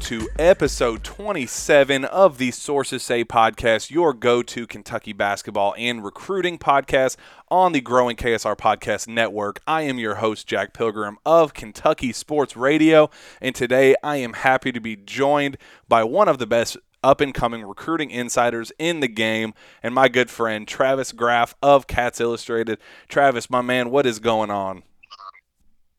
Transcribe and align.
into 0.00 0.30
episode 0.38 1.04
27 1.04 2.06
of 2.06 2.38
the 2.38 2.50
Sources 2.50 3.02
Say 3.02 3.22
podcast, 3.22 3.90
your 3.90 4.14
go 4.14 4.42
to 4.42 4.66
Kentucky 4.66 5.12
basketball 5.12 5.74
and 5.76 6.02
recruiting 6.02 6.56
podcast 6.56 7.18
on 7.50 7.72
the 7.72 7.82
growing 7.82 8.16
KSR 8.16 8.56
Podcast 8.56 9.08
Network. 9.08 9.60
I 9.66 9.82
am 9.82 9.98
your 9.98 10.14
host, 10.14 10.46
Jack 10.46 10.72
Pilgrim 10.72 11.18
of 11.26 11.52
Kentucky 11.52 12.14
Sports 12.14 12.56
Radio, 12.56 13.10
and 13.42 13.54
today 13.54 13.94
I 14.02 14.16
am 14.16 14.32
happy 14.32 14.72
to 14.72 14.80
be 14.80 14.96
joined 14.96 15.58
by 15.86 16.02
one 16.02 16.28
of 16.28 16.38
the 16.38 16.46
best 16.46 16.78
up 17.04 17.20
and 17.20 17.34
coming 17.34 17.62
recruiting 17.62 18.10
insiders 18.10 18.72
in 18.78 19.00
the 19.00 19.08
game, 19.08 19.52
and 19.82 19.94
my 19.94 20.08
good 20.08 20.30
friend 20.30 20.66
Travis 20.66 21.12
Graf 21.12 21.54
of 21.62 21.86
Cats 21.86 22.22
Illustrated. 22.22 22.78
Travis, 23.10 23.50
my 23.50 23.60
man, 23.60 23.90
what 23.90 24.06
is 24.06 24.18
going 24.18 24.50
on? 24.50 24.82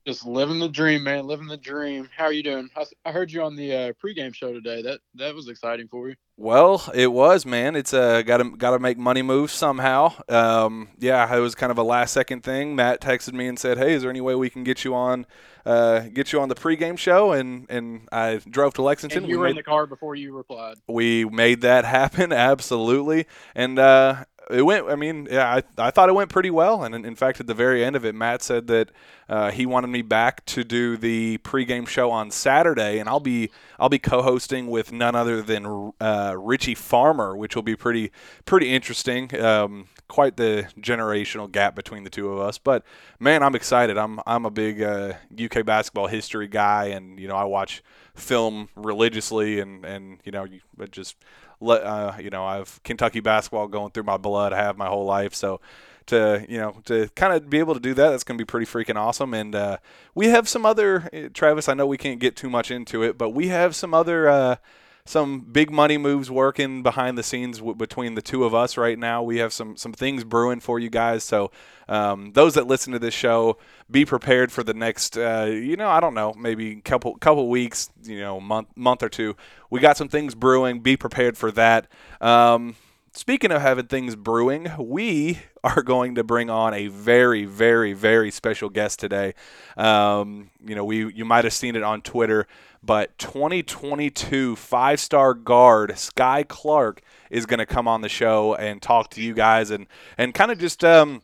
Just 0.08 0.26
living 0.26 0.58
the 0.58 0.68
dream, 0.68 1.04
man. 1.04 1.28
Living 1.28 1.46
the 1.48 1.58
dream. 1.58 2.10
How 2.18 2.26
are 2.26 2.34
you 2.34 2.42
doing? 2.42 2.70
I, 2.76 2.86
I 3.06 3.12
heard 3.12 3.32
you 3.32 3.44
on 3.44 3.56
the 3.56 3.72
uh, 3.76 3.94
pregame 4.04 4.34
show 4.34 4.52
today. 4.52 4.82
That 4.82 5.00
that 5.16 5.36
was 5.36 5.48
exciting 5.48 5.88
for 5.90 6.10
you. 6.10 6.16
Well, 6.38 6.84
it 6.96 7.12
was, 7.12 7.46
man. 7.46 7.76
It's 7.76 7.94
uh, 7.94 8.24
got 8.24 8.38
to 8.38 8.50
got 8.58 8.72
to 8.72 8.80
make 8.80 8.98
money 8.98 9.22
moves 9.22 9.54
somehow. 9.54 10.14
Um, 10.28 10.90
yeah, 10.98 11.32
it 11.36 11.40
was 11.40 11.54
kind 11.54 11.72
of 11.72 11.78
a 11.78 11.84
last 11.84 12.14
second 12.14 12.42
thing. 12.44 12.76
Matt 12.76 13.00
texted 13.00 13.34
me 13.34 13.46
and 13.48 13.60
said, 13.60 13.78
"Hey, 13.78 13.94
is 13.94 14.02
there 14.02 14.10
any 14.10 14.22
way 14.22 14.34
we 14.34 14.50
can 14.50 14.64
get 14.64 14.84
you 14.84 14.96
on, 14.96 15.28
uh, 15.68 16.00
get 16.12 16.34
you 16.34 16.42
on 16.42 16.50
the 16.50 16.56
pregame 16.56 16.98
show?" 16.98 17.32
And 17.34 17.68
and 17.70 18.10
I 18.12 18.38
drove 18.50 18.74
to 18.76 18.82
Lexington. 18.82 19.20
And 19.20 19.28
you 19.28 19.36
We 19.36 19.38
were 19.38 19.44
made- 19.46 19.50
in 19.52 19.56
the 19.58 19.64
car 19.64 19.86
before 19.86 20.16
you 20.16 20.36
replied. 20.36 20.78
we 20.88 21.26
made 21.26 21.62
that 21.62 21.86
happen 22.00 22.34
absolutely 22.34 23.28
and 23.54 23.78
uh, 23.78 24.24
it 24.50 24.64
went 24.64 24.88
i 24.90 24.96
mean 24.96 25.28
yeah 25.30 25.56
I, 25.56 25.64
I 25.88 25.92
thought 25.92 26.10
it 26.10 26.14
went 26.14 26.30
pretty 26.30 26.50
well. 26.50 26.84
And 26.84 26.96
in, 26.96 27.06
in 27.06 27.16
fact 27.16 27.40
at 27.40 27.48
the 27.48 27.54
very 27.54 27.84
end 27.84 27.96
of 27.96 28.06
it 28.06 28.16
matt 28.16 28.42
said 28.42 28.68
that 28.68 28.90
uh, 29.30 29.50
he 29.52 29.66
wanted 29.66 29.88
me 29.88 30.02
back 30.02 30.46
to 30.46 30.64
do 30.64 30.98
the 30.98 31.38
pregame 31.40 31.88
show 31.88 32.12
on 32.12 32.32
saturday. 32.32 33.00
And 33.00 33.08
i'll 33.08 33.20
be 33.20 33.52
i'll 33.80 33.90
be 33.90 34.00
co-hosting 34.00 34.68
with 34.68 34.92
none 34.92 35.16
other 35.16 35.42
than 35.42 35.94
uh, 36.00 36.36
richie 36.38 36.76
farmer 36.76 37.36
which 37.36 37.56
will 37.56 37.64
be 37.64 37.76
pretty 37.76 38.12
pretty 38.46 38.70
interesting. 38.74 39.40
Um, 39.40 39.88
quite 40.08 40.36
the 40.36 40.68
generational 40.78 41.50
gap 41.50 41.74
between 41.74 42.04
the 42.04 42.10
two 42.10 42.32
of 42.32 42.40
us. 42.40 42.58
But 42.58 42.84
man 43.20 43.44
i'm 43.44 43.56
excited. 43.56 43.98
I'm 43.98 44.20
i'm 44.26 44.46
a 44.46 44.52
big 44.52 44.82
uh, 44.82 45.14
uk 45.44 45.66
basketball 45.66 46.08
history 46.08 46.48
guy. 46.48 46.86
And 46.86 47.20
you 47.20 47.28
know 47.28 47.36
i 47.36 47.44
watch 47.44 47.84
film 48.16 48.70
religiously 48.76 49.60
and 49.60 49.86
and 49.86 50.20
you 50.26 50.32
know 50.32 50.46
but 50.76 50.92
just 50.92 51.16
uh, 51.62 52.18
you 52.20 52.30
know 52.30 52.46
I've 52.46 52.82
Kentucky 52.84 53.20
basketball 53.20 53.68
going 53.68 53.92
through 53.92 54.04
my 54.04 54.18
blood 54.18 54.54
I 54.54 54.58
have 54.58 54.78
my 54.78 54.88
whole 54.88 55.06
life. 55.06 55.34
So 55.34 55.62
to 56.08 56.46
you 56.50 56.58
know 56.58 56.76
to 56.86 57.10
kind 57.16 57.34
of 57.34 57.50
be 57.50 57.60
able 57.60 57.74
to 57.74 57.80
do 57.80 57.94
that 57.94 58.10
that's 58.10 58.24
going 58.24 58.38
to 58.38 58.42
be 58.42 58.48
pretty 58.48 58.66
freaking 58.66 58.96
awesome. 58.96 59.34
And 59.34 59.56
uh, 59.56 59.78
we 60.16 60.28
have 60.28 60.50
some 60.50 60.66
other 60.66 61.10
eh, 61.14 61.30
Travis 61.34 61.70
I 61.70 61.74
know 61.74 61.86
we 61.86 61.98
can't 61.98 62.20
get 62.20 62.36
too 62.36 62.50
much 62.50 62.72
into 62.72 63.04
it 63.04 63.18
but 63.18 63.30
we 63.30 63.48
have 63.48 63.76
some 63.76 63.94
other 63.94 64.28
uh, 64.28 64.56
some 65.06 65.42
big 65.42 65.72
money 65.72 65.98
moves 65.98 66.30
working 66.30 66.84
behind 66.84 67.18
the 67.18 67.24
scenes 67.24 67.58
w- 67.58 67.76
between 67.76 68.16
the 68.16 68.22
two 68.22 68.44
of 68.44 68.54
us 68.54 68.78
right 68.78 68.98
now. 68.98 69.24
We 69.24 69.38
have 69.38 69.54
some 69.54 69.76
some 69.78 69.94
things 69.94 70.24
brewing 70.24 70.60
for 70.60 70.80
you 70.80 70.90
guys. 70.90 71.24
So 71.24 71.52
um, 71.88 72.32
those 72.34 72.54
that 72.54 72.68
listen 72.68 72.94
to 72.94 73.00
this 73.00 73.14
show, 73.14 73.58
be 73.90 74.06
prepared 74.06 74.52
for 74.52 74.64
the 74.64 74.74
next, 74.74 75.18
uh, 75.18 75.50
you 75.52 75.76
know, 75.76 75.90
I 75.90 76.00
don't 76.00 76.14
know, 76.14 76.34
maybe 76.34 76.76
couple 76.78 77.16
couple 77.18 77.50
weeks, 77.50 77.90
you 78.04 78.20
know, 78.20 78.40
month 78.40 78.70
month 78.76 79.04
or 79.04 79.10
two. 79.10 79.36
We 79.70 79.80
got 79.80 79.98
some 79.98 80.08
things 80.08 80.36
brewing. 80.36 80.80
Be 80.80 80.98
prepared 80.98 81.38
for 81.38 81.52
that. 81.52 81.88
Um, 82.20 82.76
Speaking 83.14 83.52
of 83.52 83.62
having 83.62 83.88
things 83.88 84.16
brewing, 84.16 84.72
we 84.80 85.40
are 85.66 85.82
going 85.82 86.16
to 86.16 86.24
bring 86.24 86.50
on 86.50 86.74
a 86.74 86.88
very, 86.88 87.44
very, 87.44 87.92
very 87.92 88.32
special 88.32 88.70
guest 88.70 89.00
today. 89.00 89.34
Um, 89.76 90.50
you 90.66 90.76
know, 90.76 90.86
we 90.86 91.14
you 91.14 91.26
might 91.26 91.44
have 91.44 91.54
seen 91.54 91.76
it 91.76 91.84
on 91.84 92.02
Twitter, 92.02 92.48
but 92.82 93.18
2022 93.18 94.56
five-star 94.56 95.34
guard 95.34 95.92
Skyy 95.92 96.48
Clark 96.48 97.02
is 97.30 97.46
going 97.46 97.60
to 97.60 97.66
come 97.66 97.86
on 97.86 98.00
the 98.00 98.10
show 98.10 98.56
and 98.56 98.82
talk 98.82 99.10
to 99.12 99.22
you 99.22 99.34
guys 99.34 99.72
and 99.72 99.88
and 100.18 100.34
kind 100.34 100.50
of 100.50 100.58
just 100.58 100.84
um, 100.86 101.22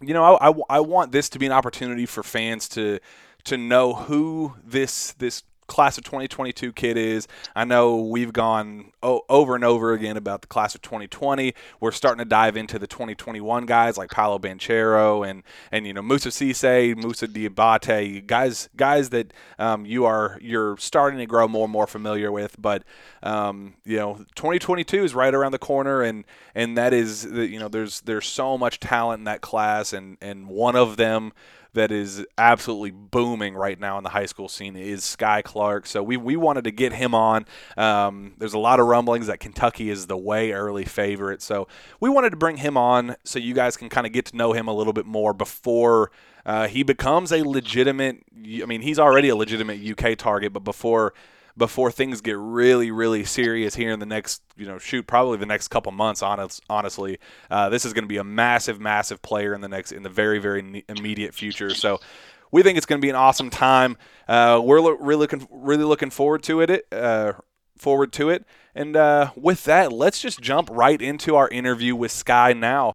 you 0.00 0.14
know, 0.14 0.34
I, 0.34 0.50
I, 0.50 0.54
I 0.70 0.80
want 0.80 1.12
this 1.12 1.28
to 1.30 1.38
be 1.38 1.46
an 1.46 1.52
opportunity 1.52 2.04
for 2.04 2.24
fans 2.24 2.68
to 2.70 2.98
to 3.44 3.56
know 3.56 3.94
who 3.94 4.54
this 4.64 5.12
this 5.12 5.44
class 5.68 5.98
of 5.98 6.04
2022 6.04 6.72
kid 6.72 6.96
is. 6.96 7.28
I 7.54 7.64
know 7.64 7.98
we've 7.98 8.32
gone 8.32 8.92
o- 9.02 9.22
over 9.28 9.54
and 9.54 9.62
over 9.62 9.92
again 9.92 10.16
about 10.16 10.40
the 10.40 10.48
class 10.48 10.74
of 10.74 10.82
2020. 10.82 11.54
We're 11.78 11.92
starting 11.92 12.18
to 12.18 12.24
dive 12.24 12.56
into 12.56 12.78
the 12.78 12.86
2021 12.86 13.66
guys 13.66 13.96
like 13.96 14.10
Paolo 14.10 14.38
Banchero 14.38 15.28
and 15.28 15.42
and 15.70 15.86
you 15.86 15.92
know 15.92 16.02
Moussa 16.02 16.30
Cisse, 16.30 16.96
Moussa 16.96 17.28
Diabate, 17.28 18.26
guys 18.26 18.68
guys 18.76 19.10
that 19.10 19.32
um, 19.58 19.86
you 19.86 20.04
are 20.04 20.38
you're 20.40 20.76
starting 20.78 21.18
to 21.20 21.26
grow 21.26 21.46
more 21.46 21.64
and 21.64 21.72
more 21.72 21.86
familiar 21.86 22.32
with. 22.32 22.56
But 22.60 22.82
um, 23.22 23.74
you 23.84 23.98
know 23.98 24.24
2022 24.34 25.04
is 25.04 25.14
right 25.14 25.34
around 25.34 25.52
the 25.52 25.58
corner, 25.58 26.02
and 26.02 26.24
and 26.54 26.76
that 26.78 26.92
is 26.92 27.24
you 27.24 27.60
know 27.60 27.68
there's 27.68 28.00
there's 28.00 28.26
so 28.26 28.58
much 28.58 28.80
talent 28.80 29.20
in 29.20 29.24
that 29.24 29.42
class, 29.42 29.92
and 29.92 30.16
and 30.20 30.48
one 30.48 30.76
of 30.76 30.96
them 30.96 31.32
that 31.74 31.92
is 31.92 32.24
absolutely 32.36 32.90
booming 32.90 33.54
right 33.54 33.78
now 33.78 33.98
in 33.98 34.04
the 34.04 34.10
high 34.10 34.26
school 34.26 34.48
scene 34.48 34.76
is 34.76 35.02
Skyy 35.02 35.42
Clark. 35.44 35.86
So 35.86 36.02
we, 36.02 36.16
we 36.16 36.36
wanted 36.36 36.64
to 36.64 36.70
get 36.70 36.92
him 36.92 37.14
on. 37.14 37.46
Um, 37.76 38.34
there's 38.38 38.54
a 38.54 38.58
lot 38.58 38.80
of 38.80 38.86
rumblings 38.86 39.26
that 39.26 39.40
Kentucky 39.40 39.90
is 39.90 40.06
the 40.06 40.16
way 40.16 40.52
early 40.52 40.84
favorite. 40.84 41.42
So 41.42 41.68
we 42.00 42.08
wanted 42.08 42.30
to 42.30 42.36
bring 42.36 42.58
him 42.58 42.76
on 42.76 43.16
so 43.24 43.38
you 43.38 43.54
guys 43.54 43.76
can 43.76 43.88
kind 43.88 44.06
of 44.06 44.12
get 44.12 44.26
to 44.26 44.36
know 44.36 44.52
him 44.52 44.68
a 44.68 44.72
little 44.72 44.92
bit 44.92 45.06
more 45.06 45.32
before 45.32 46.10
uh, 46.46 46.66
he 46.66 46.82
becomes 46.82 47.32
a 47.32 47.42
legitimate. 47.42 48.24
I 48.34 48.64
mean, 48.64 48.80
he's 48.80 48.98
already 48.98 49.28
a 49.28 49.36
legitimate 49.36 49.80
UK 49.80 50.16
target, 50.16 50.52
but 50.52 50.64
before 50.64 51.12
before 51.58 51.90
things 51.90 52.20
get 52.20 52.38
really, 52.38 52.90
really 52.90 53.24
serious 53.24 53.74
here 53.74 53.92
in 53.92 54.00
the 54.00 54.06
next, 54.06 54.42
you 54.56 54.66
know, 54.66 54.78
shoot, 54.78 55.06
probably 55.06 55.36
the 55.36 55.46
next 55.46 55.68
couple 55.68 55.92
months. 55.92 56.22
Honest, 56.22 56.62
honestly, 56.70 57.18
uh, 57.50 57.68
this 57.68 57.84
is 57.84 57.92
going 57.92 58.04
to 58.04 58.08
be 58.08 58.16
a 58.16 58.24
massive, 58.24 58.80
massive 58.80 59.20
player 59.20 59.52
in 59.54 59.60
the 59.60 59.68
next, 59.68 59.92
in 59.92 60.02
the 60.02 60.08
very, 60.08 60.38
very 60.38 60.84
immediate 60.88 61.34
future. 61.34 61.70
So, 61.74 62.00
we 62.50 62.62
think 62.62 62.78
it's 62.78 62.86
going 62.86 62.98
to 62.98 63.04
be 63.04 63.10
an 63.10 63.16
awesome 63.16 63.50
time. 63.50 63.98
Uh, 64.26 64.58
we're 64.64 64.80
lo- 64.80 64.96
really 64.98 65.20
looking, 65.20 65.46
really 65.50 65.84
looking 65.84 66.08
forward 66.08 66.42
to 66.44 66.62
it. 66.62 66.86
Uh, 66.90 67.34
forward 67.76 68.12
to 68.14 68.30
it. 68.30 68.44
And 68.74 68.96
uh, 68.96 69.30
with 69.36 69.64
that, 69.64 69.92
let's 69.92 70.20
just 70.20 70.40
jump 70.40 70.68
right 70.70 71.00
into 71.00 71.36
our 71.36 71.48
interview 71.48 71.94
with 71.96 72.10
Skyy 72.10 72.56
now. 72.56 72.92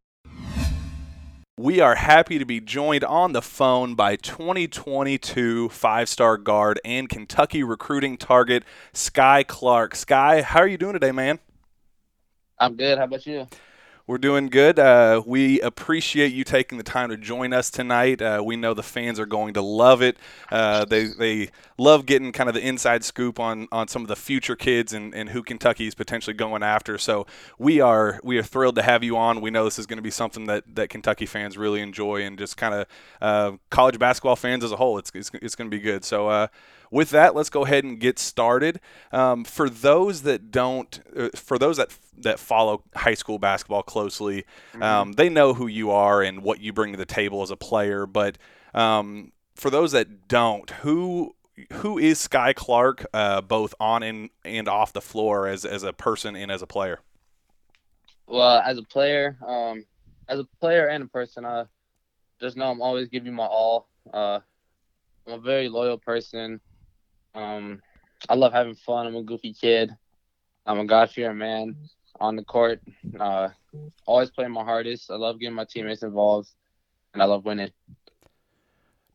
We 1.57 1.79
are 1.81 1.93
happy 1.93 2.39
to 2.39 2.45
be 2.45 2.59
joined 2.59 3.03
on 3.03 3.33
the 3.33 3.41
phone 3.43 3.93
by 3.93 4.15
2022 4.15 5.69
five 5.69 6.09
star 6.09 6.35
guard 6.35 6.81
and 6.83 7.07
Kentucky 7.07 7.61
recruiting 7.61 8.17
target, 8.17 8.63
Skyy 8.91 9.45
Clark. 9.45 9.93
Skyy, 9.93 10.41
how 10.41 10.61
are 10.61 10.67
you 10.67 10.79
doing 10.79 10.93
today, 10.93 11.11
man? 11.11 11.37
I'm 12.57 12.75
good. 12.75 12.97
How 12.97 13.03
about 13.03 13.27
you? 13.27 13.47
We're 14.05 14.17
doing 14.17 14.47
good. 14.47 14.79
Uh, 14.79 15.23
we 15.25 15.61
appreciate 15.61 16.33
you 16.33 16.43
taking 16.43 16.77
the 16.77 16.83
time 16.83 17.07
to 17.07 17.15
join 17.15 17.53
us 17.53 17.71
tonight. 17.71 18.21
Uh, 18.21 18.43
we 18.45 18.57
know 18.57 18.73
the 18.73 18.83
fans 18.83 19.17
are 19.17 19.25
going 19.25 19.53
to 19.53 19.61
love 19.61 20.01
it. 20.01 20.17
Uh, 20.51 20.83
they 20.83 21.05
they 21.05 21.51
love 21.77 22.05
getting 22.05 22.33
kind 22.33 22.49
of 22.49 22.53
the 22.53 22.67
inside 22.67 23.05
scoop 23.05 23.39
on 23.39 23.69
on 23.71 23.87
some 23.87 24.01
of 24.01 24.09
the 24.09 24.17
future 24.17 24.57
kids 24.57 24.91
and, 24.91 25.15
and 25.15 25.29
who 25.29 25.41
Kentucky 25.41 25.87
is 25.87 25.95
potentially 25.95 26.33
going 26.33 26.63
after. 26.63 26.97
So 26.97 27.25
we 27.57 27.79
are 27.79 28.19
we 28.25 28.37
are 28.37 28.43
thrilled 28.43 28.75
to 28.75 28.81
have 28.81 29.05
you 29.05 29.15
on. 29.15 29.39
We 29.39 29.51
know 29.51 29.63
this 29.63 29.79
is 29.79 29.85
going 29.85 29.99
to 29.99 30.03
be 30.03 30.11
something 30.11 30.47
that, 30.47 30.65
that 30.75 30.89
Kentucky 30.89 31.25
fans 31.25 31.57
really 31.57 31.79
enjoy 31.79 32.23
and 32.23 32.37
just 32.37 32.57
kind 32.57 32.73
of 32.73 32.87
uh, 33.21 33.51
college 33.69 33.97
basketball 33.99 34.35
fans 34.35 34.65
as 34.65 34.73
a 34.73 34.75
whole. 34.75 34.97
It's 34.97 35.11
it's, 35.15 35.31
it's 35.35 35.55
going 35.55 35.71
to 35.71 35.77
be 35.77 35.81
good. 35.81 36.03
So. 36.03 36.49
With 36.93 37.09
that, 37.09 37.33
let's 37.33 37.49
go 37.49 37.65
ahead 37.65 37.83
and 37.83 37.99
get 37.99 38.19
started. 38.19 38.79
Um, 39.11 39.45
for 39.45 39.67
those 39.67 40.21
that 40.21 40.51
don't, 40.51 41.01
uh, 41.17 41.29
for 41.33 41.57
those 41.57 41.77
that 41.77 41.97
that 42.19 42.39
follow 42.39 42.83
high 42.95 43.15
school 43.15 43.39
basketball 43.39 43.81
closely, 43.81 44.45
um, 44.79 45.13
they 45.13 45.27
know 45.27 45.55
who 45.55 45.65
you 45.65 45.89
are 45.89 46.21
and 46.21 46.43
what 46.43 46.59
you 46.59 46.71
bring 46.71 46.91
to 46.91 46.97
the 46.97 47.07
table 47.07 47.41
as 47.41 47.49
a 47.49 47.55
player. 47.55 48.05
But 48.05 48.37
um, 48.75 49.31
for 49.55 49.71
those 49.71 49.91
that 49.93 50.27
don't, 50.27 50.69
who 50.69 51.33
who 51.71 51.97
is 51.97 52.19
Skyy 52.27 52.53
Clark, 52.53 53.07
uh, 53.11 53.41
both 53.41 53.73
on 53.79 54.03
and, 54.03 54.29
and 54.45 54.67
off 54.67 54.93
the 54.93 55.01
floor 55.01 55.47
as 55.47 55.65
as 55.65 55.81
a 55.81 55.93
person 55.93 56.35
and 56.35 56.51
as 56.51 56.61
a 56.61 56.67
player? 56.67 56.99
Well, 58.27 58.59
as 58.59 58.77
a 58.77 58.83
player, 58.83 59.35
um, 59.43 59.83
as 60.29 60.39
a 60.39 60.45
player 60.59 60.89
and 60.89 61.05
a 61.05 61.07
person, 61.07 61.43
uh, 61.43 61.65
just 62.39 62.55
know 62.55 62.69
I'm 62.69 62.83
always 62.83 63.07
giving 63.07 63.33
my 63.33 63.47
all. 63.47 63.87
Uh, 64.13 64.41
I'm 65.25 65.33
a 65.33 65.39
very 65.39 65.69
loyal 65.69 65.97
person. 65.97 66.61
Um, 67.35 67.81
I 68.29 68.35
love 68.35 68.53
having 68.53 68.75
fun. 68.75 69.07
I'm 69.07 69.15
a 69.15 69.23
goofy 69.23 69.53
kid. 69.53 69.91
I'm 70.65 70.79
a 70.79 70.85
God 70.85 71.09
fearing 71.09 71.37
man 71.37 71.75
on 72.19 72.35
the 72.35 72.43
court. 72.43 72.81
Uh, 73.19 73.49
always 74.05 74.29
playing 74.29 74.51
my 74.51 74.63
hardest. 74.63 75.11
I 75.11 75.15
love 75.15 75.39
getting 75.39 75.55
my 75.55 75.65
teammates 75.65 76.03
involved, 76.03 76.49
and 77.13 77.21
I 77.21 77.25
love 77.25 77.45
winning. 77.45 77.71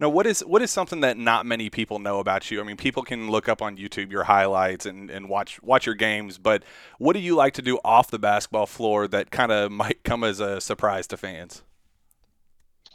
No, 0.00 0.08
what 0.08 0.26
is 0.26 0.40
what 0.40 0.62
is 0.62 0.70
something 0.70 1.00
that 1.00 1.16
not 1.16 1.44
many 1.44 1.70
people 1.70 1.98
know 1.98 2.20
about 2.20 2.50
you? 2.50 2.60
I 2.60 2.64
mean, 2.64 2.76
people 2.76 3.02
can 3.02 3.30
look 3.30 3.48
up 3.48 3.60
on 3.60 3.76
YouTube 3.76 4.12
your 4.12 4.24
highlights 4.24 4.86
and, 4.86 5.10
and 5.10 5.28
watch 5.28 5.60
watch 5.62 5.86
your 5.86 5.96
games, 5.96 6.38
but 6.38 6.62
what 6.98 7.14
do 7.14 7.18
you 7.18 7.34
like 7.34 7.54
to 7.54 7.62
do 7.62 7.80
off 7.84 8.08
the 8.08 8.18
basketball 8.18 8.66
floor 8.66 9.08
that 9.08 9.30
kind 9.30 9.50
of 9.50 9.72
might 9.72 10.04
come 10.04 10.22
as 10.22 10.38
a 10.38 10.60
surprise 10.60 11.06
to 11.08 11.16
fans? 11.16 11.62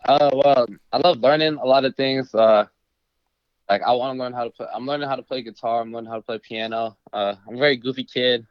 Uh, 0.05 0.29
well, 0.33 0.65
I 0.91 0.97
love 0.97 1.19
learning 1.19 1.55
a 1.55 1.65
lot 1.65 1.83
of 1.85 1.95
things. 1.95 2.33
Uh, 2.33 2.65
like 3.69 3.81
I 3.81 3.91
want 3.93 4.15
to 4.15 4.19
learn 4.23 4.33
how 4.33 4.43
to 4.43 4.49
play. 4.49 4.67
I'm 4.73 4.85
learning 4.85 5.07
how 5.07 5.15
to 5.15 5.23
play 5.23 5.41
guitar. 5.41 5.81
I'm 5.81 5.91
learning 5.91 6.09
how 6.09 6.17
to 6.17 6.21
play 6.21 6.39
piano. 6.39 6.97
Uh, 7.11 7.35
I'm 7.47 7.55
a 7.55 7.59
very 7.59 7.77
goofy 7.77 8.03
kid. 8.03 8.45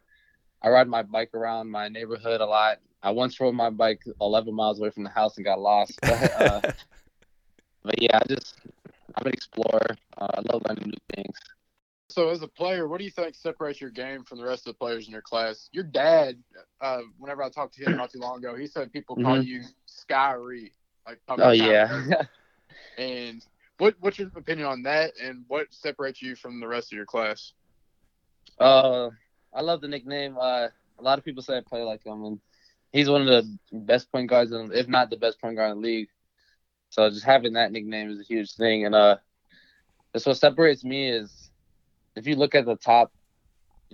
I 0.62 0.68
ride 0.68 0.88
my 0.88 1.02
bike 1.02 1.34
around 1.34 1.70
my 1.70 1.88
neighborhood 1.88 2.40
a 2.40 2.46
lot. 2.46 2.78
I 3.02 3.10
once 3.10 3.38
rode 3.40 3.54
my 3.54 3.70
bike 3.70 4.00
11 4.20 4.54
miles 4.54 4.78
away 4.78 4.90
from 4.90 5.02
the 5.04 5.10
house 5.10 5.36
and 5.36 5.44
got 5.44 5.60
lost. 5.60 5.98
But, 6.04 6.22
uh, 6.22 6.60
but 7.82 8.00
yeah, 8.00 8.18
I 8.18 8.22
just 8.28 8.54
I'm 9.16 9.26
an 9.26 9.32
explorer. 9.32 9.96
Uh, 10.16 10.28
I 10.34 10.40
love 10.52 10.62
learning 10.68 10.86
new 10.86 11.14
things. 11.16 11.36
So, 12.10 12.28
as 12.28 12.42
a 12.42 12.48
player, 12.48 12.88
what 12.88 12.98
do 12.98 13.04
you 13.04 13.10
think 13.10 13.34
separates 13.34 13.80
your 13.80 13.90
game 13.90 14.22
from 14.24 14.38
the 14.38 14.44
rest 14.44 14.66
of 14.66 14.74
the 14.74 14.78
players 14.78 15.06
in 15.06 15.12
your 15.12 15.22
class? 15.22 15.68
Your 15.72 15.84
dad, 15.84 16.36
uh, 16.80 17.00
whenever 17.18 17.42
I 17.42 17.48
talked 17.48 17.74
to 17.74 17.84
him 17.84 17.96
not 17.96 18.10
too 18.10 18.20
long 18.20 18.38
ago, 18.38 18.54
he 18.54 18.66
said 18.66 18.92
people 18.92 19.16
call 19.16 19.38
Mhm. 19.38 19.46
you 19.46 19.62
Skyrie. 19.86 20.72
Like, 21.06 21.20
Oh 21.28 21.50
yeah. 21.50 22.24
And 22.98 23.44
what 23.78 23.94
what's 24.00 24.18
your 24.18 24.30
opinion 24.36 24.66
on 24.66 24.82
that? 24.84 25.12
And 25.22 25.44
what 25.48 25.66
separates 25.70 26.22
you 26.22 26.36
from 26.36 26.60
the 26.60 26.68
rest 26.68 26.92
of 26.92 26.96
your 26.96 27.06
class? 27.06 27.52
Uh, 28.58 29.10
I 29.54 29.60
love 29.62 29.80
the 29.80 29.88
nickname. 29.88 30.36
Uh, 30.38 30.68
a 30.98 31.02
lot 31.02 31.18
of 31.18 31.24
people 31.24 31.42
say 31.42 31.56
I 31.56 31.60
play 31.60 31.82
like 31.82 32.04
him, 32.04 32.24
and 32.24 32.40
he's 32.92 33.08
one 33.08 33.22
of 33.22 33.28
the 33.28 33.58
best 33.72 34.10
point 34.12 34.28
guards, 34.28 34.52
in, 34.52 34.70
if 34.72 34.88
not 34.88 35.10
the 35.10 35.16
best 35.16 35.40
point 35.40 35.56
guard 35.56 35.72
in 35.72 35.80
the 35.80 35.86
league. 35.86 36.08
So 36.90 37.08
just 37.10 37.24
having 37.24 37.54
that 37.54 37.72
nickname 37.72 38.10
is 38.10 38.20
a 38.20 38.24
huge 38.24 38.52
thing, 38.54 38.84
and 38.86 38.94
uh, 38.94 39.16
that's 40.12 40.26
what 40.26 40.36
separates 40.36 40.84
me 40.84 41.08
is 41.08 41.50
if 42.14 42.26
you 42.26 42.36
look 42.36 42.54
at 42.54 42.66
the 42.66 42.76
top, 42.76 43.12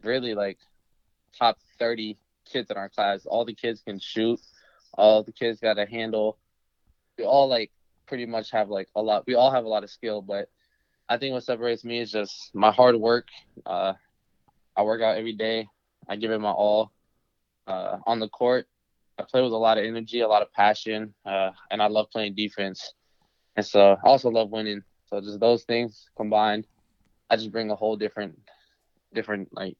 really 0.02 0.34
like 0.34 0.58
top 1.38 1.58
thirty 1.78 2.18
kids 2.44 2.70
in 2.70 2.76
our 2.76 2.88
class, 2.88 3.26
all 3.26 3.44
the 3.44 3.54
kids 3.54 3.82
can 3.82 4.00
shoot, 4.00 4.40
all 4.94 5.22
the 5.22 5.32
kids 5.32 5.60
got 5.60 5.78
a 5.78 5.86
handle. 5.86 6.38
All 7.24 7.48
like 7.48 7.72
pretty 8.08 8.26
much 8.26 8.50
have 8.50 8.70
like 8.70 8.88
a 8.96 9.02
lot. 9.02 9.24
We 9.26 9.34
all 9.34 9.50
have 9.50 9.64
a 9.64 9.68
lot 9.68 9.84
of 9.84 9.90
skill, 9.90 10.22
but 10.22 10.48
I 11.08 11.18
think 11.18 11.32
what 11.32 11.44
separates 11.44 11.84
me 11.84 12.00
is 12.00 12.10
just 12.10 12.50
my 12.54 12.72
hard 12.72 12.96
work. 12.96 13.28
Uh, 13.64 13.92
I 14.76 14.82
work 14.82 15.02
out 15.02 15.16
every 15.16 15.34
day. 15.34 15.68
I 16.08 16.16
give 16.16 16.30
it 16.30 16.38
my 16.38 16.50
all. 16.50 16.90
Uh, 17.66 17.98
on 18.06 18.18
the 18.18 18.28
court, 18.28 18.66
I 19.18 19.24
play 19.24 19.42
with 19.42 19.52
a 19.52 19.56
lot 19.56 19.78
of 19.78 19.84
energy, 19.84 20.20
a 20.20 20.28
lot 20.28 20.42
of 20.42 20.52
passion, 20.52 21.14
uh, 21.26 21.50
and 21.70 21.82
I 21.82 21.86
love 21.86 22.06
playing 22.10 22.34
defense. 22.34 22.94
And 23.56 23.66
so 23.66 23.96
I 24.02 24.08
also 24.08 24.30
love 24.30 24.50
winning. 24.50 24.82
So 25.06 25.20
just 25.20 25.40
those 25.40 25.64
things 25.64 26.06
combined, 26.16 26.66
I 27.28 27.36
just 27.36 27.52
bring 27.52 27.70
a 27.70 27.76
whole 27.76 27.96
different, 27.96 28.38
different 29.12 29.48
like 29.52 29.76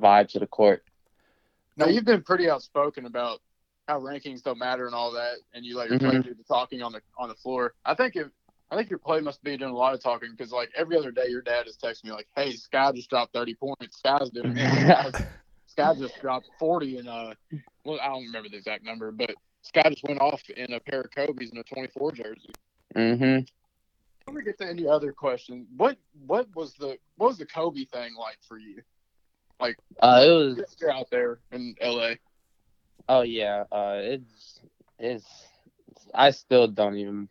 vibe 0.00 0.28
to 0.30 0.38
the 0.38 0.46
court. 0.46 0.82
Now 1.76 1.86
you've 1.86 2.04
been 2.04 2.22
pretty 2.22 2.50
outspoken 2.50 3.06
about 3.06 3.40
how 3.88 4.00
rankings 4.00 4.42
don't 4.42 4.58
matter 4.58 4.86
and 4.86 4.94
all 4.94 5.12
that, 5.12 5.36
and 5.54 5.64
you 5.64 5.76
let 5.76 5.88
your 5.88 5.98
Mhm. 5.98 6.10
play 6.10 6.18
do 6.20 6.34
the 6.34 6.44
talking 6.44 6.82
on 6.82 6.92
the 6.92 7.00
on 7.18 7.28
the 7.28 7.34
floor. 7.36 7.74
I 7.84 7.94
think 7.94 8.16
if 8.16 8.28
I 8.70 8.76
think 8.76 8.90
your 8.90 8.98
play 8.98 9.20
must 9.20 9.42
be 9.44 9.56
doing 9.56 9.70
a 9.70 9.76
lot 9.76 9.94
of 9.94 10.02
talking 10.02 10.32
because 10.32 10.50
like 10.50 10.70
every 10.74 10.96
other 10.96 11.12
day 11.12 11.28
your 11.28 11.42
dad 11.42 11.68
is 11.68 11.76
texting 11.76 12.04
me 12.04 12.12
like, 12.12 12.28
"Hey, 12.34 12.52
Skyy 12.54 12.94
just 12.94 13.08
dropped 13.08 13.32
thirty 13.32 13.54
points. 13.54 14.00
Skyy's 14.02 14.30
doing 14.30 14.54
Skyy, 14.54 15.24
Skyy 15.76 15.98
just 16.00 16.20
dropped 16.20 16.48
forty 16.58 16.98
and 16.98 17.08
uh, 17.08 17.34
well 17.84 18.00
I 18.00 18.08
don't 18.08 18.24
remember 18.24 18.48
the 18.48 18.56
exact 18.56 18.84
number, 18.84 19.12
but 19.12 19.34
Skyy 19.62 19.90
just 19.90 20.02
went 20.04 20.20
off 20.20 20.42
in 20.50 20.72
a 20.72 20.80
pair 20.80 21.02
of 21.02 21.10
Kobe's 21.12 21.52
in 21.52 21.58
a 21.58 21.62
twenty 21.62 21.88
four 21.88 22.10
jersey. 22.10 22.50
Mm-hmm. 22.96 23.44
Before 24.18 24.34
we 24.34 24.42
get 24.42 24.58
to 24.58 24.66
any 24.66 24.88
other 24.88 25.12
questions, 25.12 25.68
what 25.76 25.96
what 26.26 26.48
was 26.56 26.74
the 26.74 26.98
what 27.16 27.28
was 27.28 27.38
the 27.38 27.46
Kobe 27.46 27.84
thing 27.84 28.16
like 28.16 28.38
for 28.48 28.58
you? 28.58 28.82
Uh, 29.60 30.22
it 30.22 30.30
was 30.30 30.76
You're 30.78 30.92
out 30.92 31.08
there 31.10 31.38
in 31.52 31.74
L.A. 31.80 32.18
Oh 33.08 33.22
yeah, 33.22 33.64
uh, 33.70 33.98
it's 34.02 34.60
it's. 34.98 35.26
I 36.14 36.30
still 36.30 36.68
don't 36.68 36.96
even. 36.96 37.28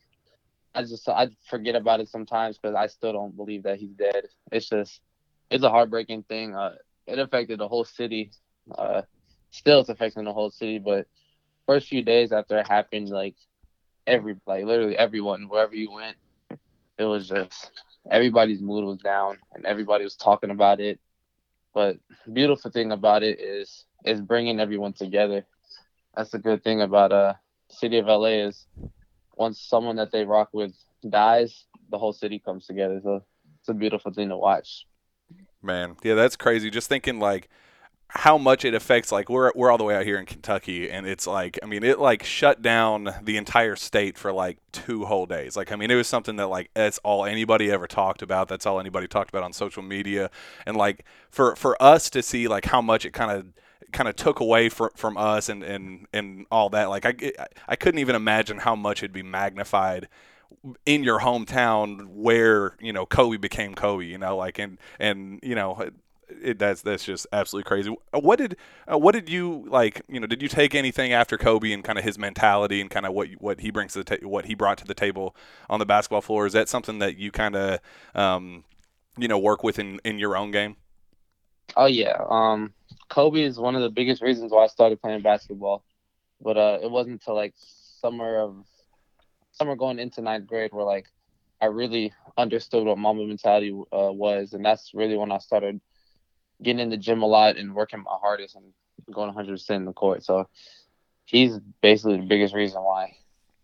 I 0.75 0.83
just 0.83 1.07
I 1.10 1.30
forget 1.50 1.75
about 1.75 2.01
it 2.01 2.10
sometimes 2.10 2.57
because 2.57 2.75
I 2.75 2.88
still 2.88 3.13
don't 3.13 3.36
believe 3.36 3.63
that 3.63 3.80
he's 3.80 3.94
dead. 3.94 4.25
It's 4.51 4.69
just 4.69 5.01
it's 5.50 5.63
a 5.63 5.69
heartbreaking 5.69 6.24
thing. 6.24 6.56
Uh, 6.56 6.75
it 7.07 7.19
affected 7.19 7.60
the 7.60 7.68
whole 7.68 7.86
city. 7.86 8.31
Uh, 8.77 9.04
still 9.51 9.81
it's 9.81 9.89
affecting 9.89 10.25
the 10.25 10.33
whole 10.33 10.51
city. 10.51 10.80
But 10.80 11.07
first 11.68 11.88
few 11.88 12.04
days 12.04 12.31
after 12.31 12.57
it 12.60 12.68
happened, 12.68 13.10
like 13.10 13.36
every 14.07 14.36
like 14.48 14.66
literally 14.66 14.98
everyone 14.98 15.50
wherever 15.50 15.75
you 15.75 15.92
went, 15.92 16.18
it 16.98 17.04
was 17.06 17.27
just 17.30 17.72
everybody's 18.10 18.62
mood 18.62 18.86
was 18.86 19.00
down 19.00 19.38
and 19.54 19.66
everybody 19.66 20.04
was 20.04 20.16
talking 20.16 20.51
about 20.51 20.80
it. 20.80 21.00
But 21.74 21.98
beautiful 22.31 22.72
thing 22.72 22.92
about 22.92 23.24
it 23.24 23.39
is 23.39 23.86
is 24.06 24.22
bringing 24.22 24.60
everyone 24.60 24.94
together 24.94 25.45
that's 26.15 26.31
the 26.31 26.39
good 26.39 26.63
thing 26.63 26.81
about 26.81 27.12
uh 27.12 27.33
city 27.69 27.97
of 27.97 28.06
LA 28.07 28.45
is 28.47 28.65
once 29.35 29.62
someone 29.62 29.97
that 29.97 30.12
they 30.12 30.25
rock 30.25 30.50
with 30.53 30.73
dies, 31.09 31.65
the 31.89 31.97
whole 31.97 32.13
city 32.13 32.39
comes 32.39 32.65
together. 32.65 33.00
So 33.03 33.23
it's 33.59 33.69
a 33.69 33.73
beautiful 33.73 34.12
thing 34.12 34.29
to 34.29 34.38
watch. 34.38 34.85
Man, 35.62 35.95
yeah, 36.03 36.13
that's 36.13 36.35
crazy. 36.35 36.69
Just 36.69 36.89
thinking 36.89 37.19
like 37.19 37.50
how 38.07 38.38
much 38.38 38.63
it 38.63 38.73
affects 38.73 39.12
like 39.12 39.29
we're 39.29 39.51
we're 39.56 39.71
all 39.71 39.77
the 39.77 39.83
way 39.83 39.95
out 39.95 40.06
here 40.06 40.19
in 40.19 40.25
Kentucky 40.25 40.89
and 40.89 41.07
it's 41.07 41.25
like 41.25 41.57
I 41.63 41.65
mean 41.65 41.83
it 41.83 42.00
like 42.00 42.23
shut 42.23 42.62
down 42.62 43.13
the 43.23 43.35
entire 43.35 43.75
state 43.75 44.17
for 44.17 44.31
like 44.31 44.59
two 44.71 45.06
whole 45.06 45.25
days. 45.25 45.57
Like 45.57 45.71
I 45.71 45.75
mean 45.75 45.89
it 45.89 45.95
was 45.95 46.07
something 46.07 46.35
that 46.35 46.47
like 46.47 46.69
that's 46.75 47.00
all 47.00 47.25
anybody 47.25 47.71
ever 47.71 47.88
talked 47.88 48.21
about. 48.21 48.47
That's 48.47 48.65
all 48.65 48.79
anybody 48.79 49.07
talked 49.07 49.31
about 49.31 49.44
on 49.44 49.53
social 49.53 49.83
media 49.83 50.29
and 50.65 50.77
like 50.77 51.03
for 51.29 51.56
for 51.56 51.81
us 51.81 52.09
to 52.12 52.21
see 52.21 52.47
like 52.47 52.65
how 52.65 52.81
much 52.81 53.06
it 53.06 53.12
kind 53.12 53.31
of 53.31 53.47
kind 53.92 54.10
of 54.10 54.16
took 54.16 54.40
away 54.40 54.70
from 54.70 54.90
from 54.96 55.18
us 55.18 55.50
and 55.50 55.64
and 55.64 56.08
and 56.14 56.46
all 56.52 56.70
that 56.70 56.86
like 56.86 57.06
I 57.06 57.32
I 57.68 57.76
couldn't 57.76 58.00
even 58.00 58.16
imagine 58.16 58.60
how 58.60 58.76
much 58.76 59.00
it'd 59.00 59.14
be 59.14 59.24
magnified 59.24 60.08
in 60.86 61.04
your 61.04 61.20
hometown 61.20 62.08
where 62.08 62.76
you 62.80 62.94
know 62.94 63.06
Kobe 63.06 63.38
became 63.38 63.76
Kobe, 63.76 64.06
you 64.06 64.18
know, 64.18 64.38
like 64.38 64.60
and 64.60 64.78
and 65.00 65.40
you 65.44 65.56
know 65.56 65.92
it, 66.42 66.60
that's 66.60 66.82
that's 66.82 67.06
just 67.06 67.28
absolutely 67.32 67.68
crazy. 67.68 67.96
What 68.12 68.38
did 68.38 68.58
uh, 68.92 68.98
what 68.98 69.13
did 69.13 69.30
you 69.30 69.65
like? 69.68 70.01
You 70.08 70.20
know, 70.20 70.27
did 70.27 70.42
you 70.42 70.48
take 70.48 70.75
anything 70.75 71.13
after 71.13 71.38
Kobe 71.38 71.72
and 71.72 71.84
kind 71.84 71.98
of 71.98 72.04
his 72.04 72.18
mentality 72.18 72.82
and 72.82 72.89
kind 72.89 73.06
of 73.06 73.13
what 73.13 73.30
what 73.39 73.60
he 73.60 73.72
brings 73.72 73.94
to 73.94 74.04
the 74.04 74.18
ta- 74.18 74.27
what 74.27 74.46
he 74.46 74.56
brought 74.56 74.77
to 74.80 74.86
the 74.86 74.94
table 74.94 75.36
on 75.70 75.80
the 75.80 75.86
basketball 75.86 76.22
floor? 76.22 76.46
Is 76.46 76.54
that 76.54 76.70
something 76.70 77.00
that 77.00 77.18
you 77.18 77.32
kind 77.32 77.56
of 77.56 77.80
um, 78.13 78.63
you 79.18 79.27
know 79.27 79.38
work 79.38 79.63
with 79.63 79.80
in 79.80 80.00
in 80.04 80.20
your 80.20 80.36
own 80.36 80.51
game? 80.51 80.77
Oh 81.75 81.86
yeah, 81.86 82.24
um, 82.30 82.74
Kobe 83.09 83.41
is 83.41 83.59
one 83.59 83.75
of 83.75 83.81
the 83.81 83.89
biggest 83.89 84.21
reasons 84.21 84.51
why 84.51 84.63
I 84.63 84.67
started 84.67 85.01
playing 85.01 85.21
basketball. 85.21 85.83
But 86.41 86.57
uh, 86.57 86.79
it 86.81 86.91
wasn't 86.91 87.13
until 87.21 87.35
like 87.35 87.53
summer 87.55 88.38
of 88.39 88.65
summer 89.51 89.75
going 89.75 90.00
into 90.00 90.21
ninth 90.21 90.47
grade 90.47 90.71
where 90.74 90.85
like 90.85 91.07
I 91.62 91.67
really 91.67 92.13
understood 92.38 92.85
what 92.85 92.97
mamba 92.97 93.25
mentality 93.25 93.71
uh, 93.71 94.12
was, 94.12 94.53
and 94.53 94.63
that's 94.65 94.91
really 94.93 95.17
when 95.17 95.31
I 95.31 95.38
started 95.39 95.79
getting 96.62 96.79
in 96.79 96.89
the 96.89 96.97
gym 96.97 97.21
a 97.21 97.25
lot 97.25 97.57
and 97.57 97.75
working 97.75 98.00
my 98.03 98.17
hardest 98.21 98.55
and 98.55 98.65
going 99.12 99.27
100 99.27 99.51
percent 99.51 99.81
in 99.81 99.85
the 99.85 99.93
court. 99.93 100.24
So 100.24 100.47
he's 101.25 101.59
basically 101.81 102.17
the 102.17 102.25
biggest 102.27 102.53
reason 102.53 102.81
why, 102.81 103.15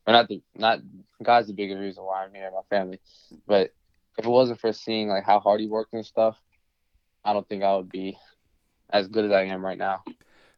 or 0.07 0.13
not 0.13 0.27
the 0.27 0.41
not 0.55 0.79
God's 1.23 1.47
the 1.47 1.53
biggest 1.53 1.79
reason 1.79 2.03
why 2.03 2.23
I'm 2.23 2.33
here, 2.33 2.51
my 2.51 2.61
family. 2.69 2.99
But 3.47 3.71
if 4.17 4.25
it 4.25 4.29
wasn't 4.29 4.59
for 4.59 4.71
seeing 4.73 5.07
like 5.09 5.23
how 5.25 5.39
hard 5.39 5.59
he 5.61 5.67
worked 5.67 5.93
and 5.93 6.05
stuff, 6.05 6.37
I 7.23 7.33
don't 7.33 7.47
think 7.47 7.63
I 7.63 7.75
would 7.75 7.89
be 7.89 8.17
as 8.91 9.07
good 9.07 9.25
as 9.25 9.31
I 9.31 9.43
am 9.43 9.65
right 9.65 9.77
now. 9.77 10.03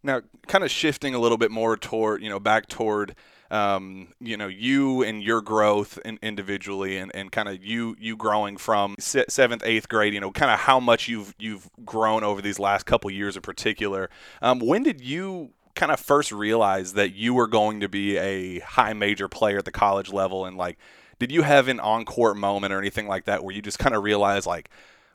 Now, 0.04 0.22
kind 0.48 0.64
of 0.64 0.72
shifting 0.72 1.16
a 1.16 1.20
little 1.20 1.38
bit 1.38 1.50
more 1.50 1.78
toward, 1.78 2.22
you 2.22 2.30
know, 2.30 2.40
back 2.40 2.68
toward, 2.68 3.16
um, 3.50 4.10
you 4.20 4.36
know, 4.36 4.48
you 4.48 5.02
and 5.02 5.24
your 5.24 5.42
growth 5.42 5.98
in, 6.04 6.20
individually, 6.22 6.98
and, 6.98 7.10
and 7.16 7.32
kind 7.32 7.48
of 7.48 7.64
you 7.64 7.96
you 8.00 8.18
growing 8.18 8.58
from 8.58 8.96
se- 9.00 9.26
seventh, 9.30 9.64
eighth 9.66 9.88
grade. 9.88 10.14
You 10.14 10.20
know, 10.20 10.32
kind 10.32 10.52
of 10.52 10.60
how 10.60 10.80
much 10.80 11.08
you've 11.08 11.34
you've 11.40 11.70
grown 11.86 12.24
over 12.24 12.42
these 12.42 12.60
last 12.60 12.86
couple 12.86 13.10
years 13.12 13.38
in 13.38 13.42
particular. 13.42 14.10
Um, 14.42 14.60
when 14.60 14.84
did 14.84 15.00
you 15.00 15.52
kind 15.76 15.92
of 15.92 16.00
first 16.00 16.32
realize 16.32 16.94
that 16.94 17.16
you 17.16 17.34
were 17.34 17.48
going 17.48 17.80
to 17.80 17.90
be 17.90 18.18
a 18.18 18.60
high 18.60 18.94
major 18.94 19.28
player 19.30 19.60
at 19.60 19.66
the 19.66 19.72
college 19.72 20.12
level, 20.12 20.46
and 20.46 20.58
like, 20.58 20.78
did 21.18 21.32
you 21.32 21.44
have 21.44 21.70
an 21.70 21.80
on 21.80 22.04
court 22.04 22.36
moment 22.36 22.74
or 22.74 22.80
anything 22.80 23.08
like 23.08 23.24
that 23.26 23.44
where 23.44 23.56
you 23.56 23.62
just 23.62 23.80
kind 23.80 23.96
of 23.96 24.04
realized 24.04 24.46
like, 24.46 24.70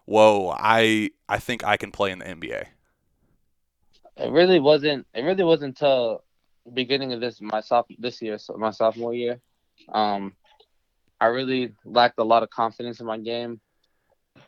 whoa, 0.06 0.54
I 0.58 1.10
I 1.28 1.38
think 1.38 1.62
I 1.62 1.76
can 1.76 1.92
play 1.92 2.10
in 2.10 2.20
the 2.20 2.24
NBA. 2.24 2.68
It 4.18 4.30
really 4.32 4.58
wasn't. 4.58 5.06
It 5.14 5.22
really 5.22 5.44
wasn't 5.44 5.80
until 5.80 6.24
beginning 6.74 7.12
of 7.12 7.20
this 7.20 7.40
my 7.40 7.60
soph 7.60 7.86
this 7.98 8.20
year, 8.20 8.38
so 8.38 8.54
my 8.56 8.70
sophomore 8.70 9.14
year. 9.14 9.40
Um, 9.92 10.34
I 11.20 11.26
really 11.26 11.74
lacked 11.84 12.18
a 12.18 12.24
lot 12.24 12.42
of 12.42 12.50
confidence 12.50 13.00
in 13.00 13.06
my 13.06 13.18
game. 13.18 13.60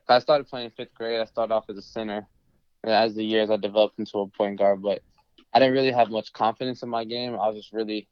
I 0.08 0.18
started 0.18 0.48
playing 0.48 0.70
fifth 0.76 0.94
grade. 0.94 1.20
I 1.20 1.24
started 1.24 1.54
off 1.54 1.70
as 1.70 1.76
a 1.76 1.82
center. 1.82 2.26
And 2.82 2.92
as 2.92 3.14
the 3.14 3.24
years, 3.24 3.50
I 3.50 3.56
developed 3.56 3.98
into 3.98 4.18
a 4.18 4.28
point 4.28 4.58
guard, 4.58 4.82
but 4.82 5.02
I 5.52 5.58
didn't 5.58 5.74
really 5.74 5.92
have 5.92 6.10
much 6.10 6.32
confidence 6.32 6.82
in 6.82 6.88
my 6.88 7.04
game. 7.04 7.34
I 7.34 7.48
was 7.48 7.56
just 7.56 7.72
really 7.72 8.08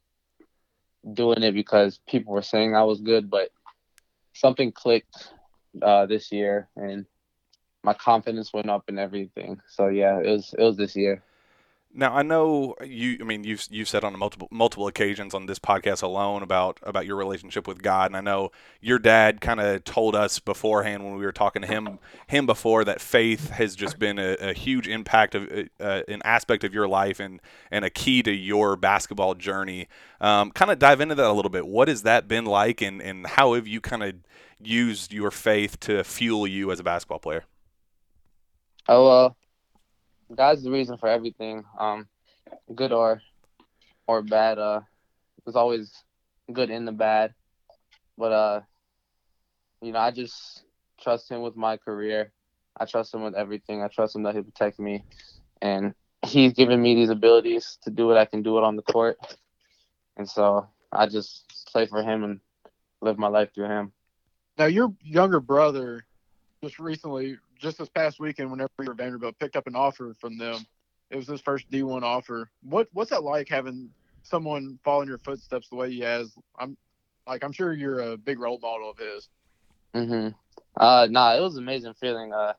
doing 1.12 1.42
it 1.42 1.52
because 1.52 2.00
people 2.08 2.34
were 2.34 2.42
saying 2.42 2.74
I 2.74 2.84
was 2.84 3.00
good, 3.00 3.30
but 3.30 3.50
something 4.34 4.72
clicked 4.72 5.32
uh, 5.80 6.06
this 6.06 6.30
year, 6.30 6.68
and 6.76 7.06
my 7.82 7.94
confidence 7.94 8.52
went 8.52 8.68
up 8.70 8.84
and 8.88 8.98
everything. 8.98 9.60
So 9.68 9.88
yeah, 9.88 10.20
it 10.20 10.28
was 10.28 10.54
it 10.56 10.62
was 10.62 10.76
this 10.76 10.94
year. 10.96 11.22
Now 11.94 12.14
I 12.14 12.22
know 12.22 12.74
you. 12.84 13.16
I 13.20 13.24
mean, 13.24 13.44
you've 13.44 13.66
you've 13.70 13.88
said 13.88 14.04
on 14.04 14.16
multiple 14.18 14.46
multiple 14.50 14.86
occasions 14.86 15.34
on 15.34 15.46
this 15.46 15.58
podcast 15.58 16.02
alone 16.02 16.42
about 16.42 16.78
about 16.82 17.06
your 17.06 17.16
relationship 17.16 17.66
with 17.66 17.82
God, 17.82 18.10
and 18.10 18.16
I 18.16 18.20
know 18.20 18.50
your 18.80 18.98
dad 18.98 19.40
kind 19.40 19.58
of 19.58 19.84
told 19.84 20.14
us 20.14 20.38
beforehand 20.38 21.02
when 21.02 21.16
we 21.16 21.24
were 21.24 21.32
talking 21.32 21.62
to 21.62 21.68
him 21.68 21.98
him 22.26 22.44
before 22.44 22.84
that 22.84 23.00
faith 23.00 23.50
has 23.50 23.74
just 23.74 23.98
been 23.98 24.18
a, 24.18 24.34
a 24.34 24.52
huge 24.52 24.86
impact 24.86 25.34
of 25.34 25.50
uh, 25.80 26.02
an 26.08 26.20
aspect 26.24 26.62
of 26.62 26.74
your 26.74 26.86
life 26.86 27.20
and 27.20 27.40
and 27.70 27.86
a 27.86 27.90
key 27.90 28.22
to 28.22 28.32
your 28.32 28.76
basketball 28.76 29.34
journey. 29.34 29.88
Um, 30.20 30.50
kind 30.50 30.70
of 30.70 30.78
dive 30.78 31.00
into 31.00 31.14
that 31.14 31.26
a 31.26 31.32
little 31.32 31.50
bit. 31.50 31.66
What 31.66 31.88
has 31.88 32.02
that 32.02 32.28
been 32.28 32.44
like, 32.44 32.82
and 32.82 33.00
and 33.00 33.26
how 33.26 33.54
have 33.54 33.66
you 33.66 33.80
kind 33.80 34.02
of 34.02 34.14
used 34.60 35.12
your 35.12 35.30
faith 35.30 35.80
to 35.80 36.04
fuel 36.04 36.46
you 36.46 36.70
as 36.70 36.80
a 36.80 36.84
basketball 36.84 37.18
player? 37.18 37.44
Oh 38.88 39.06
well, 39.06 39.36
God's 40.34 40.62
the 40.62 40.70
reason 40.70 40.98
for 40.98 41.08
everything. 41.08 41.64
Um, 41.78 42.08
good 42.74 42.92
or 42.92 43.22
or 44.06 44.22
bad. 44.22 44.58
Uh, 44.58 44.80
there's 45.44 45.56
always 45.56 45.92
good 46.52 46.70
in 46.70 46.84
the 46.84 46.92
bad, 46.92 47.34
but 48.16 48.32
uh, 48.32 48.60
you 49.80 49.92
know, 49.92 49.98
I 49.98 50.10
just 50.10 50.64
trust 51.00 51.30
Him 51.30 51.42
with 51.42 51.56
my 51.56 51.76
career. 51.76 52.32
I 52.78 52.84
trust 52.84 53.14
Him 53.14 53.22
with 53.22 53.34
everything. 53.34 53.82
I 53.82 53.88
trust 53.88 54.14
Him 54.14 54.22
that 54.24 54.34
He'll 54.34 54.44
protect 54.44 54.78
me, 54.78 55.04
and 55.62 55.94
He's 56.26 56.52
given 56.52 56.80
me 56.82 56.94
these 56.94 57.10
abilities 57.10 57.78
to 57.82 57.90
do 57.90 58.06
what 58.06 58.18
I 58.18 58.24
can 58.24 58.42
do 58.42 58.58
it 58.58 58.64
on 58.64 58.76
the 58.76 58.82
court, 58.82 59.18
and 60.16 60.28
so 60.28 60.68
I 60.92 61.06
just 61.06 61.66
play 61.72 61.86
for 61.86 62.02
Him 62.02 62.24
and 62.24 62.40
live 63.00 63.18
my 63.18 63.28
life 63.28 63.54
through 63.54 63.68
Him. 63.68 63.92
Now, 64.58 64.66
your 64.66 64.92
younger 65.02 65.40
brother 65.40 66.04
just 66.62 66.78
recently 66.78 67.36
just 67.58 67.78
this 67.78 67.88
past 67.88 68.20
weekend, 68.20 68.50
whenever 68.50 68.70
you 68.80 68.86
were 68.86 68.94
Vanderbilt, 68.94 69.38
picked 69.38 69.56
up 69.56 69.66
an 69.66 69.76
offer 69.76 70.14
from 70.20 70.38
them. 70.38 70.64
It 71.10 71.16
was 71.16 71.26
his 71.26 71.40
first 71.40 71.70
D1 71.70 72.02
offer. 72.02 72.50
What 72.62 72.88
what's 72.92 73.10
that 73.10 73.22
like 73.22 73.48
having 73.48 73.90
someone 74.22 74.78
follow 74.84 75.02
in 75.02 75.08
your 75.08 75.18
footsteps 75.18 75.68
the 75.68 75.76
way 75.76 75.90
he 75.90 76.00
has? 76.00 76.32
I'm 76.58 76.76
like 77.26 77.42
I'm 77.44 77.52
sure 77.52 77.72
you're 77.72 78.00
a 78.00 78.16
big 78.16 78.38
role 78.38 78.58
model 78.60 78.90
of 78.90 78.98
his. 78.98 79.28
Mm-hmm. 79.94 80.28
Uh, 80.76 81.08
nah, 81.10 81.34
it 81.34 81.40
was 81.40 81.56
an 81.56 81.62
amazing 81.62 81.94
feeling. 81.94 82.32
Uh, 82.32 82.52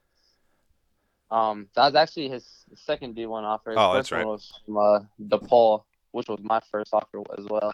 um, 1.32 1.68
that 1.76 1.86
was 1.86 1.96
actually 1.96 2.30
his 2.30 2.66
second 2.76 3.16
D1 3.16 3.44
offer. 3.44 3.72
His 3.72 3.78
oh, 3.80 3.94
that's 3.94 4.12
right. 4.12 4.26
Was 4.26 4.52
from 4.66 4.78
uh, 4.78 5.00
DePaul, 5.22 5.84
which 6.12 6.28
was 6.28 6.40
my 6.42 6.60
first 6.72 6.90
offer 6.94 7.22
as 7.38 7.46
well. 7.46 7.72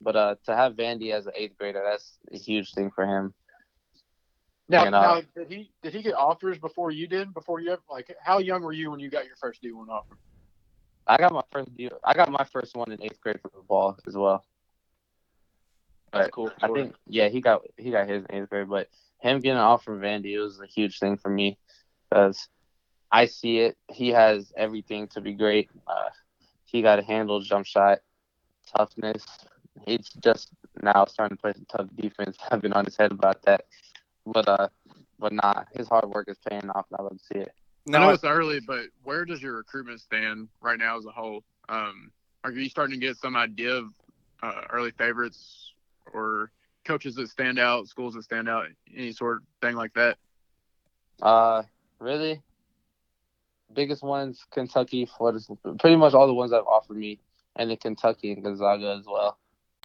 But 0.00 0.16
uh, 0.16 0.34
to 0.46 0.54
have 0.54 0.74
Vandy 0.74 1.12
as 1.12 1.26
an 1.26 1.32
eighth 1.34 1.58
grader, 1.58 1.82
that's 1.84 2.18
a 2.32 2.38
huge 2.38 2.72
thing 2.72 2.90
for 2.92 3.04
him. 3.04 3.34
Now, 4.68 4.84
and, 4.84 4.94
uh, 4.94 5.00
now, 5.00 5.22
did 5.34 5.50
he 5.50 5.70
did 5.82 5.94
he 5.94 6.02
get 6.02 6.14
offers 6.14 6.58
before 6.58 6.90
you 6.90 7.06
did? 7.06 7.32
Before 7.32 7.60
you 7.60 7.72
ever 7.72 7.82
like, 7.90 8.14
how 8.22 8.38
young 8.38 8.62
were 8.62 8.72
you 8.72 8.90
when 8.90 9.00
you 9.00 9.08
got 9.08 9.24
your 9.24 9.36
first 9.36 9.62
D 9.62 9.72
one 9.72 9.88
offer? 9.88 10.18
I 11.06 11.16
got 11.16 11.32
my 11.32 11.42
first 11.50 11.74
deal. 11.74 11.98
I 12.04 12.12
got 12.12 12.30
my 12.30 12.44
first 12.52 12.76
one 12.76 12.92
in 12.92 13.02
eighth 13.02 13.20
grade 13.20 13.40
for 13.40 13.48
football 13.48 13.96
as 14.06 14.14
well. 14.14 14.44
That's 16.12 16.26
but 16.26 16.32
cool. 16.32 16.50
I 16.60 16.68
think 16.68 16.94
yeah, 17.06 17.28
he 17.28 17.40
got 17.40 17.62
he 17.78 17.90
got 17.90 18.08
his 18.08 18.24
in 18.28 18.42
eighth 18.42 18.50
grade, 18.50 18.68
but 18.68 18.88
him 19.20 19.40
getting 19.40 19.52
an 19.52 19.58
offer 19.58 19.84
from 19.84 20.00
Vandy 20.00 20.38
was 20.38 20.60
a 20.60 20.66
huge 20.66 20.98
thing 20.98 21.16
for 21.16 21.30
me 21.30 21.58
because 22.10 22.46
I 23.10 23.24
see 23.26 23.60
it. 23.60 23.76
He 23.90 24.08
has 24.10 24.52
everything 24.54 25.08
to 25.08 25.22
be 25.22 25.32
great. 25.32 25.70
Uh, 25.86 26.10
he 26.64 26.82
got 26.82 26.98
a 26.98 27.02
handle, 27.02 27.40
jump 27.40 27.64
shot, 27.64 28.00
toughness. 28.76 29.24
He's 29.86 30.10
just 30.22 30.50
now 30.82 31.06
starting 31.06 31.36
to 31.36 31.40
play 31.40 31.52
some 31.54 31.66
tough 31.70 31.88
defense. 31.96 32.36
I've 32.50 32.60
been 32.60 32.74
on 32.74 32.84
his 32.84 32.96
head 32.96 33.12
about 33.12 33.42
that. 33.42 33.64
But 34.32 34.48
uh, 34.48 34.68
but 35.18 35.32
nah, 35.32 35.64
his 35.74 35.88
hard 35.88 36.08
work 36.08 36.28
is 36.28 36.38
paying 36.48 36.70
off, 36.70 36.86
and 36.90 36.98
I 36.98 37.02
love 37.02 37.18
to 37.18 37.24
see 37.24 37.40
it. 37.40 37.52
I 37.88 37.98
know 37.98 38.10
it's 38.10 38.24
early, 38.24 38.60
but 38.60 38.86
where 39.02 39.24
does 39.24 39.40
your 39.40 39.56
recruitment 39.56 40.00
stand 40.00 40.48
right 40.60 40.78
now 40.78 40.98
as 40.98 41.06
a 41.06 41.10
whole? 41.10 41.42
Um, 41.68 42.10
are 42.44 42.50
you 42.50 42.68
starting 42.68 43.00
to 43.00 43.06
get 43.06 43.16
some 43.16 43.36
idea 43.36 43.72
of 43.72 43.86
uh, 44.42 44.62
early 44.70 44.90
favorites 44.92 45.72
or 46.12 46.50
coaches 46.84 47.14
that 47.16 47.28
stand 47.28 47.58
out, 47.58 47.88
schools 47.88 48.14
that 48.14 48.24
stand 48.24 48.48
out, 48.48 48.66
any 48.94 49.12
sort 49.12 49.38
of 49.38 49.42
thing 49.62 49.74
like 49.74 49.94
that? 49.94 50.18
Uh, 51.22 51.62
really, 51.98 52.42
biggest 53.72 54.02
ones 54.02 54.44
Kentucky, 54.50 55.08
Florida, 55.16 55.40
pretty 55.78 55.96
much 55.96 56.14
all 56.14 56.26
the 56.26 56.34
ones 56.34 56.50
that 56.50 56.58
have 56.58 56.66
offered 56.66 56.96
me, 56.96 57.18
and 57.56 57.70
then 57.70 57.76
Kentucky 57.76 58.32
and 58.32 58.42
Gonzaga 58.42 58.96
as 58.98 59.06
well. 59.06 59.38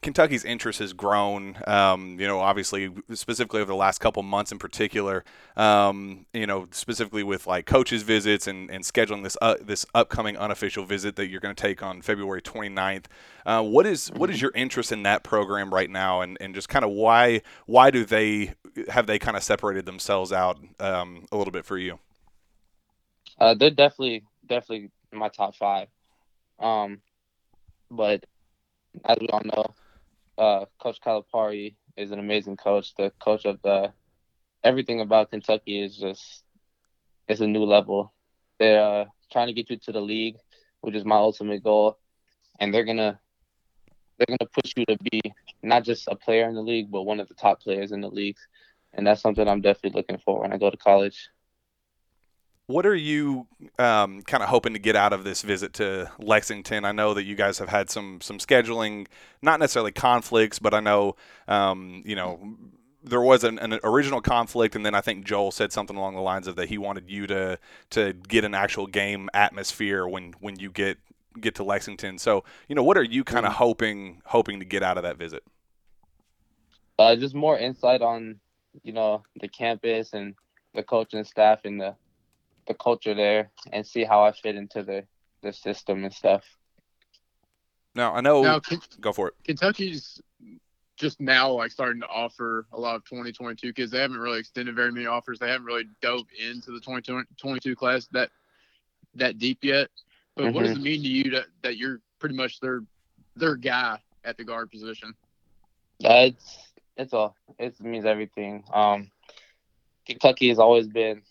Kentucky's 0.03 0.45
interest 0.45 0.79
has 0.79 0.93
grown. 0.93 1.57
Um, 1.65 2.19
you 2.19 2.27
know, 2.27 2.39
obviously, 2.39 2.91
specifically 3.13 3.61
over 3.61 3.69
the 3.69 3.75
last 3.75 3.99
couple 3.99 4.21
months 4.21 4.51
in 4.51 4.59
particular. 4.59 5.23
Um, 5.55 6.25
you 6.33 6.45
know, 6.45 6.67
specifically 6.71 7.23
with 7.23 7.47
like 7.47 7.65
coaches' 7.65 8.03
visits 8.03 8.45
and, 8.45 8.69
and 8.69 8.83
scheduling 8.83 9.23
this 9.23 9.37
uh, 9.41 9.55
this 9.61 9.85
upcoming 9.95 10.37
unofficial 10.37 10.85
visit 10.85 11.15
that 11.15 11.27
you're 11.27 11.39
going 11.39 11.55
to 11.55 11.61
take 11.61 11.81
on 11.81 12.01
February 12.01 12.41
29th. 12.41 13.05
Uh, 13.45 13.63
what 13.63 13.85
is 13.85 14.11
what 14.11 14.29
is 14.29 14.41
your 14.41 14.51
interest 14.53 14.91
in 14.91 15.03
that 15.03 15.23
program 15.23 15.73
right 15.73 15.89
now, 15.89 16.21
and, 16.21 16.37
and 16.39 16.53
just 16.53 16.69
kind 16.69 16.85
of 16.85 16.91
why 16.91 17.41
why 17.65 17.89
do 17.89 18.05
they 18.05 18.53
have 18.89 19.07
they 19.07 19.17
kind 19.17 19.37
of 19.37 19.43
separated 19.43 19.85
themselves 19.85 20.31
out 20.31 20.59
um, 20.79 21.25
a 21.31 21.37
little 21.37 21.51
bit 21.51 21.65
for 21.65 21.77
you? 21.77 21.99
Uh, 23.39 23.53
they're 23.53 23.69
definitely 23.71 24.23
definitely 24.45 24.91
in 25.11 25.17
my 25.17 25.29
top 25.29 25.55
five. 25.55 25.87
Um, 26.59 27.01
but 27.89 28.25
as 29.05 29.17
we 29.19 29.27
all 29.29 29.41
know, 29.43 29.73
uh, 30.37 30.65
Coach 30.81 30.99
Calipari 31.01 31.75
is 31.97 32.11
an 32.11 32.19
amazing 32.19 32.57
coach. 32.57 32.95
The 32.95 33.11
coach 33.19 33.45
of 33.45 33.61
the 33.61 33.93
everything 34.63 35.01
about 35.01 35.31
Kentucky 35.31 35.81
is 35.81 35.97
just 35.97 36.43
it's 37.27 37.41
a 37.41 37.47
new 37.47 37.63
level. 37.63 38.13
They're 38.59 38.83
uh, 38.83 39.05
trying 39.31 39.47
to 39.47 39.53
get 39.53 39.69
you 39.69 39.77
to 39.77 39.91
the 39.91 40.01
league, 40.01 40.37
which 40.81 40.95
is 40.95 41.05
my 41.05 41.15
ultimate 41.15 41.63
goal, 41.63 41.97
and 42.59 42.73
they're 42.73 42.85
gonna 42.85 43.19
they're 44.17 44.37
gonna 44.37 44.49
push 44.53 44.73
you 44.75 44.85
to 44.85 44.97
be 45.11 45.21
not 45.61 45.83
just 45.83 46.07
a 46.07 46.15
player 46.15 46.47
in 46.47 46.55
the 46.55 46.61
league, 46.61 46.91
but 46.91 47.03
one 47.03 47.19
of 47.19 47.27
the 47.27 47.35
top 47.35 47.61
players 47.61 47.91
in 47.91 48.01
the 48.01 48.09
league, 48.09 48.37
and 48.93 49.05
that's 49.05 49.21
something 49.21 49.47
I'm 49.47 49.61
definitely 49.61 49.99
looking 49.99 50.19
for 50.23 50.41
when 50.41 50.53
I 50.53 50.57
go 50.57 50.69
to 50.69 50.77
college. 50.77 51.29
What 52.67 52.85
are 52.85 52.95
you 52.95 53.47
um, 53.77 54.21
kind 54.21 54.41
of 54.41 54.49
hoping 54.49 54.73
to 54.73 54.79
get 54.79 54.95
out 54.95 55.11
of 55.11 55.25
this 55.25 55.41
visit 55.41 55.73
to 55.73 56.09
Lexington? 56.17 56.85
I 56.85 56.93
know 56.93 57.13
that 57.13 57.23
you 57.23 57.35
guys 57.35 57.59
have 57.59 57.69
had 57.69 57.89
some 57.89 58.21
some 58.21 58.37
scheduling, 58.37 59.07
not 59.41 59.59
necessarily 59.59 59.91
conflicts, 59.91 60.59
but 60.59 60.73
I 60.73 60.79
know 60.79 61.15
um, 61.47 62.03
you 62.05 62.15
know 62.15 62.55
there 63.03 63.21
was 63.21 63.43
an, 63.43 63.59
an, 63.59 63.79
original 63.83 64.21
conflict, 64.21 64.75
and 64.75 64.85
then 64.85 64.95
I 64.95 65.01
think 65.01 65.25
Joel 65.25 65.51
said 65.51 65.73
something 65.73 65.97
along 65.97 66.15
the 66.15 66.21
lines 66.21 66.47
of 66.47 66.55
that 66.55 66.69
he 66.69 66.77
wanted 66.77 67.09
you 67.09 67.27
to 67.27 67.59
to 67.91 68.13
get 68.13 68.45
an 68.45 68.55
actual 68.55 68.87
game 68.87 69.29
atmosphere 69.33 70.07
when 70.07 70.33
when 70.39 70.57
you 70.57 70.71
get 70.71 70.97
get 71.41 71.55
to 71.55 71.63
Lexington. 71.63 72.17
So 72.17 72.45
you 72.69 72.75
know, 72.75 72.83
what 72.83 72.97
are 72.97 73.03
you 73.03 73.25
kind 73.25 73.45
of 73.45 73.51
mm-hmm. 73.51 73.63
hoping 73.63 74.21
hoping 74.25 74.59
to 74.59 74.65
get 74.65 74.83
out 74.83 74.97
of 74.97 75.03
that 75.03 75.17
visit? 75.17 75.43
Uh, 76.97 77.15
just 77.17 77.35
more 77.35 77.57
insight 77.57 78.01
on 78.01 78.39
you 78.83 78.93
know 78.93 79.23
the 79.41 79.49
campus 79.49 80.13
and 80.13 80.33
the 80.73 80.83
coaching 80.83 81.23
staff 81.25 81.59
and 81.65 81.81
the 81.81 81.95
the 82.67 82.73
culture 82.73 83.13
there 83.13 83.51
and 83.71 83.85
see 83.85 84.03
how 84.03 84.23
I 84.23 84.31
fit 84.31 84.55
into 84.55 84.83
the 84.83 85.05
the 85.41 85.53
system 85.53 86.03
and 86.03 86.13
stuff. 86.13 86.43
Now 87.95 88.13
I 88.13 88.21
know. 88.21 88.41
Now, 88.41 88.61
go 88.99 89.13
for 89.13 89.29
it. 89.29 89.33
Kentucky's 89.43 90.21
just 90.95 91.19
now 91.19 91.51
like 91.51 91.71
starting 91.71 92.01
to 92.01 92.07
offer 92.07 92.65
a 92.71 92.79
lot 92.79 92.95
of 92.95 93.03
2022 93.05 93.73
kids. 93.73 93.91
They 93.91 93.99
haven't 93.99 94.17
really 94.17 94.39
extended 94.39 94.75
very 94.75 94.91
many 94.91 95.05
offers. 95.05 95.39
They 95.39 95.49
haven't 95.49 95.65
really 95.65 95.85
dove 96.01 96.25
into 96.39 96.71
the 96.71 96.79
2022 96.79 97.75
class 97.75 98.07
that 98.11 98.29
that 99.15 99.37
deep 99.37 99.59
yet. 99.61 99.89
But 100.35 100.45
mm-hmm. 100.45 100.55
what 100.55 100.63
does 100.63 100.71
mm-hmm. 100.71 100.81
it 100.81 100.83
mean 100.83 101.01
to 101.03 101.07
you 101.07 101.31
that, 101.31 101.45
that 101.61 101.77
you're 101.77 101.99
pretty 102.19 102.35
much 102.35 102.59
their 102.59 102.83
their 103.35 103.55
guy 103.55 103.99
at 104.23 104.37
the 104.37 104.43
guard 104.43 104.71
position? 104.71 105.13
It's 105.99 106.73
it's 106.97 107.13
all 107.13 107.35
it 107.59 107.79
means 107.81 108.05
everything. 108.05 108.63
Um, 108.73 109.11
Kentucky 110.05 110.49
has 110.49 110.59
always 110.59 110.87
been 110.87 111.21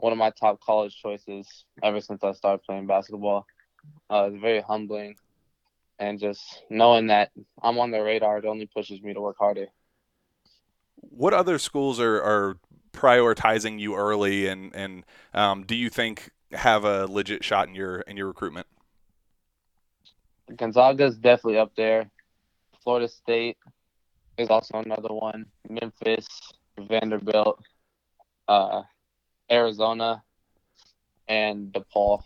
one 0.00 0.12
of 0.12 0.18
my 0.18 0.30
top 0.30 0.60
college 0.60 0.96
choices 0.96 1.46
ever 1.82 2.00
since 2.00 2.24
I 2.24 2.32
started 2.32 2.62
playing 2.64 2.86
basketball. 2.86 3.46
Uh, 4.08 4.30
it's 4.32 4.40
very 4.40 4.62
humbling, 4.62 5.16
and 5.98 6.18
just 6.18 6.62
knowing 6.70 7.08
that 7.08 7.30
I'm 7.62 7.78
on 7.78 7.90
the 7.90 8.02
radar, 8.02 8.38
it 8.38 8.46
only 8.46 8.66
pushes 8.66 9.02
me 9.02 9.12
to 9.12 9.20
work 9.20 9.36
harder. 9.38 9.66
What 10.96 11.34
other 11.34 11.58
schools 11.58 12.00
are, 12.00 12.16
are 12.22 12.56
prioritizing 12.92 13.78
you 13.78 13.94
early, 13.94 14.48
and 14.48 14.74
and 14.74 15.04
um, 15.34 15.64
do 15.64 15.74
you 15.74 15.90
think 15.90 16.30
have 16.52 16.84
a 16.84 17.06
legit 17.06 17.44
shot 17.44 17.68
in 17.68 17.74
your 17.74 18.00
in 18.00 18.16
your 18.16 18.26
recruitment? 18.26 18.66
Gonzaga's 20.56 21.16
definitely 21.16 21.58
up 21.58 21.72
there. 21.76 22.10
Florida 22.82 23.06
State 23.06 23.58
is 24.38 24.48
also 24.48 24.78
another 24.78 25.12
one. 25.12 25.46
Memphis, 25.68 26.26
Vanderbilt. 26.78 27.62
Uh, 28.48 28.82
Arizona, 29.50 30.22
and 31.28 31.72
DePaul. 31.72 32.22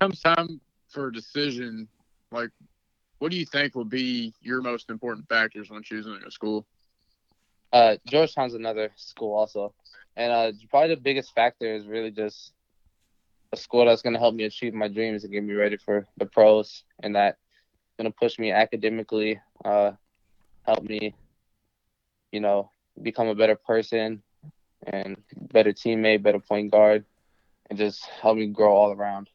Comes 0.00 0.20
time 0.20 0.60
for 0.88 1.08
a 1.08 1.12
decision, 1.12 1.88
like 2.32 2.50
what 3.18 3.30
do 3.30 3.36
you 3.36 3.46
think 3.46 3.74
will 3.74 3.84
be 3.84 4.34
your 4.40 4.60
most 4.60 4.90
important 4.90 5.28
factors 5.28 5.70
when 5.70 5.82
choosing 5.82 6.18
a 6.26 6.30
school? 6.30 6.66
Uh, 7.72 7.96
Georgetown's 8.06 8.54
another 8.54 8.90
school 8.96 9.34
also, 9.34 9.74
and 10.16 10.32
uh, 10.32 10.52
probably 10.70 10.94
the 10.94 11.00
biggest 11.00 11.34
factor 11.34 11.74
is 11.74 11.86
really 11.86 12.10
just 12.10 12.52
a 13.52 13.56
school 13.56 13.84
that's 13.84 14.02
gonna 14.02 14.18
help 14.18 14.34
me 14.34 14.44
achieve 14.44 14.74
my 14.74 14.88
dreams 14.88 15.24
and 15.24 15.32
get 15.32 15.44
me 15.44 15.54
ready 15.54 15.76
for 15.76 16.06
the 16.16 16.26
pros, 16.26 16.84
and 17.02 17.14
that 17.16 17.36
gonna 17.98 18.10
push 18.10 18.38
me 18.38 18.52
academically, 18.52 19.40
uh, 19.64 19.92
help 20.66 20.82
me, 20.82 21.14
you 22.32 22.40
know, 22.40 22.70
become 23.02 23.28
a 23.28 23.34
better 23.34 23.56
person 23.56 24.22
and 24.86 25.16
better 25.52 25.72
teammate, 25.72 26.22
better 26.22 26.40
point 26.40 26.70
guard, 26.70 27.04
and 27.68 27.78
just 27.78 28.04
help 28.20 28.36
me 28.36 28.46
grow 28.46 28.74
all 28.74 28.92
around. 28.92 29.28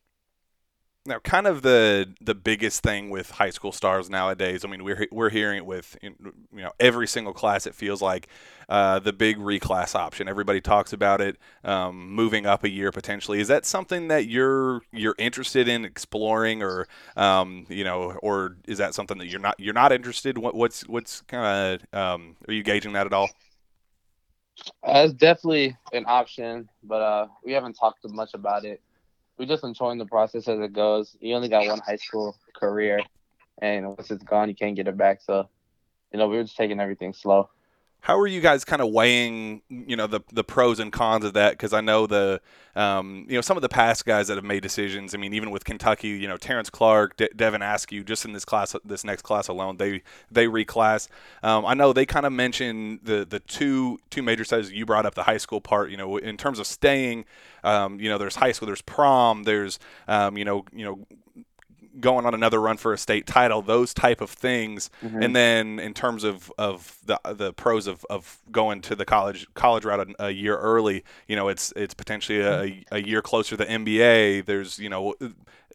Now, 1.05 1.17
kind 1.17 1.47
of 1.47 1.61
the 1.63 2.13
the 2.21 2.35
biggest 2.35 2.83
thing 2.83 3.09
with 3.09 3.31
high 3.31 3.49
school 3.49 3.71
stars 3.71 4.09
nowadays. 4.09 4.63
I 4.63 4.67
mean, 4.67 4.83
we're 4.83 5.07
we're 5.11 5.29
hearing 5.29 5.57
it 5.57 5.65
with 5.65 5.97
you 6.03 6.13
know 6.51 6.71
every 6.79 7.07
single 7.07 7.33
class. 7.33 7.65
It 7.65 7.73
feels 7.73 7.99
like 8.01 8.27
uh, 8.67 8.99
the 8.99 9.11
big 9.11 9.37
reclass 9.37 9.95
option. 9.95 10.27
Everybody 10.27 10.61
talks 10.61 10.93
about 10.93 11.19
it, 11.19 11.37
um, 11.63 12.11
moving 12.13 12.45
up 12.45 12.63
a 12.63 12.69
year 12.69 12.91
potentially. 12.91 13.39
Is 13.39 13.47
that 13.47 13.65
something 13.65 14.09
that 14.09 14.27
you're 14.27 14.81
you're 14.91 15.15
interested 15.17 15.67
in 15.67 15.83
exploring, 15.83 16.61
or 16.61 16.87
um, 17.15 17.65
you 17.69 17.83
know, 17.83 18.19
or 18.21 18.57
is 18.67 18.77
that 18.77 18.93
something 18.93 19.17
that 19.17 19.27
you're 19.27 19.39
not 19.39 19.55
you're 19.57 19.73
not 19.73 19.91
interested? 19.91 20.37
What, 20.37 20.53
what's 20.53 20.87
what's 20.87 21.21
kind 21.21 21.81
of 21.93 21.99
um, 21.99 22.35
are 22.47 22.53
you 22.53 22.61
gauging 22.61 22.93
that 22.93 23.07
at 23.07 23.13
all? 23.13 23.29
Uh, 24.83 25.03
it's 25.05 25.13
definitely 25.13 25.77
an 25.93 26.05
option, 26.07 26.69
but 26.83 27.01
uh, 27.01 27.27
we 27.43 27.53
haven't 27.53 27.73
talked 27.73 27.99
much 28.09 28.33
about 28.33 28.65
it 28.65 28.81
we're 29.39 29.45
just 29.45 29.63
enjoying 29.63 29.97
the 29.97 30.05
process 30.05 30.47
as 30.47 30.59
it 30.59 30.73
goes. 30.73 31.15
You 31.21 31.33
only 31.35 31.47
got 31.47 31.65
one 31.65 31.79
high 31.79 31.95
school 31.95 32.35
career, 32.53 32.99
and 33.61 33.87
once 33.87 34.11
it's 34.11 34.23
gone, 34.23 34.49
you 34.49 34.55
can't 34.55 34.75
get 34.75 34.87
it 34.87 34.97
back. 34.97 35.21
So, 35.21 35.49
you 36.11 36.19
know, 36.19 36.27
we 36.27 36.37
are 36.37 36.43
just 36.43 36.57
taking 36.57 36.79
everything 36.79 37.13
slow. 37.13 37.49
How 38.01 38.17
are 38.17 38.27
you 38.27 38.39
guys 38.39 38.63
kind 38.63 38.81
of 38.81 38.91
weighing, 38.91 39.61
you 39.69 39.95
know, 39.95 40.07
the 40.07 40.21
the 40.31 40.43
pros 40.43 40.79
and 40.79 40.91
cons 40.91 41.25
of 41.25 41.33
that? 41.33 41.51
Because 41.51 41.73
I 41.73 41.81
know 41.81 42.07
the, 42.07 42.39
um, 42.75 43.25
you 43.27 43.35
know, 43.35 43.41
some 43.41 43.57
of 43.57 43.61
the 43.61 43.69
past 43.69 44.05
guys 44.05 44.29
that 44.29 44.37
have 44.37 44.43
made 44.45 44.63
decisions. 44.63 45.13
I 45.13 45.17
mean, 45.17 45.33
even 45.33 45.51
with 45.51 45.65
Kentucky, 45.65 46.09
you 46.09 46.27
know, 46.27 46.37
Terrence 46.37 46.69
Clarke 46.69 47.17
De- 47.17 47.29
Devin 47.35 47.61
Askew, 47.61 48.03
just 48.05 48.23
in 48.23 48.31
this 48.31 48.45
class, 48.45 48.73
this 48.85 49.03
next 49.03 49.23
class 49.23 49.49
alone, 49.49 49.77
they 49.77 50.01
they 50.31 50.47
reclass. 50.47 51.09
Um, 51.43 51.65
I 51.65 51.73
know 51.73 51.91
they 51.91 52.05
kind 52.05 52.25
of 52.25 52.31
mentioned 52.31 53.01
the 53.03 53.25
the 53.29 53.41
two 53.41 53.99
two 54.09 54.23
major 54.23 54.45
studies 54.45 54.71
you 54.71 54.85
brought 54.85 55.05
up, 55.05 55.15
the 55.15 55.23
high 55.23 55.37
school 55.37 55.59
part. 55.59 55.91
You 55.91 55.97
know, 55.97 56.17
in 56.17 56.37
terms 56.37 56.57
of 56.57 56.67
staying, 56.67 57.25
um, 57.65 57.99
you 57.99 58.09
know, 58.09 58.17
there's 58.17 58.35
high 58.35 58.53
school, 58.53 58.67
there's 58.67 58.81
prom, 58.81 59.43
there's, 59.43 59.77
um, 60.07 60.37
you 60.37 60.45
know, 60.45 60.63
you 60.71 60.85
know, 60.85 61.05
going 61.99 62.25
on 62.25 62.33
another 62.33 62.59
run 62.59 62.77
for 62.77 62.93
a 62.93 62.97
state 62.97 63.25
title, 63.25 63.61
those 63.61 63.93
type 63.93 64.21
of 64.21 64.29
things. 64.29 64.89
Mm-hmm. 65.03 65.23
And 65.23 65.35
then 65.35 65.79
in 65.79 65.93
terms 65.93 66.23
of, 66.23 66.51
of 66.57 66.97
the 67.05 67.19
the 67.33 67.53
pros 67.53 67.87
of, 67.87 68.05
of 68.09 68.37
going 68.51 68.81
to 68.81 68.95
the 68.95 69.05
college 69.05 69.47
college 69.53 69.85
route 69.85 70.11
a, 70.19 70.25
a 70.25 70.29
year 70.31 70.57
early, 70.57 71.03
you 71.27 71.35
know, 71.35 71.47
it's 71.47 71.73
it's 71.75 71.93
potentially 71.93 72.41
a, 72.41 72.83
a 72.91 73.01
year 73.01 73.21
closer 73.21 73.55
to 73.55 73.57
the 73.57 73.65
NBA. 73.65 74.45
There's 74.45 74.79
you 74.79 74.89
know 74.89 75.15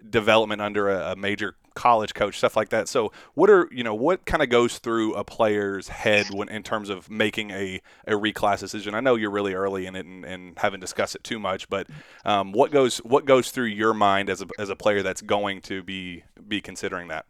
development 0.08 0.60
under 0.60 0.88
a, 0.88 1.12
a, 1.12 1.16
major 1.16 1.56
college 1.74 2.14
coach, 2.14 2.38
stuff 2.38 2.56
like 2.56 2.68
that. 2.70 2.88
So, 2.88 3.12
what 3.34 3.50
are 3.50 3.68
you 3.70 3.82
know 3.82 3.94
what 3.94 4.24
kind 4.26 4.42
of 4.42 4.48
goes 4.48 4.78
through 4.78 5.14
a 5.14 5.24
player's 5.24 5.88
head 5.88 6.26
when 6.32 6.48
in 6.48 6.62
terms 6.62 6.88
of 6.88 7.10
making 7.10 7.50
a, 7.50 7.80
a 8.06 8.12
reclass 8.12 8.60
decision? 8.60 8.94
I 8.94 9.00
know 9.00 9.14
you're 9.16 9.30
really 9.30 9.54
early 9.54 9.86
in 9.86 9.96
it 9.96 10.06
and, 10.06 10.24
and 10.24 10.58
haven't 10.58 10.80
discussed 10.80 11.14
it 11.14 11.24
too 11.24 11.38
much, 11.38 11.68
but 11.68 11.88
um, 12.24 12.52
what 12.52 12.70
goes 12.70 12.98
what 12.98 13.24
goes 13.24 13.50
through 13.50 13.66
your 13.66 13.94
mind 13.94 14.30
as 14.30 14.42
a 14.42 14.46
as 14.58 14.68
a 14.68 14.76
player 14.76 15.02
that's 15.02 15.22
going 15.22 15.60
to 15.62 15.82
be 15.82 16.24
be 16.46 16.60
considering 16.60 17.08
that? 17.08 17.26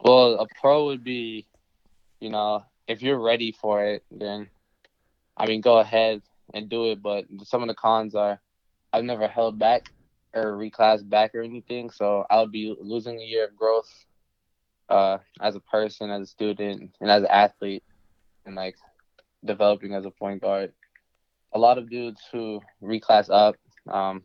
Well, 0.00 0.34
a 0.34 0.46
pro 0.60 0.86
would 0.86 1.02
be, 1.02 1.46
you 2.20 2.30
know, 2.30 2.64
if 2.86 3.02
you're 3.02 3.18
ready 3.18 3.52
for 3.52 3.84
it, 3.84 4.04
then 4.10 4.48
I 5.36 5.46
mean, 5.46 5.60
go 5.60 5.78
ahead 5.78 6.22
and 6.52 6.68
do 6.68 6.90
it. 6.90 7.02
But 7.02 7.26
some 7.44 7.62
of 7.62 7.68
the 7.68 7.74
cons 7.74 8.14
are, 8.14 8.40
I've 8.92 9.04
never 9.04 9.26
held 9.26 9.58
back 9.58 9.90
or 10.34 10.56
reclass 10.56 11.08
back 11.08 11.34
or 11.34 11.42
anything. 11.42 11.90
So 11.90 12.26
I'll 12.30 12.46
be 12.46 12.74
losing 12.80 13.20
a 13.20 13.24
year 13.24 13.44
of 13.44 13.56
growth 13.56 13.90
uh, 14.88 15.18
as 15.40 15.56
a 15.56 15.60
person, 15.60 16.10
as 16.10 16.22
a 16.22 16.26
student, 16.26 16.90
and 17.00 17.10
as 17.10 17.22
an 17.22 17.28
athlete, 17.30 17.82
and 18.44 18.54
like 18.54 18.76
developing 19.44 19.94
as 19.94 20.04
a 20.04 20.10
point 20.10 20.42
guard. 20.42 20.72
A 21.52 21.58
lot 21.58 21.78
of 21.78 21.88
dudes 21.88 22.20
who 22.32 22.60
reclass 22.82 23.30
up 23.30 23.56
um, 23.88 24.24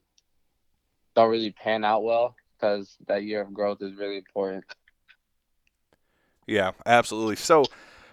don't 1.15 1.29
really 1.29 1.51
pan 1.51 1.83
out 1.83 2.03
well 2.03 2.35
because 2.55 2.97
that 3.07 3.23
year 3.23 3.41
of 3.41 3.53
growth 3.53 3.81
is 3.81 3.95
really 3.97 4.17
important. 4.17 4.63
Yeah, 6.47 6.71
absolutely. 6.85 7.35
So 7.35 7.65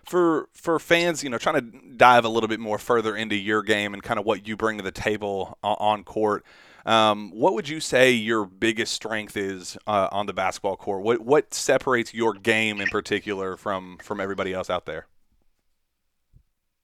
for 0.04 0.48
for 0.52 0.78
fans, 0.78 1.24
you 1.24 1.30
know, 1.30 1.38
trying 1.38 1.54
to 1.54 1.80
dive 1.96 2.24
a 2.24 2.28
little 2.28 2.48
bit 2.48 2.61
more 2.61 2.78
further 2.78 3.16
into 3.16 3.35
your 3.35 3.62
game 3.62 3.94
and 3.94 4.02
kind 4.02 4.20
of 4.20 4.26
what 4.26 4.46
you 4.46 4.56
bring 4.56 4.76
to 4.76 4.85
the 4.85 4.92
table 4.92 5.59
on 5.62 6.04
court. 6.04 6.44
Um, 6.87 7.33
what 7.35 7.55
would 7.55 7.68
you 7.68 7.81
say 7.81 8.12
your 8.12 8.46
biggest 8.46 8.92
strength 8.92 9.37
is 9.37 9.77
uh, 9.88 10.09
on 10.12 10.27
the 10.27 10.33
basketball 10.33 10.77
court? 10.77 11.03
What 11.03 11.20
what 11.20 11.53
separates 11.53 12.14
your 12.14 12.33
game 12.33 12.81
in 12.81 12.87
particular 12.87 13.57
from 13.57 13.99
from 13.99 14.20
everybody 14.20 14.55
else 14.55 14.70
out 14.70 14.87
there? 14.87 15.07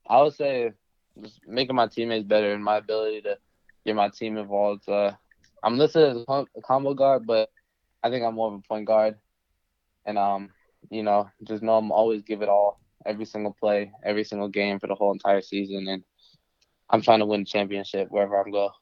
I 0.09 0.21
would 0.21 0.35
say 0.35 0.73
just 1.23 1.41
making 1.47 1.77
my 1.77 1.87
teammates 1.87 2.27
better 2.27 2.53
and 2.53 2.65
my 2.65 2.79
ability 2.79 3.23
to 3.23 3.38
get 3.87 3.95
my 3.95 4.09
team 4.09 4.37
involved. 4.38 4.88
Uh, 4.88 5.12
I'm 5.62 5.79
listed 5.79 6.17
as 6.17 6.25
a 6.29 6.47
combo 6.62 6.95
guard, 6.95 7.25
but 7.25 7.51
I 8.03 8.11
think 8.11 8.25
I'm 8.25 8.35
more 8.35 8.49
of 8.49 8.55
a 8.55 8.69
point 8.69 8.87
guard. 8.87 9.17
And 10.05 10.19
um, 10.19 10.51
you 10.91 11.05
know, 11.05 11.31
just 11.45 11.62
know 11.62 11.77
I'm 11.77 11.93
always 11.93 12.23
give 12.23 12.43
it 12.43 12.49
all 12.49 12.81
every 13.07 13.25
single 13.25 13.53
play, 13.53 13.93
every 14.03 14.25
single 14.25 14.49
game 14.49 14.81
for 14.81 14.88
the 14.88 14.97
whole 14.97 15.12
entire 15.12 15.43
season, 15.43 15.87
and 15.87 16.03
I'm 16.91 17.03
trying 17.03 17.21
to 17.21 17.27
win 17.27 17.43
a 17.43 17.45
championship 17.45 18.09
wherever 18.11 18.37
I 18.37 18.51
go 18.51 18.73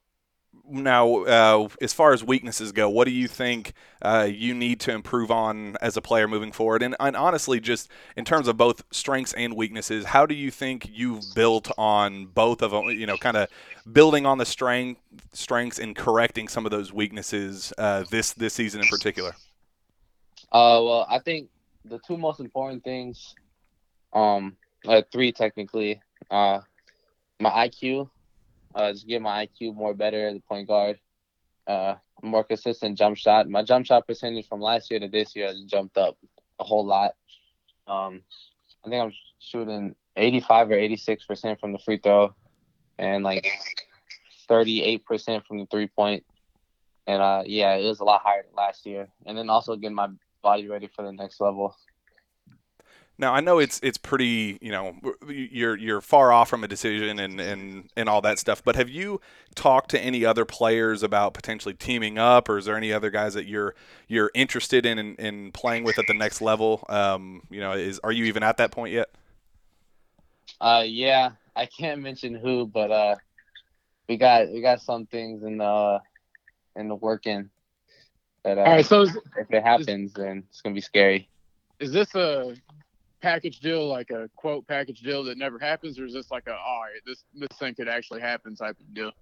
now, 0.71 1.25
uh, 1.25 1.69
as 1.81 1.93
far 1.93 2.13
as 2.13 2.25
weaknesses 2.25 2.73
go, 2.73 2.89
what 2.89 3.05
do 3.05 3.11
you 3.11 3.29
think 3.29 3.73
uh, 4.03 4.29
you 4.31 4.55
need 4.55 4.81
to 4.81 4.93
improve 4.93 5.31
on 5.31 5.77
as 5.81 5.97
a 5.97 6.01
player 6.01 6.29
moving 6.29 6.53
forward? 6.53 6.83
And, 6.83 6.95
and, 7.01 7.17
honestly, 7.17 7.61
just 7.61 7.91
in 8.17 8.25
terms 8.25 8.49
of 8.49 8.57
both 8.57 8.83
strengths 8.91 9.33
and 9.35 9.55
weaknesses, 9.55 10.05
how 10.05 10.27
do 10.27 10.35
you 10.35 10.51
think 10.51 10.89
you've 10.93 11.23
built 11.35 11.71
on 11.77 12.27
both 12.27 12.63
of 12.63 12.71
them? 12.71 12.87
You 12.91 13.07
know, 13.07 13.17
kind 13.17 13.37
of 13.37 13.49
building 13.93 14.27
on 14.27 14.39
the 14.39 14.47
strength 14.47 15.01
strengths 15.33 15.79
and 15.79 15.97
correcting 15.97 16.49
some 16.49 16.65
of 16.65 16.71
those 16.71 16.93
weaknesses 16.93 17.73
uh, 17.79 18.05
this 18.11 18.33
this 18.33 18.55
season 18.55 18.81
in 18.81 18.89
particular. 18.89 19.35
Uh, 20.53 20.83
well, 20.83 21.07
I 21.09 21.19
think 21.19 21.49
the 21.85 21.99
two 22.07 22.17
most 22.17 22.41
important 22.41 22.85
things, 22.85 23.35
um, 24.13 24.57
three 25.13 25.33
technically, 25.33 26.01
uh, 26.31 26.61
my 27.41 27.69
IQ 27.69 28.09
uh, 28.75 28.93
just 28.93 29.07
get 29.07 29.23
my 29.23 29.47
IQ 29.47 29.75
more 29.75 29.95
better 29.95 30.29
as 30.29 30.37
a 30.37 30.41
point 30.41 30.69
guard. 30.69 30.99
Uh, 31.67 31.95
more 32.23 32.45
consistent 32.45 32.99
jump 32.99 33.17
shot. 33.17 33.49
My 33.49 33.63
jump 33.63 33.87
shot 33.87 34.07
percentage 34.07 34.49
from 34.49 34.61
last 34.61 34.91
year 34.91 35.01
to 35.01 35.09
this 35.09 35.35
year 35.35 35.49
has 35.49 35.61
jumped 35.65 35.97
up 35.97 36.17
a 36.59 36.65
whole 36.65 36.85
lot. 36.85 37.15
Um, 37.87 38.23
I 38.85 38.89
think 38.89 39.03
I'm 39.03 39.13
shooting 39.39 39.95
85 40.17 40.71
or 40.71 40.75
86 40.75 41.25
percent 41.25 41.61
from 41.61 41.73
the 41.73 41.79
free 41.79 41.99
throw, 41.99 42.35
and 42.99 43.25
like 43.25 43.47
38 44.49 45.05
percent 45.05 45.47
from 45.47 45.59
the 45.59 45.67
three 45.67 45.87
point. 45.87 46.25
And 47.07 47.23
uh, 47.23 47.43
yeah, 47.47 47.75
it 47.75 47.87
was 47.87 48.01
a 48.01 48.05
lot 48.05 48.23
higher 48.23 48.43
than 48.43 48.55
last 48.55 48.87
year. 48.87 49.09
And 49.27 49.37
then 49.37 49.51
also 49.51 49.77
getting 49.77 49.95
my 49.95 50.09
body 50.43 50.69
ready 50.69 50.89
for 50.95 51.03
the 51.03 51.13
next 51.13 51.41
level. 51.41 51.75
Now 53.21 53.35
I 53.35 53.41
know 53.41 53.59
it's 53.59 53.79
it's 53.83 53.99
pretty 53.99 54.59
you 54.63 54.73
know 54.73 54.97
you're 55.29 55.77
you're 55.77 56.01
far 56.01 56.33
off 56.33 56.49
from 56.49 56.65
a 56.65 56.69
decision 56.69 57.19
and, 57.19 57.39
and 57.39 57.91
and 57.95 58.09
all 58.09 58.23
that 58.23 58.39
stuff. 58.39 58.65
But 58.65 58.77
have 58.77 58.89
you 58.89 59.21
talked 59.55 59.91
to 59.91 60.01
any 60.01 60.25
other 60.25 60.47
players 60.47 61.03
about 61.03 61.35
potentially 61.35 61.75
teaming 61.75 62.17
up, 62.17 62.49
or 62.49 62.57
is 62.57 62.65
there 62.65 62.79
any 62.79 62.95
other 62.95 63.11
guys 63.11 63.35
that 63.35 63.45
you're 63.47 63.75
you're 64.09 64.31
interested 64.35 64.87
in 64.87 64.99
in, 64.99 65.15
in 65.17 65.53
playing 65.53 65.85
with 65.85 65.99
at 65.99 66.07
the 66.09 66.15
next 66.15 66.41
level? 66.41 66.83
Um, 66.89 67.43
you 67.51 67.61
know, 67.61 67.73
is 67.73 67.99
are 67.99 68.11
you 68.11 68.25
even 68.25 68.43
at 68.43 68.57
that 68.57 68.71
point 68.71 68.95
yet? 68.95 69.11
Uh, 70.59 70.85
yeah, 70.87 71.33
I 71.55 71.67
can't 71.67 72.01
mention 72.03 72.35
who, 72.35 72.67
but 72.67 72.91
uh, 72.91 73.17
we 74.09 74.17
got 74.17 74.51
we 74.51 74.63
got 74.63 74.81
some 74.81 75.05
things 75.05 75.43
in 75.43 75.59
the 75.59 76.01
in 76.75 76.89
the 76.89 76.95
working. 76.95 77.51
That, 78.45 78.57
uh, 78.57 78.63
all 78.63 78.73
right, 78.77 78.87
so 78.87 79.03
is, 79.03 79.15
if 79.37 79.51
it 79.51 79.63
happens, 79.63 80.13
is, 80.13 80.15
then 80.15 80.45
it's 80.49 80.63
gonna 80.63 80.75
be 80.75 80.81
scary. 80.81 81.29
Is 81.81 81.93
this 81.93 82.15
a 82.15 82.57
package 83.21 83.61
deal, 83.61 83.87
like 83.89 84.11
a 84.11 84.29
quote 84.37 84.67
package 84.67 85.01
deal 85.01 85.25
that 85.25 85.39
never 85.39 85.59
happens, 85.59 85.99
or 85.99 86.07
is 86.07 86.15
this 86.15 86.31
like 86.31 86.47
a 86.47 86.53
all 86.55 86.83
right, 86.83 87.01
this 87.07 87.25
this 87.35 87.59
thing 87.59 87.75
could 87.75 87.89
actually 87.89 88.21
happen 88.21 88.55
type 88.57 88.79
of 88.79 88.95
deal? 88.95 89.13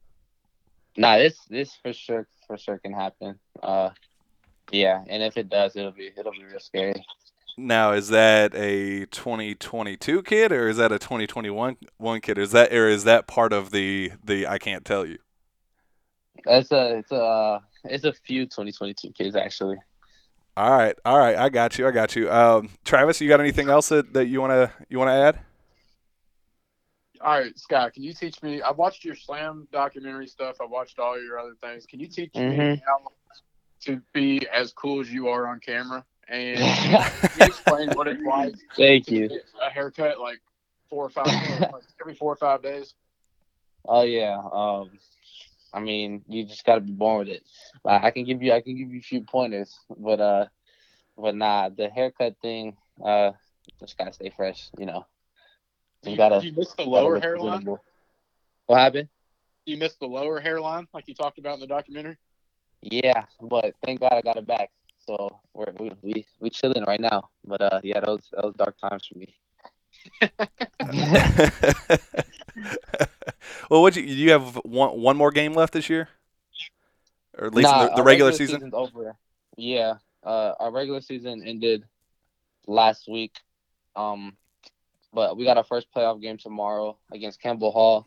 Nah, 0.96 1.18
this 1.18 1.38
this 1.48 1.74
for 1.82 1.92
sure 1.92 2.26
for 2.46 2.58
sure 2.58 2.78
can 2.78 2.92
happen. 2.92 3.38
Uh, 3.62 3.90
yeah, 4.70 5.02
and 5.08 5.22
if 5.22 5.37
it 5.37 5.48
does, 5.48 5.76
it'll 5.76 5.92
be 5.92 6.11
it'll 6.16 6.32
be 6.32 6.44
real 6.44 6.61
scary. 6.61 7.04
Now, 7.56 7.90
is 7.92 8.08
that 8.11 8.54
a 8.54 9.06
2022 9.06 10.22
kid 10.22 10.52
or 10.52 10.68
is 10.68 10.76
that 10.76 10.92
a 10.92 10.98
2021 10.98 11.76
one 11.96 12.20
kid? 12.20 12.38
Is 12.38 12.52
that 12.52 12.72
or 12.72 12.88
is 12.88 13.04
that 13.04 13.26
part 13.26 13.52
of 13.52 13.72
the 13.72 14.12
the 14.22 14.46
I 14.46 14.58
can't 14.58 14.84
tell 14.84 15.04
you? 15.04 15.18
It's 16.46 16.70
a 16.70 16.98
it's 16.98 17.11
a 17.11 17.61
it's 17.84 18.04
a 18.04 18.12
few 18.12 18.44
2022 18.44 19.12
kids 19.12 19.34
actually. 19.34 19.76
All 20.58 20.72
right, 20.76 20.98
all 21.04 21.16
right, 21.16 21.36
I 21.36 21.50
got 21.50 21.78
you, 21.78 21.86
I 21.86 21.92
got 21.92 22.16
you. 22.16 22.28
Um, 22.28 22.68
Travis, 22.84 23.20
you 23.20 23.28
got 23.28 23.38
anything 23.38 23.68
else 23.68 23.90
that, 23.90 24.12
that 24.14 24.26
you 24.26 24.40
wanna 24.40 24.72
you 24.88 24.98
wanna 24.98 25.12
add? 25.12 25.38
all 27.20 27.38
right, 27.38 27.56
Scott, 27.56 27.94
can 27.94 28.02
you 28.02 28.12
teach 28.12 28.42
me? 28.42 28.60
I've 28.60 28.76
watched 28.76 29.04
your 29.04 29.14
slam 29.14 29.68
documentary 29.70 30.26
stuff. 30.26 30.56
I've 30.60 30.70
watched 30.70 30.98
all 30.98 31.16
your 31.22 31.38
other 31.38 31.54
things. 31.62 31.86
Can 31.86 32.00
you 32.00 32.08
teach 32.08 32.34
me 32.34 32.40
Mhm. 32.42 32.80
how 32.84 33.12
to 33.82 34.02
be 34.12 34.48
as 34.52 34.72
cool 34.72 34.98
as 35.00 35.12
you 35.12 35.28
are 35.28 35.46
on 35.46 35.60
camera? 35.60 36.04
And 36.26 36.60
can 36.82 37.20
you 37.36 37.46
explain 37.46 37.90
what 37.94 38.08
it's 38.08 38.24
like 38.24 38.54
Thank 38.76 39.06
to 39.06 39.14
you. 39.14 39.28
get 39.28 39.44
a 39.64 39.70
haircut 39.70 40.18
like 40.18 40.40
four 40.90 41.04
or 41.04 41.10
five 41.10 41.26
like 41.72 41.84
every 42.00 42.16
four 42.16 42.32
or 42.32 42.36
five 42.36 42.62
days? 42.62 42.94
Oh 43.84 44.02
yeah. 44.02 44.36
Um, 44.52 44.90
I 45.72 45.81
mean, 45.81 46.22
you 46.28 46.44
just 46.44 46.64
gotta 46.64 46.81
be 46.81 46.92
born 46.92 47.18
with 47.20 47.28
it. 47.28 47.42
I 47.85 48.09
I 48.09 48.11
can 48.11 48.24
give 48.24 48.42
you, 48.42 48.52
I 48.52 48.61
can 48.61 48.76
give 48.76 48.90
you 48.90 48.98
a 48.98 49.02
few 49.02 49.22
pointers, 49.22 49.76
but 49.96 50.20
uh, 50.20 50.46
but 51.16 51.35
nah, 51.35 51.68
the 51.68 51.88
haircut 51.88 52.37
thing, 52.40 52.76
uh, 53.04 53.33
just 53.81 53.98
gotta 53.98 54.12
stay 54.12 54.31
fresh, 54.35 54.68
you 54.78 54.87
know. 54.87 55.07
You 56.04 56.12
you, 56.12 56.16
gotta- 56.16 56.40
do 56.40 56.46
you 56.46 56.52
miss 56.57 56.72
the 56.74 56.85
lower 56.85 57.20
hairline? 57.20 57.66
What 58.66 58.78
happened? 58.78 59.09
You 59.66 59.76
miss 59.76 59.96
the 59.96 60.07
lower 60.07 60.40
hairline 60.40 60.87
like 60.94 61.09
you 61.09 61.14
talked 61.14 61.38
about 61.38 61.54
in 61.54 61.61
the 61.61 61.66
documentary? 61.66 62.16
Yeah, 62.83 63.24
but 63.40 63.74
thank 63.85 64.00
God 64.00 64.12
I 64.12 64.22
got 64.22 64.37
it 64.37 64.46
back. 64.46 64.70
So 65.07 65.40
we're 65.52 65.72
we 65.78 65.92
we, 66.02 66.26
we 66.40 66.50
chilling 66.50 66.85
right 66.85 67.00
now. 67.00 67.28
But 67.44 67.61
uh, 67.61 67.81
yeah, 67.83 68.00
those 68.00 68.28
those 68.40 68.54
dark 68.54 68.76
times 68.78 69.07
for 69.07 69.18
me. 69.18 69.35
well, 73.68 73.83
what 73.83 73.96
you 73.96 74.02
you 74.02 74.31
have 74.31 74.57
one 74.64 75.00
one 75.00 75.16
more 75.16 75.31
game 75.31 75.52
left 75.52 75.72
this 75.72 75.88
year, 75.88 76.09
or 77.37 77.46
at 77.46 77.54
least 77.54 77.68
Nah, 77.70 77.85
the, 77.85 77.88
the 77.90 77.96
our 77.96 78.04
regular 78.04 78.33
season. 78.33 78.70
over. 78.72 79.16
Yeah, 79.57 79.94
uh, 80.24 80.54
our 80.61 80.70
regular 80.70 81.00
season 81.00 81.42
ended 81.44 81.85
last 82.66 83.09
week. 83.09 83.37
Um, 83.96 84.37
but 85.12 85.37
we 85.37 85.44
got 85.44 85.57
our 85.57 85.64
first 85.64 85.88
playoff 85.94 86.20
game 86.20 86.38
tomorrow 86.38 86.96
against 87.12 87.40
Campbell 87.42 87.72
Hall, 87.72 88.07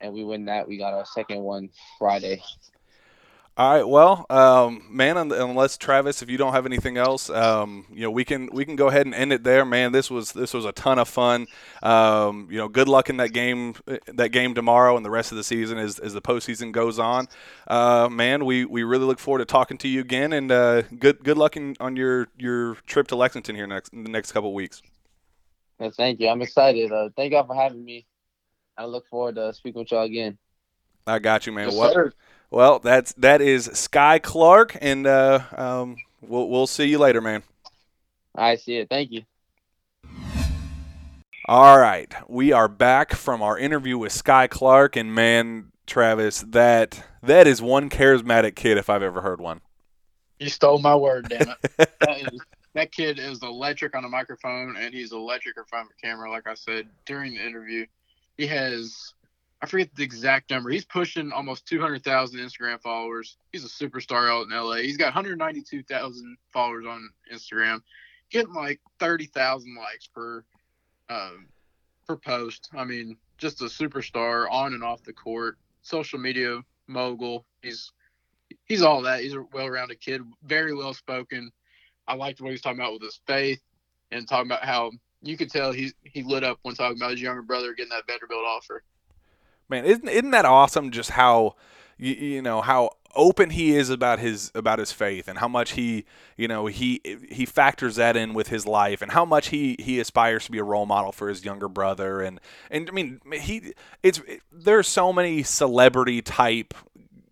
and 0.00 0.12
we 0.12 0.24
win 0.24 0.46
that. 0.46 0.68
We 0.68 0.76
got 0.78 0.92
our 0.94 1.06
second 1.06 1.40
one 1.40 1.70
Friday. 1.98 2.42
All 3.60 3.74
right, 3.74 3.86
well, 3.86 4.24
um, 4.30 4.86
man, 4.88 5.18
un- 5.18 5.32
unless 5.32 5.76
Travis, 5.76 6.22
if 6.22 6.30
you 6.30 6.38
don't 6.38 6.54
have 6.54 6.64
anything 6.64 6.96
else, 6.96 7.28
um, 7.28 7.84
you 7.92 8.00
know, 8.00 8.10
we 8.10 8.24
can 8.24 8.48
we 8.54 8.64
can 8.64 8.74
go 8.74 8.88
ahead 8.88 9.04
and 9.04 9.14
end 9.14 9.34
it 9.34 9.44
there, 9.44 9.66
man. 9.66 9.92
This 9.92 10.10
was 10.10 10.32
this 10.32 10.54
was 10.54 10.64
a 10.64 10.72
ton 10.72 10.98
of 10.98 11.10
fun. 11.10 11.46
Um, 11.82 12.48
you 12.50 12.56
know, 12.56 12.68
good 12.68 12.88
luck 12.88 13.10
in 13.10 13.18
that 13.18 13.34
game 13.34 13.74
that 14.06 14.30
game 14.30 14.54
tomorrow 14.54 14.96
and 14.96 15.04
the 15.04 15.10
rest 15.10 15.30
of 15.30 15.36
the 15.36 15.44
season 15.44 15.76
as, 15.76 15.98
as 15.98 16.14
the 16.14 16.22
postseason 16.22 16.72
goes 16.72 16.98
on. 16.98 17.28
Uh, 17.68 18.08
man, 18.10 18.46
we, 18.46 18.64
we 18.64 18.82
really 18.82 19.04
look 19.04 19.18
forward 19.18 19.40
to 19.40 19.44
talking 19.44 19.76
to 19.76 19.88
you 19.88 20.00
again, 20.00 20.32
and 20.32 20.50
uh, 20.50 20.80
good 20.98 21.22
good 21.22 21.36
luck 21.36 21.54
in, 21.58 21.76
on 21.80 21.96
your 21.96 22.28
your 22.38 22.76
trip 22.86 23.08
to 23.08 23.14
Lexington 23.14 23.54
here 23.54 23.66
next 23.66 23.92
in 23.92 24.04
the 24.04 24.10
next 24.10 24.32
couple 24.32 24.54
weeks. 24.54 24.80
Thank 25.98 26.18
you. 26.18 26.30
I'm 26.30 26.40
excited. 26.40 26.90
Uh, 26.90 27.10
thank 27.14 27.34
y'all 27.34 27.46
for 27.46 27.54
having 27.54 27.84
me. 27.84 28.06
I 28.78 28.86
look 28.86 29.06
forward 29.08 29.34
to 29.34 29.52
speaking 29.52 29.80
with 29.80 29.92
y'all 29.92 30.04
again. 30.04 30.38
I 31.06 31.18
got 31.18 31.46
you, 31.46 31.52
man. 31.52 31.68
Yes, 31.68 31.76
well, 31.76 31.92
sir. 31.92 32.12
Well, 32.50 32.80
that's 32.80 33.12
that 33.12 33.40
is 33.40 33.68
Skyy 33.68 34.20
Clark, 34.20 34.76
and 34.80 35.06
uh, 35.06 35.40
um, 35.56 35.96
we'll 36.20 36.48
we'll 36.48 36.66
see 36.66 36.86
you 36.86 36.98
later, 36.98 37.20
man. 37.20 37.44
I 38.34 38.56
see 38.56 38.76
it. 38.76 38.88
Thank 38.88 39.12
you. 39.12 39.22
All 41.46 41.78
right, 41.78 42.12
we 42.28 42.52
are 42.52 42.68
back 42.68 43.12
from 43.12 43.40
our 43.40 43.56
interview 43.56 43.98
with 43.98 44.12
Skyy 44.12 44.50
Clark, 44.50 44.96
and 44.96 45.14
man, 45.14 45.70
Travis, 45.86 46.40
that 46.48 47.04
that 47.22 47.46
is 47.46 47.62
one 47.62 47.88
charismatic 47.88 48.56
kid 48.56 48.78
if 48.78 48.90
I've 48.90 49.02
ever 49.02 49.20
heard 49.20 49.40
one. 49.40 49.60
You 50.40 50.48
stole 50.48 50.78
my 50.78 50.96
word, 50.96 51.28
damn 51.28 51.50
it. 51.50 51.58
that, 52.00 52.32
is, 52.32 52.40
that 52.74 52.90
kid 52.90 53.20
is 53.20 53.42
electric 53.42 53.94
on 53.94 54.04
a 54.04 54.08
microphone, 54.08 54.76
and 54.76 54.92
he's 54.92 55.12
electric 55.12 55.56
in 55.56 55.64
front 55.64 55.86
of 55.86 55.92
a 55.96 56.00
camera. 56.04 56.30
Like 56.30 56.48
I 56.48 56.54
said 56.54 56.88
during 57.06 57.34
the 57.34 57.46
interview, 57.46 57.86
he 58.36 58.46
has 58.48 59.14
I 59.62 59.66
forget 59.66 59.94
the 59.94 60.02
exact 60.02 60.50
number. 60.50 60.70
He's 60.70 60.86
pushing 60.86 61.32
almost 61.32 61.66
200,000 61.66 62.40
Instagram 62.40 62.80
followers. 62.80 63.36
He's 63.52 63.64
a 63.64 63.68
superstar 63.68 64.30
out 64.30 64.46
in 64.46 64.56
LA. 64.56 64.76
He's 64.76 64.96
got 64.96 65.06
192,000 65.06 66.36
followers 66.50 66.86
on 66.88 67.10
Instagram, 67.32 67.82
getting 68.30 68.54
like 68.54 68.80
30,000 69.00 69.76
likes 69.76 70.06
per 70.06 70.44
um, 71.10 71.48
per 72.06 72.16
post. 72.16 72.70
I 72.74 72.84
mean, 72.84 73.16
just 73.36 73.60
a 73.60 73.64
superstar 73.64 74.50
on 74.50 74.72
and 74.72 74.82
off 74.82 75.02
the 75.02 75.12
court, 75.12 75.58
social 75.82 76.18
media 76.18 76.62
mogul. 76.86 77.44
He's 77.62 77.92
he's 78.64 78.82
all 78.82 79.02
that. 79.02 79.20
He's 79.20 79.34
a 79.34 79.42
well-rounded 79.52 80.00
kid, 80.00 80.22
very 80.44 80.74
well 80.74 80.94
spoken. 80.94 81.50
I 82.06 82.14
liked 82.14 82.40
what 82.40 82.48
he 82.48 82.52
was 82.52 82.62
talking 82.62 82.80
about 82.80 82.94
with 82.94 83.02
his 83.02 83.20
faith 83.26 83.60
and 84.10 84.26
talking 84.26 84.50
about 84.50 84.64
how 84.64 84.92
you 85.22 85.36
could 85.36 85.50
tell 85.50 85.72
he 85.72 85.92
he 86.02 86.22
lit 86.22 86.44
up 86.44 86.58
when 86.62 86.74
talking 86.74 86.96
about 86.96 87.12
his 87.12 87.20
younger 87.20 87.42
brother 87.42 87.74
getting 87.74 87.90
that 87.90 88.06
Vanderbilt 88.06 88.44
offer. 88.46 88.82
Man, 89.70 89.84
isn't 89.84 90.08
isn't 90.08 90.32
that 90.32 90.44
awesome? 90.44 90.90
Just 90.90 91.10
how 91.10 91.54
you, 91.96 92.14
you 92.14 92.42
know 92.42 92.60
how 92.60 92.90
open 93.14 93.50
he 93.50 93.74
is 93.74 93.90
about 93.90 94.18
his 94.18 94.52
about 94.54 94.78
his 94.78 94.92
faith 94.92 95.26
and 95.26 95.38
how 95.38 95.48
much 95.48 95.72
he 95.72 96.04
you 96.36 96.46
know 96.46 96.66
he 96.66 97.00
he 97.28 97.44
factors 97.44 97.96
that 97.96 98.16
in 98.16 98.34
with 98.34 98.48
his 98.48 98.66
life 98.66 99.02
and 99.02 99.12
how 99.12 99.24
much 99.24 99.48
he 99.48 99.76
he 99.80 99.98
aspires 99.98 100.44
to 100.44 100.52
be 100.52 100.58
a 100.58 100.64
role 100.64 100.86
model 100.86 101.10
for 101.10 101.28
his 101.28 101.44
younger 101.44 101.68
brother 101.68 102.20
and 102.20 102.40
and 102.70 102.88
I 102.88 102.92
mean 102.92 103.20
he 103.32 103.72
it's 104.02 104.20
there's 104.52 104.86
so 104.86 105.12
many 105.12 105.42
celebrity 105.42 106.22
type 106.22 106.72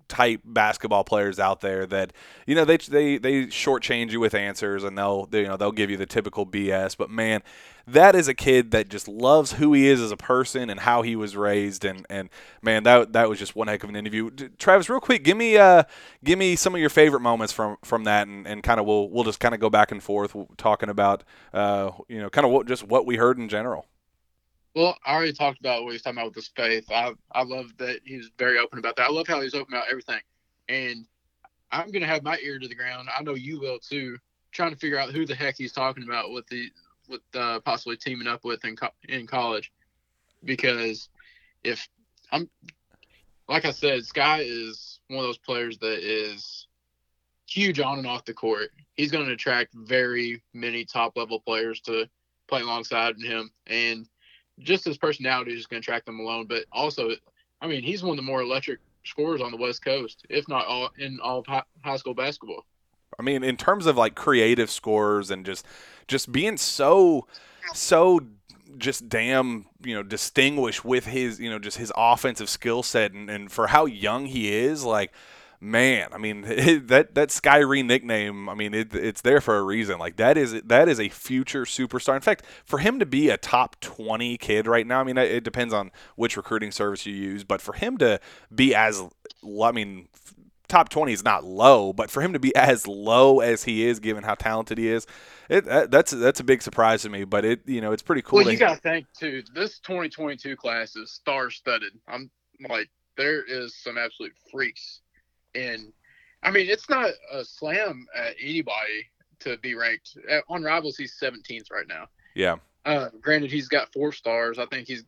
type 0.09 0.41
basketball 0.45 1.05
players 1.05 1.39
out 1.39 1.61
there 1.61 1.87
that 1.87 2.13
you 2.47 2.55
know 2.55 2.65
they 2.65 2.77
they 2.77 3.19
they 3.19 3.47
shortchange 3.47 4.11
you 4.11 4.21
with 4.21 4.35
answers 4.35 4.85
and 4.85 4.97
they'll 4.97 5.27
they, 5.27 5.43
you 5.43 5.49
know 5.49 5.57
they'll 5.57 5.73
give 5.73 5.91
you 5.91 5.97
the 5.97 6.07
typical 6.07 6.47
BS. 6.47 6.97
But 6.97 7.11
man, 7.11 7.43
that 7.87 8.15
is 8.15 8.29
a 8.29 8.35
kid 8.35 8.71
that 8.73 8.89
just 8.89 9.09
loves 9.09 9.53
who 9.53 9.73
he 9.73 9.87
is 9.87 10.01
as 10.01 10.11
a 10.11 10.17
person 10.17 10.71
and 10.71 10.81
how 10.81 11.03
he 11.03 11.17
was 11.17 11.37
raised. 11.37 11.85
And 11.85 12.07
and 12.11 12.29
man, 12.63 12.83
that 12.85 13.13
that 13.13 13.29
was 13.29 13.39
just 13.39 13.55
one 13.55 13.69
heck 13.69 13.85
of 13.85 13.91
an 13.91 13.97
interview. 13.97 14.31
Travis, 14.59 14.89
real 14.89 15.01
quick, 15.01 15.25
give 15.25 15.37
me 15.37 15.57
uh 15.57 15.85
give 16.25 16.39
me 16.39 16.57
some 16.57 16.75
of 16.75 16.81
your 16.81 16.91
favorite 16.91 17.21
moments 17.21 17.53
from 17.53 17.77
from 17.85 18.05
that, 18.05 18.29
and, 18.29 18.47
and 18.47 18.63
kind 18.63 18.81
of 18.81 18.87
we'll 18.87 19.09
we'll 19.11 19.25
just 19.25 19.41
kind 19.41 19.55
of 19.55 19.61
go 19.61 19.71
back 19.71 19.93
and 19.93 20.03
forth 20.03 20.35
talking 20.57 20.89
about 20.89 21.25
uh 21.53 21.91
you 22.09 22.21
know 22.21 22.31
kind 22.31 22.45
of 22.45 22.53
what 22.53 22.67
just 22.67 22.85
what 22.85 23.07
we 23.07 23.17
heard 23.17 23.39
in 23.39 23.49
general. 23.49 23.87
Well, 24.79 24.97
I 25.05 25.17
already 25.17 25.33
talked 25.33 25.59
about 25.59 25.83
what 25.83 25.91
he's 25.91 26.03
talking 26.03 26.19
about 26.19 26.27
with 26.27 26.37
his 26.37 26.53
faith. 26.55 26.89
I 26.89 27.13
I 27.33 27.43
love 27.43 27.77
that 27.79 27.99
he's 28.05 28.31
very 28.39 28.61
open 28.61 28.79
about 28.79 28.95
that. 28.95 29.09
I 29.09 29.11
love 29.11 29.27
how 29.27 29.41
he's 29.41 29.53
open 29.53 29.75
about 29.75 29.89
everything. 29.91 30.21
And 30.69 31.05
I'm 31.73 31.91
gonna 31.91 32.07
have 32.07 32.23
my 32.23 32.39
ear 32.45 32.61
to 32.61 32.69
the 32.69 32.77
ground. 32.77 33.09
I 33.19 33.25
know 33.25 33.35
you 33.35 33.59
will 33.59 33.81
too. 33.81 34.19
Trying 34.53 34.71
to 34.71 34.77
figure 34.77 34.97
out 34.97 35.11
who 35.11 35.27
the 35.27 35.35
heck 35.35 35.57
he's 35.59 35.73
talking 35.73 36.05
about 36.05 36.31
with 36.31 36.47
the 36.47 36.71
with 37.09 37.23
uh, 37.35 37.59
possibly 37.65 37.97
teaming 37.97 38.29
up 38.29 38.45
with 38.45 38.65
in 38.65 38.77
co- 38.77 38.95
in 39.09 39.27
college, 39.27 39.73
because 40.45 41.09
if 41.65 41.89
I'm 42.31 42.49
like 43.49 43.65
I 43.65 43.73
said, 43.73 44.03
Skyy 44.03 44.45
is 44.45 45.01
one 45.09 45.19
of 45.19 45.25
those 45.25 45.39
players 45.39 45.77
that 45.79 46.09
is 46.09 46.69
huge 47.49 47.81
on 47.81 47.99
and 47.99 48.07
off 48.07 48.25
the 48.27 48.33
court. 48.33 48.71
He's 48.95 49.11
going 49.11 49.27
to 49.27 49.33
attract 49.33 49.75
very 49.75 50.41
many 50.55 50.85
top 50.85 51.17
level 51.17 51.41
players 51.41 51.81
to 51.81 52.09
play 52.47 52.61
alongside 52.61 53.17
him, 53.21 53.51
and 53.67 54.07
just 54.61 54.85
his 54.85 54.99
personality 54.99 55.53
is 55.53 55.67
going 55.67 55.83
to 55.83 55.85
attract 55.85 56.07
them 56.07 56.21
alone. 56.21 56.47
But 56.47 56.65
also, 56.73 57.11
I 57.61 57.67
mean, 57.67 57.83
he's 57.83 58.03
one 58.03 58.13
of 58.13 58.17
the 58.17 58.23
more 58.23 58.43
electric 58.43 58.81
scorers 59.05 59.41
on 59.41 59.51
the 59.51 59.57
West 59.57 59.85
Coast, 59.85 60.25
if 60.29 60.49
not 60.49 60.67
all 60.67 60.91
in 60.99 61.19
all 61.23 61.45
hi- 61.47 61.63
high 61.83 61.97
school 61.97 62.15
basketball. 62.15 62.65
I 63.19 63.23
mean, 63.23 63.43
in 63.43 63.57
terms 63.57 63.87
of 63.87 63.97
like 63.97 64.15
creative 64.15 64.71
scores 64.71 65.31
and 65.31 65.45
just 65.45 65.67
just 66.07 66.31
being 66.31 66.57
so 66.57 67.27
so 67.75 68.21
just 68.77 69.09
damn 69.09 69.67
you 69.83 69.95
know 69.95 70.03
distinguished 70.03 70.85
with 70.85 71.07
his 71.07 71.41
you 71.41 71.51
know 71.51 71.59
just 71.59 71.79
his 71.79 71.93
offensive 71.97 72.49
skill 72.49 72.83
set 72.83 73.13
and, 73.13 73.31
and 73.31 73.51
for 73.51 73.69
how 73.69 73.87
young 73.87 74.27
he 74.27 74.55
is 74.55 74.85
like 74.85 75.13
man 75.61 76.09
i 76.13 76.19
mean 76.19 76.43
that 76.87 77.15
that 77.15 77.29
Skyree 77.31 77.85
nickname 77.85 78.49
i 78.49 78.55
mean 78.55 78.75
it, 78.75 78.95
it's 78.95 79.23
there 79.23 79.41
for 79.41 79.59
a 79.59 79.63
reason 79.63 79.99
like 79.99 80.17
that 80.17 80.37
is 80.37 80.61
that 80.63 80.89
is 80.89 81.01
a 81.01 81.09
future 81.09 81.65
superstar 81.65 82.15
in 82.15 82.21
fact 82.21 82.45
for 82.65 82.79
him 82.79 82.99
to 82.99 83.07
be 83.07 83.29
a 83.29 83.37
top 83.37 83.79
20 83.81 84.37
kid 84.39 84.67
right 84.67 84.87
now 84.87 85.01
i 85.01 85.05
mean 85.05 85.19
it 85.19 85.45
depends 85.45 85.75
on 85.75 85.91
which 86.17 86.37
recruiting 86.37 86.71
service 86.71 87.07
you 87.07 87.15
use 87.15 87.45
but 87.45 87.61
for 87.61 87.73
him 87.75 87.97
to 87.99 88.21
be 88.55 88.75
as 88.75 89.03
i 89.63 89.73
mean 89.73 90.09
top 90.69 90.91
20 90.91 91.13
is 91.13 91.25
not 91.25 91.45
low, 91.45 91.93
but 91.93 92.11
for 92.11 92.21
him 92.21 92.35
to 92.35 92.39
be 92.39 92.55
as 92.55 92.87
low 92.87 93.41
as 93.41 93.65
he 93.65 93.87
is, 93.87 93.99
given 93.99 94.23
how 94.23 94.35
talented 94.35 94.79
he 94.79 94.89
is, 94.89 95.07
it 95.49 95.65
that, 95.65 95.91
that's 95.91 96.11
that's 96.13 96.41
a 96.41 96.45
big 96.45 96.63
surprise 96.63 97.03
to 97.03 97.09
me. 97.09 97.25
But 97.25 97.45
it 97.45 97.61
you 97.67 97.81
know 97.81 97.93
it's 97.93 98.03
pretty 98.03 98.23
cool. 98.23 98.39
Well, 98.39 98.51
you 98.51 98.59
got 98.59 98.75
to 98.75 98.81
think 98.81 99.07
too. 99.19 99.43
This 99.55 99.79
2022 99.81 100.57
class 100.57 100.95
is 100.95 101.11
star-studded. 101.11 101.93
I'm 102.07 102.31
like, 102.69 102.89
there 103.17 103.43
is 103.43 103.75
some 103.83 103.97
absolute 103.99 104.35
freaks, 104.53 105.01
and 105.59 105.93
I 106.43 106.51
mean, 106.51 106.69
it's 106.69 106.89
not 106.89 107.11
a 107.33 107.45
slam 107.45 108.07
at 108.17 108.35
anybody 108.41 109.09
to 109.41 109.57
be 109.59 109.75
ranked 109.75 110.17
on 110.49 110.63
Rivals. 110.63 110.97
He's 110.97 111.19
17th 111.21 111.71
right 111.71 111.87
now. 111.89 112.09
yeah, 112.35 112.57
Uh, 112.85 113.09
granted, 113.21 113.51
he's 113.51 113.69
got 113.69 113.93
four 113.93 114.13
stars. 114.13 114.59
I 114.59 114.67
think 114.67 114.87
he's 114.87 115.05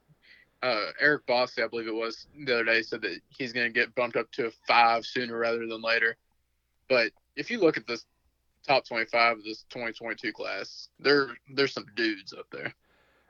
uh, 0.63 0.87
Eric 1.01 1.27
Bossi, 1.27 1.63
I 1.65 1.69
believe 1.69 1.89
it 1.89 1.95
was 1.95 2.27
the 2.45 2.55
other 2.55 2.65
day, 2.65 2.83
said 2.83 3.03
that 3.03 3.21
he's 3.29 3.53
going 3.53 3.67
to 3.67 3.73
get 3.73 3.95
bumped 3.95 4.17
up 4.17 4.31
to 4.33 4.47
a 4.47 4.51
five 4.69 5.07
sooner 5.07 5.39
rather 5.39 5.67
than 5.67 5.81
later. 5.81 6.17
But 6.89 7.13
if 7.37 7.51
you 7.51 7.61
look 7.61 7.77
at 7.77 7.87
this 7.87 8.05
top 8.67 8.85
25 8.87 9.39
of 9.39 9.45
this 9.45 9.65
2022 9.71 10.33
class, 10.33 10.89
there 10.99 11.29
there's 11.55 11.73
some 11.73 11.87
dudes 11.97 12.35
up 12.35 12.47
there. 12.53 12.75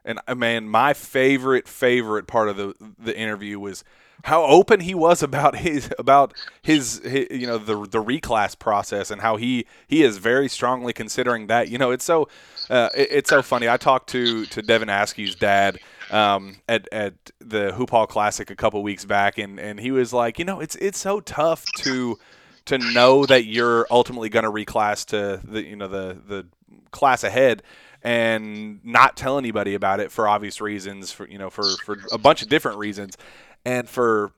And 0.04 0.18
uh, 0.26 0.34
man, 0.34 0.68
my 0.68 0.94
favorite 0.94 1.68
favorite 1.68 2.26
part 2.26 2.48
of 2.48 2.56
the 2.56 2.74
the 2.98 3.16
interview 3.16 3.60
was 3.60 3.84
how 4.24 4.44
open 4.44 4.80
he 4.80 4.94
was 4.94 5.22
about 5.22 5.56
his 5.56 5.90
about 5.98 6.34
his, 6.62 7.00
his, 7.04 7.26
you 7.30 7.46
know 7.46 7.58
the 7.58 7.74
the 7.86 8.02
reclass 8.02 8.58
process 8.58 9.10
and 9.10 9.20
how 9.20 9.36
he 9.36 9.66
he 9.86 10.02
is 10.02 10.18
very 10.18 10.48
strongly 10.48 10.92
considering 10.92 11.46
that. 11.48 11.68
You 11.68 11.78
know 11.78 11.90
it's 11.90 12.04
so 12.04 12.28
uh, 12.68 12.90
it, 12.96 13.08
it's 13.10 13.30
so 13.30 13.42
funny. 13.42 13.68
I 13.68 13.76
talked 13.76 14.08
to 14.10 14.46
to 14.46 14.62
Devin 14.62 14.88
Askew's 14.88 15.34
dad 15.34 15.78
um, 16.10 16.56
at 16.68 16.88
at 16.92 17.14
the 17.40 17.72
Hoop 17.72 17.90
Hall 17.90 18.06
Classic 18.06 18.50
a 18.50 18.56
couple 18.56 18.82
weeks 18.82 19.04
back 19.04 19.38
and 19.38 19.58
and 19.58 19.80
he 19.80 19.90
was 19.90 20.12
like 20.12 20.38
you 20.38 20.44
know 20.44 20.60
it's 20.60 20.76
it's 20.76 20.98
so 20.98 21.20
tough 21.20 21.64
to 21.78 22.18
to 22.66 22.78
know 22.78 23.26
that 23.26 23.44
you're 23.46 23.86
ultimately 23.90 24.28
going 24.28 24.44
to 24.44 24.50
reclass 24.50 25.04
to 25.06 25.40
the 25.44 25.62
you 25.62 25.76
know 25.76 25.88
the 25.88 26.16
the 26.26 26.46
class 26.90 27.24
ahead 27.24 27.62
and 28.02 28.80
not 28.84 29.16
tell 29.16 29.38
anybody 29.38 29.74
about 29.74 30.00
it 30.00 30.10
for 30.10 30.26
obvious 30.26 30.60
reasons 30.60 31.12
for 31.12 31.28
you 31.28 31.38
know 31.38 31.50
for 31.50 31.64
for 31.84 31.98
a 32.12 32.18
bunch 32.18 32.42
of 32.42 32.48
different 32.48 32.78
reasons 32.78 33.16
and 33.64 33.88
for 33.88 34.32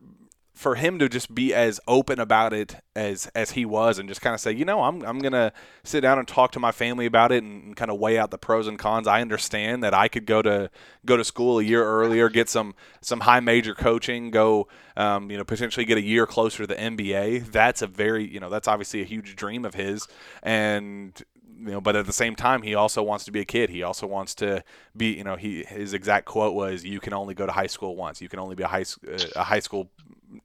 for 0.63 0.77
him 0.77 0.99
to 0.99 1.09
just 1.09 1.35
be 1.35 1.53
as 1.53 1.81
open 1.89 2.21
about 2.21 2.53
it 2.53 2.77
as 2.95 3.27
as 3.35 3.51
he 3.53 3.65
was 3.65 3.99
and 3.99 4.09
just 4.09 4.21
kind 4.21 4.33
of 4.33 4.41
say, 4.41 4.53
you 4.53 4.65
know, 4.65 4.83
I'm 4.83 5.03
I'm 5.03 5.19
gonna 5.19 5.53
sit 5.83 6.03
down 6.03 6.19
and 6.19 6.29
talk 6.29 6.53
to 6.53 6.61
my 6.61 6.71
family 6.71 7.05
about 7.05 7.33
it 7.33 7.43
and, 7.43 7.65
and 7.65 7.77
kind 7.77 7.91
of 7.91 7.99
weigh 7.99 8.17
out 8.19 8.31
the 8.31 8.39
pros 8.39 8.69
and 8.69 8.79
cons. 8.79 9.09
I 9.09 9.21
understand 9.21 9.83
that 9.83 9.93
I 9.93 10.09
could 10.09 10.25
go 10.25 10.41
to 10.41 10.71
go 11.05 11.17
to 11.17 11.25
school 11.25 11.59
a 11.59 11.65
year 11.65 11.85
earlier, 11.85 12.29
get 12.29 12.49
some 12.49 12.75
some 13.01 13.21
high 13.21 13.41
major 13.41 13.75
coaching, 13.75 14.31
go 14.31 14.69
um, 14.97 15.31
you 15.31 15.37
know 15.37 15.45
potentially 15.45 15.85
get 15.85 15.99
a 15.99 16.03
year 16.03 16.27
closer 16.27 16.65
to 16.65 16.67
the 16.67 16.77
NBA. 16.77 17.51
That's 17.51 17.83
a 17.83 17.89
very 17.89 18.25
you 18.31 18.39
know 18.39 18.49
that's 18.49 18.69
obviously 18.69 19.03
a 19.03 19.07
huge 19.07 19.35
dream 19.35 19.65
of 19.65 19.75
his, 19.75 20.07
and 20.43 21.21
you 21.64 21.70
know, 21.70 21.81
but 21.81 21.94
at 21.94 22.07
the 22.07 22.12
same 22.12 22.35
time, 22.35 22.62
he 22.62 22.75
also 22.75 23.03
wants 23.03 23.25
to 23.27 23.33
be 23.33 23.40
a 23.40 23.44
kid. 23.44 23.70
He 23.70 23.83
also 23.83 24.07
wants 24.07 24.35
to 24.37 24.64
be, 24.96 25.12
you 25.12 25.25
know, 25.25 25.37
he 25.37 25.64
his 25.64 25.94
exact 25.94 26.27
quote 26.27 26.55
was, 26.55 26.85
"You 26.85 26.98
can 26.98 27.12
only 27.12 27.35
go 27.35 27.46
to 27.46 27.53
high 27.53 27.68
school 27.68 27.94
once. 27.94 28.20
You 28.20 28.29
can 28.29 28.40
only 28.40 28.57
be 28.57 28.64
a 28.64 28.68
high 28.68 28.85
uh, 29.07 29.18
a 29.37 29.44
high 29.44 29.61
school 29.61 29.90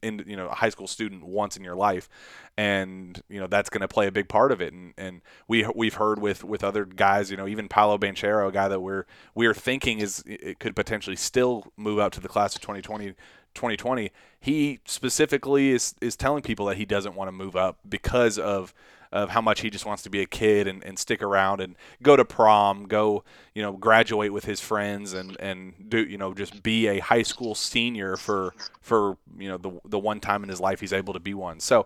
in 0.02 0.24
you 0.28 0.36
know 0.36 0.48
a 0.48 0.54
high 0.54 0.70
school 0.70 0.86
student 0.86 1.26
once 1.26 1.58
in 1.58 1.64
your 1.64 1.76
life." 1.76 2.08
And 2.56 3.22
you 3.30 3.40
know 3.40 3.48
that's 3.48 3.70
going 3.70 3.82
to 3.82 3.88
play 3.88 4.08
a 4.08 4.12
big 4.12 4.30
part 4.30 4.52
of 4.52 4.62
it. 4.62 4.74
And 4.74 4.94
and 4.98 5.22
we 5.48 5.68
we've 5.76 5.96
heard 5.96 6.20
with 6.20 6.44
with 6.44 6.64
other 6.64 6.86
guys, 6.86 7.32
you 7.32 7.38
know, 7.38 7.48
even 7.48 7.68
Paolo 7.68 7.98
Banchero, 7.98 8.48
a 8.48 8.52
guy 8.52 8.68
that 8.68 8.82
we're 8.82 9.06
we're 9.34 9.56
thinking 9.56 10.00
is 10.00 10.24
it 10.28 10.60
could 10.60 10.76
potentially 10.76 11.16
still 11.16 11.72
move 11.78 11.98
up 11.98 12.12
to 12.14 12.20
the 12.20 12.30
class 12.30 12.56
of 12.56 12.62
2020 12.62 13.16
2020, 13.58 14.12
he 14.40 14.80
specifically 14.86 15.72
is 15.72 15.96
is 16.00 16.16
telling 16.16 16.44
people 16.44 16.68
that 16.68 16.78
he 16.78 16.86
doesn't 16.86 17.16
want 17.16 17.28
to 17.28 17.32
move 17.32 17.56
up 17.56 17.80
because 17.90 18.38
of 18.38 18.74
of 19.12 19.30
how 19.30 19.42
much 19.42 19.62
he 19.62 19.70
just 19.70 19.86
wants 19.86 20.04
to 20.04 20.10
be 20.10 20.22
a 20.22 20.26
kid 20.26 20.68
and, 20.68 20.84
and 20.84 21.00
stick 21.00 21.22
around 21.22 21.62
and 21.62 21.76
go 22.04 22.16
to 22.16 22.26
prom, 22.26 22.88
go, 22.88 23.24
you 23.54 23.62
know, 23.62 23.72
graduate 23.72 24.34
with 24.34 24.46
his 24.46 24.60
friends 24.60 25.14
and, 25.14 25.38
and 25.40 25.74
do, 25.90 26.04
you 26.06 26.18
know, 26.18 26.34
just 26.34 26.62
be 26.64 26.88
a 26.88 27.00
high 27.00 27.24
school 27.24 27.56
senior 27.56 28.18
for, 28.18 28.54
for, 28.82 29.18
you 29.38 29.48
know, 29.48 29.58
the, 29.58 29.80
the 29.86 30.00
one 30.00 30.20
time 30.20 30.44
in 30.44 30.50
his 30.50 30.60
life 30.60 30.80
he's 30.80 30.94
able 30.94 31.14
to 31.14 31.20
be 31.20 31.34
one. 31.34 31.60
So, 31.60 31.86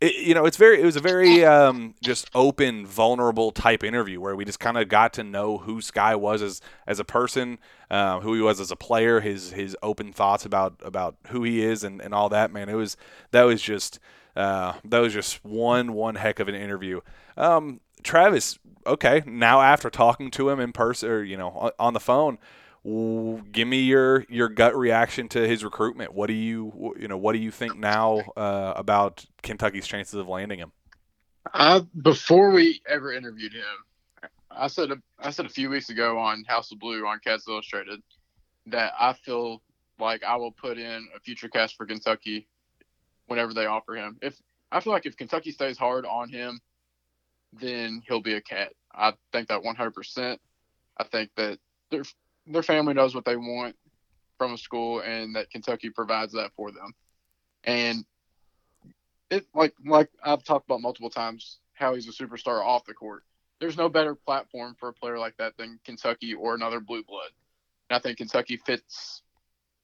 it, 0.00 0.14
you 0.14 0.34
know, 0.34 0.44
it's 0.44 0.58
very, 0.58 0.80
it 0.80 0.84
was 0.84 0.96
a 0.96 1.00
very 1.00 1.42
um, 1.44 1.94
just 2.02 2.30
open, 2.34 2.86
vulnerable 2.86 3.50
type 3.50 3.82
interview 3.82 4.20
where 4.20 4.36
we 4.36 4.44
just 4.44 4.60
kind 4.60 4.76
of 4.76 4.88
got 4.88 5.14
to 5.14 5.24
know 5.24 5.58
who 5.58 5.80
Skyy 5.80 6.20
was 6.20 6.42
as, 6.42 6.60
as 6.86 7.00
a 7.00 7.04
person, 7.04 7.58
uh, 7.90 8.20
who 8.20 8.34
he 8.34 8.40
was 8.42 8.60
as 8.60 8.70
a 8.70 8.76
player, 8.76 9.20
his, 9.20 9.52
his 9.52 9.74
open 9.82 10.12
thoughts 10.12 10.44
about, 10.44 10.74
about 10.84 11.16
who 11.28 11.44
he 11.44 11.62
is 11.62 11.82
and, 11.82 12.02
and 12.02 12.12
all 12.12 12.28
that, 12.28 12.52
man. 12.52 12.68
It 12.68 12.74
was, 12.74 12.96
that 13.30 13.44
was 13.44 13.62
just, 13.62 13.98
uh, 14.36 14.74
that 14.84 14.98
was 14.98 15.12
just 15.12 15.44
one 15.44 15.94
one 15.94 16.14
heck 16.14 16.38
of 16.40 16.48
an 16.48 16.54
interview. 16.54 17.00
Um, 17.36 17.80
Travis, 18.02 18.58
okay, 18.86 19.22
now 19.26 19.62
after 19.62 19.90
talking 19.90 20.30
to 20.32 20.50
him 20.50 20.60
in 20.60 20.72
person 20.72 21.10
or 21.10 21.22
you 21.22 21.36
know 21.36 21.72
on 21.78 21.94
the 21.94 22.00
phone, 22.00 22.38
give 22.84 23.66
me 23.66 23.80
your 23.80 24.24
your 24.28 24.48
gut 24.48 24.76
reaction 24.76 25.28
to 25.30 25.48
his 25.48 25.64
recruitment. 25.64 26.14
What 26.14 26.26
do 26.26 26.34
you 26.34 26.94
you 27.00 27.08
know 27.08 27.16
what 27.16 27.32
do 27.32 27.38
you 27.38 27.50
think 27.50 27.76
now 27.76 28.20
uh, 28.36 28.74
about 28.76 29.24
Kentucky's 29.42 29.86
chances 29.86 30.14
of 30.14 30.28
landing 30.28 30.58
him? 30.58 30.72
Uh, 31.54 31.80
before 32.02 32.50
we 32.50 32.80
ever 32.88 33.12
interviewed 33.12 33.54
him, 33.54 34.30
I 34.50 34.66
said 34.66 34.90
I 35.18 35.30
said 35.30 35.46
a 35.46 35.50
few 35.50 35.70
weeks 35.70 35.88
ago 35.88 36.18
on 36.18 36.44
House 36.46 36.70
of 36.72 36.78
Blue 36.78 37.06
on 37.06 37.18
Cats 37.24 37.48
Illustrated 37.48 38.02
that 38.66 38.92
I 38.98 39.14
feel 39.14 39.62
like 39.98 40.22
I 40.22 40.36
will 40.36 40.52
put 40.52 40.76
in 40.76 41.08
a 41.16 41.20
FutureCast 41.20 41.76
for 41.76 41.86
Kentucky 41.86 42.46
whenever 43.26 43.54
they 43.54 43.66
offer 43.66 43.94
him. 43.94 44.18
If 44.22 44.40
I 44.70 44.80
feel 44.80 44.92
like 44.92 45.06
if 45.06 45.16
Kentucky 45.16 45.50
stays 45.50 45.78
hard 45.78 46.06
on 46.06 46.28
him, 46.28 46.60
then 47.52 48.02
he'll 48.06 48.20
be 48.20 48.34
a 48.34 48.40
cat. 48.40 48.72
I 48.94 49.12
think 49.32 49.48
that 49.48 49.62
100%. 49.62 50.38
I 50.98 51.04
think 51.04 51.30
that 51.36 51.58
their 51.90 52.02
their 52.46 52.62
family 52.62 52.94
knows 52.94 53.14
what 53.14 53.24
they 53.24 53.36
want 53.36 53.76
from 54.38 54.54
a 54.54 54.58
school, 54.58 55.00
and 55.00 55.34
that 55.36 55.50
Kentucky 55.50 55.90
provides 55.90 56.32
that 56.32 56.52
for 56.56 56.70
them. 56.70 56.92
And 57.64 58.04
it 59.30 59.46
like 59.54 59.74
like 59.84 60.10
I've 60.22 60.44
talked 60.44 60.66
about 60.66 60.80
multiple 60.80 61.10
times 61.10 61.58
how 61.74 61.94
he's 61.94 62.08
a 62.08 62.12
superstar 62.12 62.64
off 62.64 62.84
the 62.86 62.94
court. 62.94 63.22
There's 63.60 63.76
no 63.76 63.88
better 63.88 64.14
platform 64.14 64.76
for 64.78 64.90
a 64.90 64.92
player 64.92 65.18
like 65.18 65.36
that 65.38 65.56
than 65.56 65.80
Kentucky 65.84 66.34
or 66.34 66.54
another 66.54 66.80
blue 66.80 67.02
blood. 67.02 67.30
And 67.88 67.96
I 67.96 68.00
think 68.00 68.18
Kentucky 68.18 68.58
fits 68.58 69.22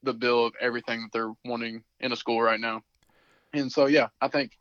the 0.02 0.12
bill 0.12 0.46
of 0.46 0.54
everything 0.60 1.02
that 1.02 1.12
they're 1.12 1.32
wanting 1.44 1.82
in 2.00 2.12
a 2.12 2.16
school 2.16 2.40
right 2.42 2.60
now. 2.60 2.82
And 3.52 3.70
so, 3.70 3.86
yeah, 3.86 4.08
I 4.20 4.28
think 4.28 4.58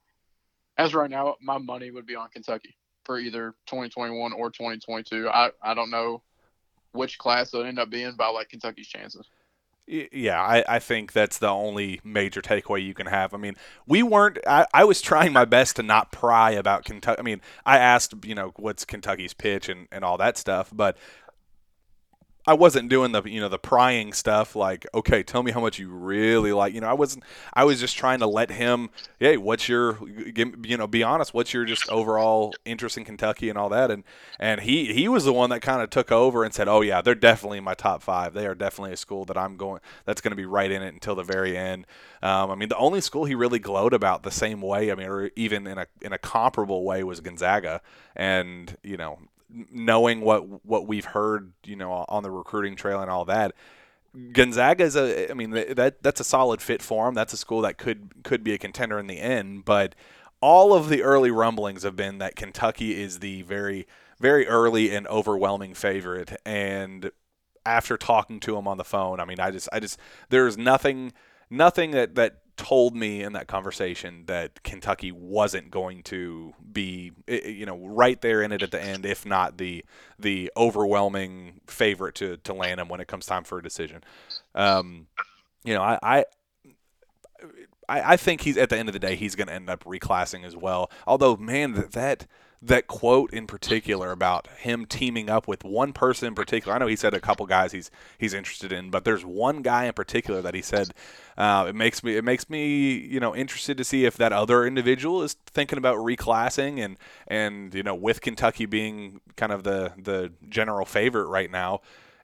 as 0.77 0.93
right 0.93 1.10
now, 1.10 1.36
my 1.41 1.58
money 1.58 1.91
would 1.91 2.06
be 2.06 2.15
on 2.15 2.30
Kentucky 2.30 2.75
for 3.04 3.19
either 3.19 3.56
2021 3.67 4.34
or 4.34 4.49
2022. 4.49 5.30
I, 5.30 5.51
I 5.62 5.73
don't 5.73 5.89
know 5.89 6.21
which 6.93 7.17
class 7.17 7.54
it'll 7.54 7.65
end 7.65 7.80
up 7.80 7.89
being, 7.89 8.13
but 8.17 8.25
I 8.25 8.30
like 8.32 8.49
Kentucky's 8.49 8.88
chances. 8.88 9.27
Yeah, 9.88 10.41
I, 10.41 10.63
I 10.69 10.80
think 10.80 11.12
that's 11.12 11.39
the 11.39 11.49
only 11.49 11.99
major 12.04 12.41
takeaway 12.41 12.82
you 12.86 12.93
can 12.93 13.08
have. 13.08 13.34
I 13.34 13.38
mean, 13.38 13.56
we 13.86 14.04
weren't. 14.04 14.38
I, 14.47 14.65
I 14.73 14.86
was 14.86 15.01
trying 15.01 15.34
my 15.34 15.43
best 15.43 15.75
to 15.77 15.84
not 15.84 16.12
pry 16.12 16.51
about 16.51 16.86
Kentucky. 16.86 17.19
I 17.19 17.23
mean, 17.23 17.41
I 17.65 17.77
asked, 17.77 18.13
you 18.23 18.36
know, 18.36 18.54
what's 18.56 18.86
Kentucky's 18.86 19.34
pitch 19.34 19.67
and, 19.67 19.88
and 19.91 20.06
all 20.06 20.17
that 20.17 20.38
stuff, 20.38 20.69
but 20.71 20.97
I 22.47 22.54
wasn't 22.54 22.89
doing 22.89 23.12
the 23.12 23.21
you 23.23 23.39
know 23.39 23.49
the 23.49 23.60
prying 23.60 24.13
stuff 24.13 24.56
like 24.56 24.88
okay 24.93 25.21
tell 25.21 25.43
me 25.43 25.51
how 25.51 25.62
much 25.62 25.77
you 25.77 25.89
really 25.89 26.51
like 26.54 26.73
you 26.73 26.82
know 26.82 26.88
I 26.88 26.93
wasn't 26.93 27.23
I 27.54 27.65
was 27.65 27.80
just 27.80 27.95
trying 27.95 28.19
to 28.19 28.27
let 28.27 28.49
him 28.49 28.89
hey 29.19 29.38
what's 29.38 29.69
your 29.69 29.99
you 30.08 30.77
know 30.77 30.88
be 30.88 31.04
honest 31.04 31.34
what's 31.34 31.54
your 31.54 31.65
just 31.65 31.88
overall 31.89 32.54
interest 32.65 32.97
in 32.97 33.06
Kentucky 33.06 33.49
and 33.49 33.58
all 33.58 33.69
that? 33.69 33.91
And 33.91 34.04
and 34.39 34.62
he 34.62 34.91
he 34.93 35.08
was 35.08 35.25
the 35.25 35.34
one 35.34 35.51
that 35.51 35.62
kind 35.62 35.82
of 35.82 35.89
took 35.91 36.12
over 36.12 36.43
and 36.43 36.54
said 36.54 36.67
oh 36.67 36.82
yeah 36.82 37.01
they're 37.01 37.15
definitely 37.15 37.60
in 37.60 37.63
my 37.63 37.75
top 37.75 38.01
five. 38.01 38.34
They 38.34 38.47
are 38.47 38.56
definitely 38.56 38.93
a 38.93 38.97
school 38.97 39.25
that 39.25 39.38
I'm 39.38 39.56
going 39.56 39.82
that's 40.06 40.21
going 40.21 40.32
to 40.32 40.38
be 40.38 40.45
right 40.45 40.71
in 40.71 40.82
it 40.82 40.93
until 40.93 41.15
the 41.15 41.23
very 41.23 41.56
end. 41.56 41.86
Um, 42.23 42.49
I 42.49 42.56
mean 42.56 42.69
the 42.69 42.77
only 42.77 43.01
school 43.01 43.25
he 43.25 43.36
really 43.36 43.60
glowed 43.60 43.93
about 43.93 44.23
the 44.23 44.32
same 44.32 44.62
way 44.62 44.91
I 44.91 44.95
mean 44.95 45.08
or 45.08 45.30
even 45.36 45.67
in 45.67 45.77
a 45.77 45.86
in 46.01 46.12
a 46.12 46.17
comparable 46.17 46.84
way 46.84 47.04
was 47.04 47.19
Gonzaga. 47.19 47.82
And 48.15 48.75
you 48.84 48.97
know 48.97 49.19
knowing 49.72 50.22
what 50.22 50.66
what 50.66 50.88
we've 50.88 51.06
heard, 51.06 51.54
you 51.64 51.76
know, 51.76 52.06
on 52.08 52.24
the 52.24 52.32
recruiting 52.32 52.76
trail 52.76 53.02
and 53.02 53.10
all 53.10 53.26
that. 53.26 53.54
Gonzaga 54.34 54.84
is 54.84 54.98
a, 54.98 55.32
I 55.32 55.34
mean, 55.34 55.52
that 55.52 56.04
that's 56.04 56.20
a 56.20 56.26
solid 56.26 56.62
fit 56.62 56.82
for 56.82 57.08
him. 57.08 57.14
That's 57.16 57.34
a 57.34 57.38
school 57.38 57.62
that 57.62 57.78
could 57.78 58.24
could 58.24 58.44
be 58.44 58.54
a 58.54 58.58
contender 58.58 59.00
in 59.00 59.08
the 59.08 59.20
end. 59.20 59.64
But 59.64 59.96
all 60.42 60.74
of 60.74 60.90
the 60.90 61.04
early 61.04 61.32
rumblings 61.32 61.84
have 61.84 61.96
been 61.96 62.18
that 62.18 62.36
Kentucky 62.36 63.02
is 63.02 63.20
the 63.20 63.44
very 63.44 63.88
very 64.20 64.48
early 64.48 64.94
and 64.94 65.08
overwhelming 65.08 65.74
favorite. 65.74 66.40
And 66.46 67.12
after 67.66 67.98
talking 67.98 68.40
to 68.42 68.58
him 68.58 68.68
on 68.68 68.78
the 68.78 68.84
phone, 68.84 69.20
I 69.20 69.26
mean, 69.26 69.40
I 69.40 69.52
just 69.52 69.70
I 69.72 69.80
just 69.80 69.98
there's 70.30 70.58
nothing 70.58 71.14
nothing 71.50 71.92
that 71.92 72.16
that 72.16 72.40
told 72.58 72.96
me 72.96 73.24
in 73.24 73.34
that 73.34 73.48
conversation 73.48 74.26
that 74.28 74.64
Kentucky 74.64 75.12
wasn't 75.12 75.72
going 75.72 76.04
to 76.04 76.54
be, 76.72 77.12
you 77.28 77.66
know, 77.66 77.78
right 77.78 78.20
there 78.22 78.42
in 78.42 78.52
it 78.52 78.62
at 78.62 78.72
the 78.72 78.82
end, 78.82 79.06
if 79.06 79.26
not 79.26 79.58
the 79.58 79.84
the 80.20 80.52
overwhelming 80.56 81.62
favorite 81.68 82.16
to 82.16 82.38
to 82.38 82.54
land 82.54 82.80
him 82.80 82.88
when 82.88 83.00
it 83.00 83.08
comes 83.08 83.26
time 83.26 83.44
for 83.44 83.60
a 83.60 83.64
decision. 83.64 84.04
Um, 84.56 85.08
you 85.64 85.74
know, 85.74 85.82
I, 85.82 86.00
I 86.02 86.26
I, 87.90 88.18
think 88.18 88.42
he's 88.42 88.58
at 88.58 88.70
the 88.70 88.78
end 88.78 88.90
of 88.90 88.94
the 88.94 89.00
day 89.00 89.16
he's 89.16 89.36
going 89.36 89.48
to 89.48 89.54
end 89.54 89.70
up 89.70 89.84
reclassing 89.84 90.46
as 90.46 90.56
well. 90.56 90.90
Although, 91.06 91.36
man, 91.36 91.74
that, 91.74 91.92
that 91.92 92.28
that 92.63 92.86
quote 92.86 93.34
in 93.34 93.47
particular 93.47 94.12
about 94.12 94.47
him 94.60 94.86
teaming 94.86 95.30
up 95.30 95.47
with 95.47 95.63
one 95.63 95.93
person 95.93 96.28
in 96.28 96.36
particular. 96.36 96.76
I 96.76 96.78
know 96.78 96.86
he 96.86 96.95
said 96.95 97.13
a 97.13 97.19
couple 97.19 97.45
guys 97.47 97.71
he's 97.71 97.89
he's 98.19 98.36
interested 98.36 98.71
in, 98.71 98.91
but 98.91 99.04
there's 99.04 99.26
one 99.26 99.63
guy 99.63 99.86
in 99.86 99.93
particular 99.93 100.41
that 100.43 100.54
he 100.54 100.62
said 100.62 100.93
uh, 101.38 101.65
it 101.69 101.76
makes 101.76 102.04
me 102.04 102.17
it 102.17 102.24
makes 102.24 102.50
me 102.50 102.91
you 103.00 103.19
know 103.19 103.36
interested 103.36 103.78
to 103.78 103.84
see 103.84 104.06
if 104.06 104.15
that 104.17 104.32
other 104.32 104.65
individual 104.65 105.24
is 105.24 105.34
thinking 105.47 105.80
about 105.80 105.97
reclassing 105.97 106.80
and 106.80 106.97
and 107.28 107.74
you 107.74 107.82
know 107.82 107.95
with 107.95 108.21
Kentucky 108.21 108.67
being 108.67 109.21
kind 109.36 109.52
of 109.52 109.63
the 109.63 109.93
the 109.97 110.32
general 110.47 110.86
favorite 110.86 111.28
right 111.28 111.50
now. 111.50 111.82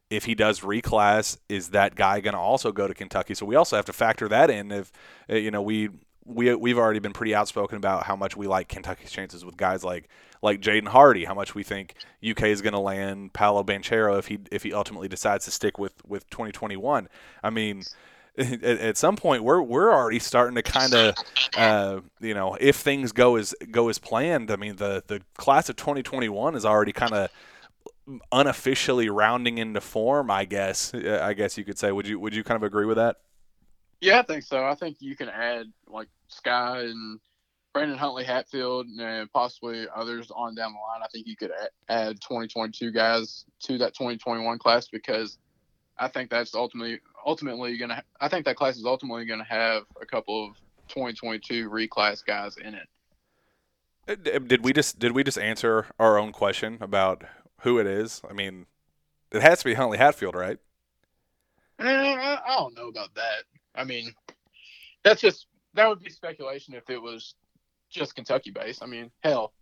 If 0.10 0.24
he 0.24 0.36
does 0.36 0.62
reclass, 0.62 1.38
is 1.50 1.72
that 1.72 1.96
guy 1.96 2.22
going 2.22 2.34
to 2.34 2.40
also 2.40 2.72
go 2.72 2.88
to 2.88 2.94
Kentucky? 2.94 3.34
So 3.34 3.46
we 3.46 3.56
also 3.56 3.76
have 3.76 3.84
to 3.86 3.94
factor 3.94 4.30
that 4.30 4.50
in. 4.50 4.72
If 4.72 4.92
you 5.28 5.52
know 5.52 5.62
we 5.62 5.90
we 6.28 6.54
we've 6.56 6.78
already 6.78 7.00
been 7.00 7.14
pretty 7.14 7.34
outspoken 7.34 7.78
about 7.78 8.04
how 8.04 8.16
much 8.16 8.36
we 8.36 8.48
like 8.48 8.68
Kentucky's 8.68 9.12
chances 9.12 9.46
with 9.46 9.58
guys 9.58 9.84
like 9.84 10.10
like 10.42 10.62
Jaden 10.62 10.88
Hardy, 10.88 11.26
how 11.26 11.34
much 11.34 11.56
we 11.56 11.64
think 11.64 11.96
UK 12.28 12.44
is 12.44 12.62
going 12.62 12.74
to 12.74 12.80
land 12.80 13.34
Paolo 13.34 13.64
Banchero 13.64 14.20
if 14.20 14.28
he 14.28 14.40
if 14.52 14.64
he 14.64 14.74
ultimately 14.74 15.08
decides 15.08 15.46
to 15.46 15.52
stick 15.52 15.80
with 15.80 15.94
with 16.06 16.30
2021. 16.30 17.08
I 17.44 17.50
mean, 17.50 17.84
at, 18.38 18.98
some 18.98 19.16
point 19.16 19.44
we're 19.44 19.62
we're 19.62 19.92
already 19.92 20.20
starting 20.20 20.56
to 20.56 20.64
kind 20.64 20.94
of 20.94 21.16
uh, 21.56 22.02
you 22.20 22.34
know 22.34 22.58
if 22.60 22.76
things 22.76 23.12
go 23.12 23.38
as 23.38 23.56
go 23.72 23.90
as 23.90 23.98
planned. 23.98 24.52
I 24.52 24.58
mean 24.58 24.76
the 24.76 25.04
the 25.08 25.22
class 25.38 25.70
of 25.70 25.76
2021 25.78 26.56
is 26.56 26.66
already 26.66 26.94
kind 26.94 27.14
of 27.14 27.30
unofficially 28.32 29.10
rounding 29.10 29.58
into 29.58 29.82
form. 29.82 30.30
I 30.30 30.46
guess 30.46 30.94
I 30.94 31.34
guess 31.34 31.58
you 31.58 31.64
could 31.64 31.80
say. 31.80 31.92
Would 31.92 32.08
you 32.08 32.20
would 32.20 32.36
you 32.36 32.44
kind 32.44 32.58
of 32.58 32.64
agree 32.64 32.86
with 32.86 32.98
that? 32.98 33.18
Yeah, 34.02 34.20
I 34.20 34.22
think 34.22 34.44
so. 34.44 34.64
I 34.64 34.76
think 34.76 34.98
you 35.00 35.16
can 35.16 35.30
add 35.30 35.68
like 35.88 36.08
Skyy 36.32 36.90
and 36.90 37.20
Brandon 37.74 37.98
Huntley 37.98 38.24
Hatfield 38.24 38.88
and 38.88 39.32
possibly 39.32 39.88
others 39.96 40.32
on 40.36 40.56
down 40.56 40.74
the 40.74 40.80
line. 40.80 41.02
I 41.04 41.08
think 41.08 41.28
you 41.28 41.36
could 41.36 41.52
add 41.90 42.20
2022 42.22 42.92
guys 42.92 43.46
to 43.64 43.78
that 43.80 43.94
2021 43.94 44.58
class 44.60 44.88
because 44.88 45.38
I 45.98 46.08
think 46.08 46.30
that's 46.30 46.54
ultimately 46.54 47.00
ultimately 47.26 47.78
going 47.78 47.90
to. 47.90 48.04
I 48.22 48.30
think 48.30 48.46
that 48.46 48.56
class 48.56 48.78
is 48.78 48.86
ultimately 48.86 49.26
going 49.26 49.40
to 49.40 49.46
have 49.46 49.84
a 50.02 50.06
couple 50.06 50.48
of 50.48 50.58
2022 50.90 51.70
reclass 51.70 52.26
guys 52.26 52.58
in 52.58 52.76
it. 52.76 52.88
Uh, 54.08 54.40
did 54.40 54.64
we 54.64 54.74
just 54.74 55.00
did 55.00 55.12
we 55.12 55.24
just 55.24 55.38
answer 55.38 55.88
our 56.00 56.18
own 56.18 56.32
question 56.32 56.78
about 56.82 57.24
who 57.62 57.80
it 57.80 57.88
is? 57.88 58.22
I 58.30 58.34
mean, 58.34 58.68
it 59.32 59.42
has 59.42 59.60
to 59.60 59.66
be 59.66 59.74
Huntley 59.74 59.98
Hatfield, 59.98 60.36
right? 60.36 60.58
Eh, 61.80 61.86
I 61.86 62.56
don't 62.58 62.76
know 62.76 62.88
about 62.88 63.14
that. 63.16 63.44
I 63.78 63.84
mean, 63.84 64.14
that's 65.04 65.22
just 65.22 65.48
that 65.76 65.88
would 65.88 66.04
be 66.04 66.10
speculation 66.10 66.74
if 66.74 66.90
it 66.90 67.02
was 67.02 67.36
just 67.90 68.16
Kentucky 68.16 68.52
based. 68.52 68.84
I 68.84 68.88
mean, 68.88 69.12
hell, 69.24 69.54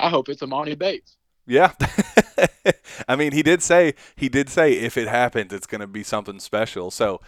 I 0.00 0.08
hope 0.08 0.28
it's 0.28 0.42
Emoni 0.42 0.76
Bates. 0.76 1.16
Yeah, 1.46 1.72
I 3.08 3.14
mean, 3.14 3.32
he 3.32 3.42
did 3.42 3.62
say 3.62 3.94
he 4.16 4.28
did 4.28 4.48
say 4.48 4.72
if 4.72 4.96
it 4.96 5.06
happens, 5.06 5.52
it's 5.52 5.66
going 5.66 5.80
to 5.80 5.86
be 5.86 6.02
something 6.02 6.40
special. 6.40 6.90
So, 6.90 7.20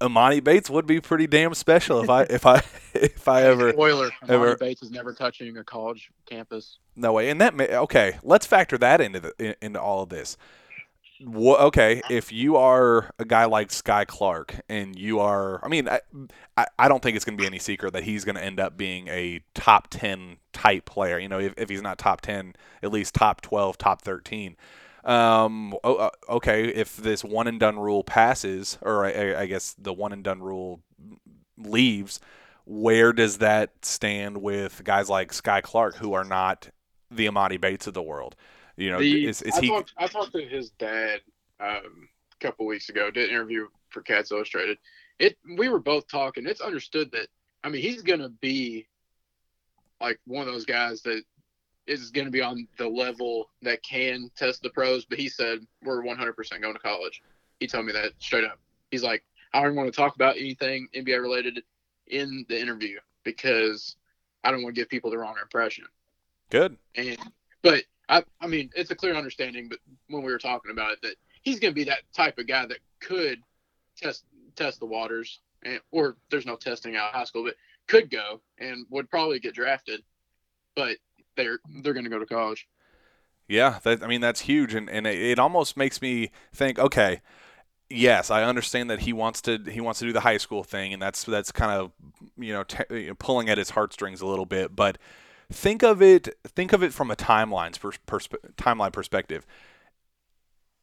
Emoni 0.00 0.44
Bates 0.44 0.68
would 0.68 0.86
be 0.86 1.00
pretty 1.00 1.26
damn 1.26 1.54
special 1.54 2.02
if 2.02 2.10
I 2.10 2.22
if 2.24 2.44
I 2.44 2.56
if 2.94 3.26
I 3.28 3.44
ever 3.44 3.72
spoiler. 3.72 4.10
Emoni 4.24 4.30
ever, 4.30 4.56
Bates 4.56 4.82
is 4.82 4.90
never 4.90 5.14
touching 5.14 5.56
a 5.56 5.64
college 5.64 6.10
campus. 6.26 6.78
No 6.96 7.14
way. 7.14 7.30
And 7.30 7.40
that 7.40 7.54
may, 7.54 7.68
okay, 7.68 8.18
let's 8.22 8.44
factor 8.44 8.76
that 8.78 9.00
into 9.00 9.20
the 9.20 9.64
into 9.64 9.80
all 9.80 10.02
of 10.02 10.10
this 10.10 10.36
okay, 11.24 12.02
if 12.10 12.32
you 12.32 12.56
are 12.56 13.10
a 13.18 13.24
guy 13.24 13.44
like 13.46 13.68
Skyy 13.68 14.06
Clark 14.06 14.56
and 14.68 14.98
you 14.98 15.20
are, 15.20 15.64
I 15.64 15.68
mean, 15.68 15.88
I, 15.88 16.66
I 16.78 16.88
don't 16.88 17.02
think 17.02 17.16
it's 17.16 17.24
going 17.24 17.36
to 17.36 17.40
be 17.40 17.46
any 17.46 17.58
secret 17.58 17.92
that 17.92 18.04
he's 18.04 18.24
going 18.24 18.36
to 18.36 18.44
end 18.44 18.60
up 18.60 18.76
being 18.76 19.08
a 19.08 19.40
top 19.54 19.88
10 19.90 20.38
type 20.52 20.84
player. 20.84 21.18
You 21.18 21.28
know, 21.28 21.38
if, 21.40 21.54
if 21.56 21.68
he's 21.68 21.82
not 21.82 21.98
top 21.98 22.20
10, 22.20 22.54
at 22.82 22.92
least 22.92 23.14
top 23.14 23.40
12, 23.40 23.78
top 23.78 24.02
13. 24.02 24.56
Um, 25.04 25.74
uh, 25.84 26.10
okay, 26.28 26.66
if 26.66 26.96
this 26.96 27.22
one 27.22 27.46
and 27.46 27.60
done 27.60 27.78
rule 27.78 28.02
passes, 28.02 28.76
or 28.82 29.04
I, 29.04 29.42
I 29.42 29.46
guess 29.46 29.74
the 29.78 29.92
one 29.92 30.12
and 30.12 30.24
done 30.24 30.42
rule 30.42 30.80
leaves, 31.56 32.20
where 32.64 33.12
does 33.12 33.38
that 33.38 33.70
stand 33.82 34.42
with 34.42 34.82
guys 34.84 35.08
like 35.08 35.32
Skyy 35.32 35.62
Clark 35.62 35.96
who 35.96 36.12
are 36.12 36.24
not 36.24 36.70
the 37.10 37.26
Emoni 37.26 37.60
Bates 37.60 37.86
of 37.86 37.94
the 37.94 38.02
world? 38.02 38.34
You 38.76 38.90
know, 38.90 38.98
the, 38.98 39.26
is, 39.26 39.42
is 39.42 39.54
I 39.54 39.60
he? 39.60 39.68
Talked, 39.68 39.92
I 39.96 40.06
talked 40.06 40.32
to 40.32 40.44
his 40.44 40.70
dad 40.70 41.20
um, 41.60 42.08
a 42.32 42.44
couple 42.44 42.66
weeks 42.66 42.88
ago. 42.88 43.10
Did 43.10 43.30
an 43.30 43.34
interview 43.34 43.68
for 43.88 44.02
Cats 44.02 44.30
Illustrated. 44.32 44.78
It 45.18 45.38
we 45.56 45.68
were 45.68 45.78
both 45.78 46.08
talking. 46.08 46.46
It's 46.46 46.60
understood 46.60 47.10
that 47.12 47.28
I 47.64 47.70
mean 47.70 47.82
he's 47.82 48.02
gonna 48.02 48.28
be 48.28 48.86
like 50.00 50.20
one 50.26 50.46
of 50.46 50.52
those 50.52 50.66
guys 50.66 51.02
that 51.02 51.22
is 51.86 52.10
going 52.10 52.26
to 52.26 52.30
be 52.30 52.42
on 52.42 52.66
the 52.78 52.88
level 52.88 53.48
that 53.62 53.82
can 53.82 54.30
test 54.36 54.62
the 54.62 54.70
pros. 54.70 55.04
But 55.04 55.18
he 55.18 55.28
said 55.28 55.60
we're 55.82 56.02
100% 56.02 56.60
going 56.60 56.74
to 56.74 56.80
college. 56.80 57.22
He 57.60 57.66
told 57.66 57.86
me 57.86 57.92
that 57.92 58.12
straight 58.18 58.44
up. 58.44 58.58
He's 58.90 59.02
like, 59.02 59.22
I 59.54 59.62
don't 59.62 59.76
want 59.76 59.92
to 59.92 59.96
talk 59.96 60.14
about 60.14 60.36
anything 60.36 60.88
NBA 60.94 61.20
related 61.20 61.62
in 62.08 62.44
the 62.48 62.60
interview 62.60 62.98
because 63.24 63.96
I 64.44 64.50
don't 64.50 64.62
want 64.62 64.74
to 64.74 64.80
give 64.80 64.88
people 64.88 65.10
the 65.10 65.18
wrong 65.18 65.36
impression. 65.40 65.86
Good. 66.50 66.76
And 66.94 67.18
but 67.62 67.84
I, 68.08 68.22
I 68.40 68.46
mean, 68.46 68.70
it's 68.76 68.90
a 68.90 68.94
clear 68.94 69.14
understanding, 69.14 69.68
but 69.68 69.78
when 70.08 70.22
we 70.22 70.32
were 70.32 70.38
talking 70.38 70.70
about 70.70 70.92
it, 70.92 71.02
that 71.02 71.16
he's 71.42 71.58
going 71.58 71.72
to 71.72 71.74
be 71.74 71.84
that 71.84 72.02
type 72.14 72.38
of 72.38 72.46
guy 72.46 72.66
that 72.66 72.78
could 73.00 73.40
test 73.96 74.24
test 74.54 74.80
the 74.80 74.86
waters, 74.86 75.40
and 75.64 75.80
or 75.90 76.16
there's 76.30 76.46
no 76.46 76.56
testing 76.56 76.96
out 76.96 77.08
of 77.08 77.14
high 77.14 77.24
school, 77.24 77.44
but 77.44 77.54
could 77.88 78.10
go 78.10 78.40
and 78.58 78.86
would 78.90 79.10
probably 79.10 79.38
get 79.38 79.54
drafted, 79.54 80.02
but 80.74 80.96
they're 81.36 81.58
they're 81.82 81.94
going 81.94 82.04
to 82.04 82.10
go 82.10 82.18
to 82.18 82.26
college. 82.26 82.68
Yeah, 83.48 83.78
that, 83.84 84.02
I 84.02 84.06
mean 84.06 84.20
that's 84.20 84.40
huge, 84.40 84.74
and 84.74 84.88
and 84.88 85.06
it, 85.06 85.20
it 85.20 85.38
almost 85.38 85.76
makes 85.76 86.00
me 86.00 86.30
think, 86.52 86.78
okay, 86.78 87.22
yes, 87.88 88.30
I 88.30 88.44
understand 88.44 88.90
that 88.90 89.00
he 89.00 89.12
wants 89.12 89.40
to 89.42 89.58
he 89.68 89.80
wants 89.80 90.00
to 90.00 90.06
do 90.06 90.12
the 90.12 90.20
high 90.20 90.38
school 90.38 90.62
thing, 90.62 90.92
and 90.92 91.02
that's 91.02 91.24
that's 91.24 91.52
kind 91.52 91.72
of 91.72 91.92
you 92.38 92.52
know, 92.52 92.64
t- 92.64 93.12
pulling 93.18 93.48
at 93.48 93.58
his 93.58 93.70
heartstrings 93.70 94.20
a 94.20 94.26
little 94.26 94.46
bit, 94.46 94.74
but 94.74 94.98
think 95.52 95.82
of 95.82 96.02
it 96.02 96.28
think 96.46 96.72
of 96.72 96.82
it 96.82 96.92
from 96.92 97.10
a 97.10 97.16
timelines 97.16 97.78
persp- 97.78 98.36
timeline 98.56 98.92
perspective. 98.92 99.46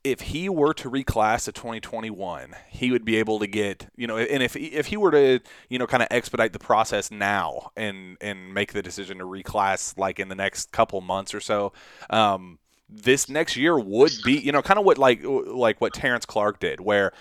If 0.04 0.19
he 0.19 0.49
were 0.49 0.73
to 0.73 0.89
reclass 0.89 1.45
to 1.45 1.54
2021 1.54 2.56
he 2.69 2.91
would 2.91 3.06
be 3.06 3.15
able 3.15 3.39
to 3.39 3.47
get 3.47 3.88
you 3.95 4.06
know 4.06 4.17
and 4.17 4.43
if 4.43 4.56
if 4.56 4.88
he 4.88 4.97
were 4.97 5.12
to 5.12 5.39
you 5.69 5.80
know 5.80 5.88
kind 5.88 6.04
of 6.04 6.10
expedite 6.12 6.52
the 6.52 6.60
process 6.60 7.10
now 7.10 7.71
and 7.78 8.17
and 8.19 8.54
make 8.54 8.73
the 8.73 8.82
decision 8.82 9.19
to 9.19 9.26
reclass 9.26 9.97
like 9.97 10.19
in 10.19 10.28
the 10.28 10.36
next 10.36 10.73
couple 10.73 10.99
months 10.99 11.34
or 11.34 11.39
so 11.39 11.71
um, 12.10 12.60
this 12.89 13.30
next 13.30 13.56
year 13.56 13.80
would 13.80 14.12
be 14.26 14.34
you 14.34 14.52
know 14.52 14.62
kind 14.62 14.78
of 14.78 14.86
what 14.86 14.97
like 14.97 15.21
like 15.23 15.80
what 15.80 15.93
Terrence 15.93 16.26
Clarke 16.26 16.60
did 16.60 16.82
where 16.82 17.13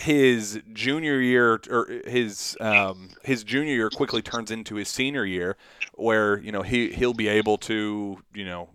his 0.00 0.60
junior 0.72 1.20
year 1.20 1.60
or 1.70 1.88
his 2.06 2.56
um, 2.60 3.10
his 3.22 3.44
junior 3.44 3.74
year 3.74 3.90
quickly 3.90 4.22
turns 4.22 4.50
into 4.50 4.76
his 4.76 4.88
senior 4.88 5.24
year, 5.24 5.56
where 5.96 6.38
you 6.38 6.52
know 6.52 6.62
he 6.62 6.92
he'll 6.92 7.14
be 7.14 7.28
able 7.28 7.58
to 7.58 8.18
you 8.34 8.44
know 8.44 8.68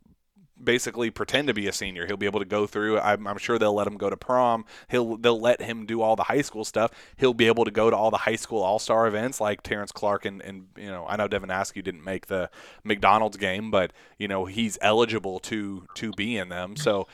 basically 0.63 1.09
pretend 1.09 1.47
to 1.47 1.53
be 1.53 1.67
a 1.67 1.73
senior. 1.73 2.05
He'll 2.05 2.17
be 2.17 2.25
able 2.25 2.39
to 2.39 2.45
go 2.45 2.67
through. 2.67 2.99
I'm, 2.99 3.27
I'm, 3.27 3.37
sure 3.37 3.57
they'll 3.57 3.73
let 3.73 3.87
him 3.87 3.97
go 3.97 4.09
to 4.09 4.17
prom. 4.17 4.65
He'll 4.89 5.17
they'll 5.17 5.39
let 5.39 5.61
him 5.61 5.85
do 5.85 6.01
all 6.01 6.15
the 6.15 6.23
high 6.23 6.41
school 6.41 6.65
stuff. 6.65 6.91
He'll 7.17 7.33
be 7.33 7.47
able 7.47 7.65
to 7.65 7.71
go 7.71 7.89
to 7.89 7.95
all 7.95 8.11
the 8.11 8.17
high 8.17 8.35
school 8.35 8.61
all 8.61 8.79
star 8.79 9.07
events 9.07 9.41
like 9.41 9.63
Terrence 9.63 9.91
Clarke 9.91 10.25
and, 10.25 10.41
and 10.41 10.67
you 10.77 10.87
know 10.87 11.05
I 11.07 11.15
know 11.15 11.27
Devin 11.27 11.51
Askew 11.51 11.81
didn't 11.81 12.03
make 12.03 12.27
the 12.27 12.49
McDonald's 12.83 13.37
game, 13.37 13.71
but 13.71 13.91
you 14.17 14.27
know 14.27 14.45
he's 14.45 14.77
eligible 14.81 15.39
to 15.41 15.87
to 15.95 16.11
be 16.11 16.37
in 16.37 16.49
them. 16.49 16.75
So 16.75 17.07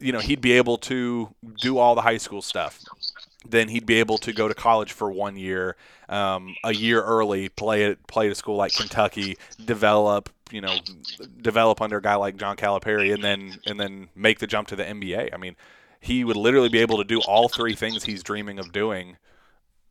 you 0.00 0.12
know 0.12 0.18
he'd 0.18 0.40
be 0.40 0.52
able 0.52 0.78
to 0.78 1.34
do 1.60 1.78
all 1.78 1.94
the 1.94 2.02
high 2.02 2.18
school 2.18 2.42
stuff 2.42 2.80
then 3.48 3.68
he'd 3.68 3.86
be 3.86 3.98
able 3.98 4.18
to 4.18 4.32
go 4.32 4.48
to 4.48 4.54
college 4.54 4.92
for 4.92 5.10
one 5.10 5.36
year, 5.36 5.76
um, 6.08 6.54
a 6.64 6.74
year 6.74 7.02
early, 7.02 7.48
play 7.48 7.84
at 7.84 8.06
play 8.06 8.26
at 8.26 8.32
a 8.32 8.34
school 8.34 8.56
like 8.56 8.74
Kentucky, 8.74 9.36
develop, 9.64 10.30
you 10.50 10.60
know, 10.60 10.76
develop 11.40 11.80
under 11.80 11.98
a 11.98 12.02
guy 12.02 12.14
like 12.14 12.36
John 12.36 12.56
Calipari, 12.56 13.12
and 13.12 13.22
then 13.22 13.58
and 13.66 13.78
then 13.78 14.08
make 14.14 14.38
the 14.38 14.46
jump 14.46 14.68
to 14.68 14.76
the 14.76 14.84
NBA. 14.84 15.32
I 15.32 15.36
mean, 15.36 15.56
he 16.00 16.24
would 16.24 16.36
literally 16.36 16.68
be 16.68 16.78
able 16.78 16.98
to 16.98 17.04
do 17.04 17.20
all 17.20 17.48
three 17.48 17.74
things 17.74 18.04
he's 18.04 18.22
dreaming 18.22 18.58
of 18.58 18.72
doing 18.72 19.16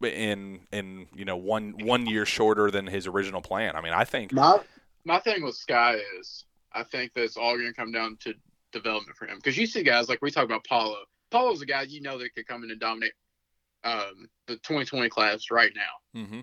in 0.02 0.62
in 0.72 1.08
you 1.16 1.26
know 1.26 1.38
one 1.38 1.74
one 1.86 2.06
year 2.06 2.26
shorter 2.26 2.72
than 2.72 2.88
his 2.88 3.08
original 3.08 3.42
plan. 3.42 3.76
I 3.76 3.82
mean, 3.82 3.94
I 3.94 4.04
think 4.04 4.34
my 4.34 4.60
my 5.06 5.20
thing 5.20 5.44
with 5.44 5.56
Skyy 5.56 6.00
is 6.20 6.46
I 6.74 6.84
think 6.84 7.14
that 7.14 7.24
it's 7.24 7.38
all 7.38 7.56
going 7.56 7.68
to 7.68 7.74
come 7.74 7.92
down 7.92 8.18
to 8.22 8.34
development 8.72 9.18
for 9.18 9.28
him 9.28 9.38
because 9.38 9.58
you 9.58 9.66
see 9.66 9.84
guys 9.84 10.10
like 10.10 10.22
we 10.22 10.32
talk 10.32 10.46
about 10.46 10.64
Paolo. 10.64 10.98
Paolo's 11.30 11.62
a 11.62 11.66
guy 11.66 11.84
you 11.84 12.02
know 12.02 12.18
that 12.18 12.34
could 12.36 12.48
come 12.48 12.64
in 12.64 12.72
and 12.72 12.80
dominate 12.80 13.14
um, 13.84 14.28
the 14.48 14.56
2020 14.58 15.10
class 15.10 15.52
right 15.52 15.72
now. 15.76 16.22
Mm-hmm. 16.22 16.40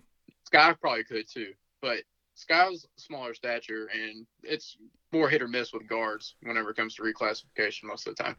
Skyy 0.52 0.80
probably 0.80 1.04
could 1.04 1.26
too, 1.30 1.52
but 1.80 1.98
Skyy's 2.36 2.86
smaller 2.96 3.34
stature 3.34 3.88
and 3.92 4.26
it's 4.42 4.76
more 5.12 5.28
hit 5.28 5.42
or 5.42 5.48
miss 5.48 5.72
with 5.72 5.88
guards 5.88 6.36
whenever 6.42 6.70
it 6.70 6.76
comes 6.76 6.94
to 6.94 7.02
reclassification 7.02 7.84
most 7.84 8.06
of 8.06 8.16
the 8.16 8.22
time. 8.22 8.36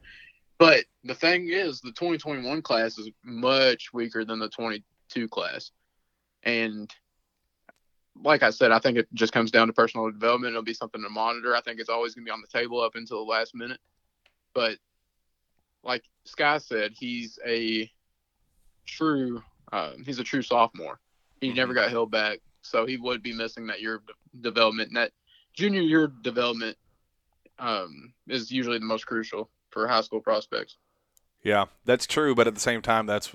But 0.57 0.85
the 1.03 1.15
thing 1.15 1.49
is, 1.49 1.79
the 1.79 1.91
2021 1.91 2.61
class 2.61 2.97
is 2.97 3.09
much 3.23 3.93
weaker 3.93 4.25
than 4.25 4.39
the 4.39 4.49
22 4.49 5.27
class. 5.29 5.71
And 6.43 6.93
like 8.21 8.43
I 8.43 8.49
said, 8.49 8.71
I 8.71 8.79
think 8.79 8.97
it 8.97 9.07
just 9.13 9.31
comes 9.31 9.51
down 9.51 9.67
to 9.67 9.73
personal 9.73 10.11
development. 10.11 10.51
It'll 10.51 10.63
be 10.63 10.73
something 10.73 11.01
to 11.01 11.09
monitor. 11.09 11.55
I 11.55 11.61
think 11.61 11.79
it's 11.79 11.89
always 11.89 12.13
going 12.13 12.25
to 12.25 12.29
be 12.29 12.33
on 12.33 12.41
the 12.41 12.59
table 12.59 12.81
up 12.81 12.95
until 12.95 13.23
the 13.23 13.31
last 13.31 13.55
minute. 13.55 13.79
But 14.53 14.77
like 15.83 16.03
Skyy 16.27 16.61
said, 16.61 16.91
he's 16.93 17.39
a 17.47 17.89
true. 18.89 19.41
Uh, 19.71 19.91
he's 20.05 20.19
a 20.19 20.23
true 20.23 20.41
sophomore. 20.41 20.99
He 21.41 21.47
mm-hmm. 21.47 21.57
never 21.57 21.73
got 21.73 21.89
held 21.89 22.11
back, 22.11 22.39
so 22.61 22.85
he 22.85 22.97
would 22.97 23.23
be 23.23 23.33
missing 23.33 23.67
that 23.67 23.81
year 23.81 23.95
of 23.95 24.01
development. 24.41 24.89
And 24.89 24.97
that 24.97 25.11
junior 25.53 25.81
year 25.81 26.11
development 26.21 26.77
um, 27.59 28.13
is 28.27 28.51
usually 28.51 28.79
the 28.79 28.85
most 28.85 29.05
crucial 29.05 29.49
for 29.69 29.87
high 29.87 30.01
school 30.01 30.21
prospects. 30.21 30.77
Yeah, 31.43 31.65
that's 31.85 32.05
true, 32.05 32.35
but 32.35 32.47
at 32.47 32.55
the 32.55 32.59
same 32.59 32.81
time, 32.81 33.05
that's 33.05 33.33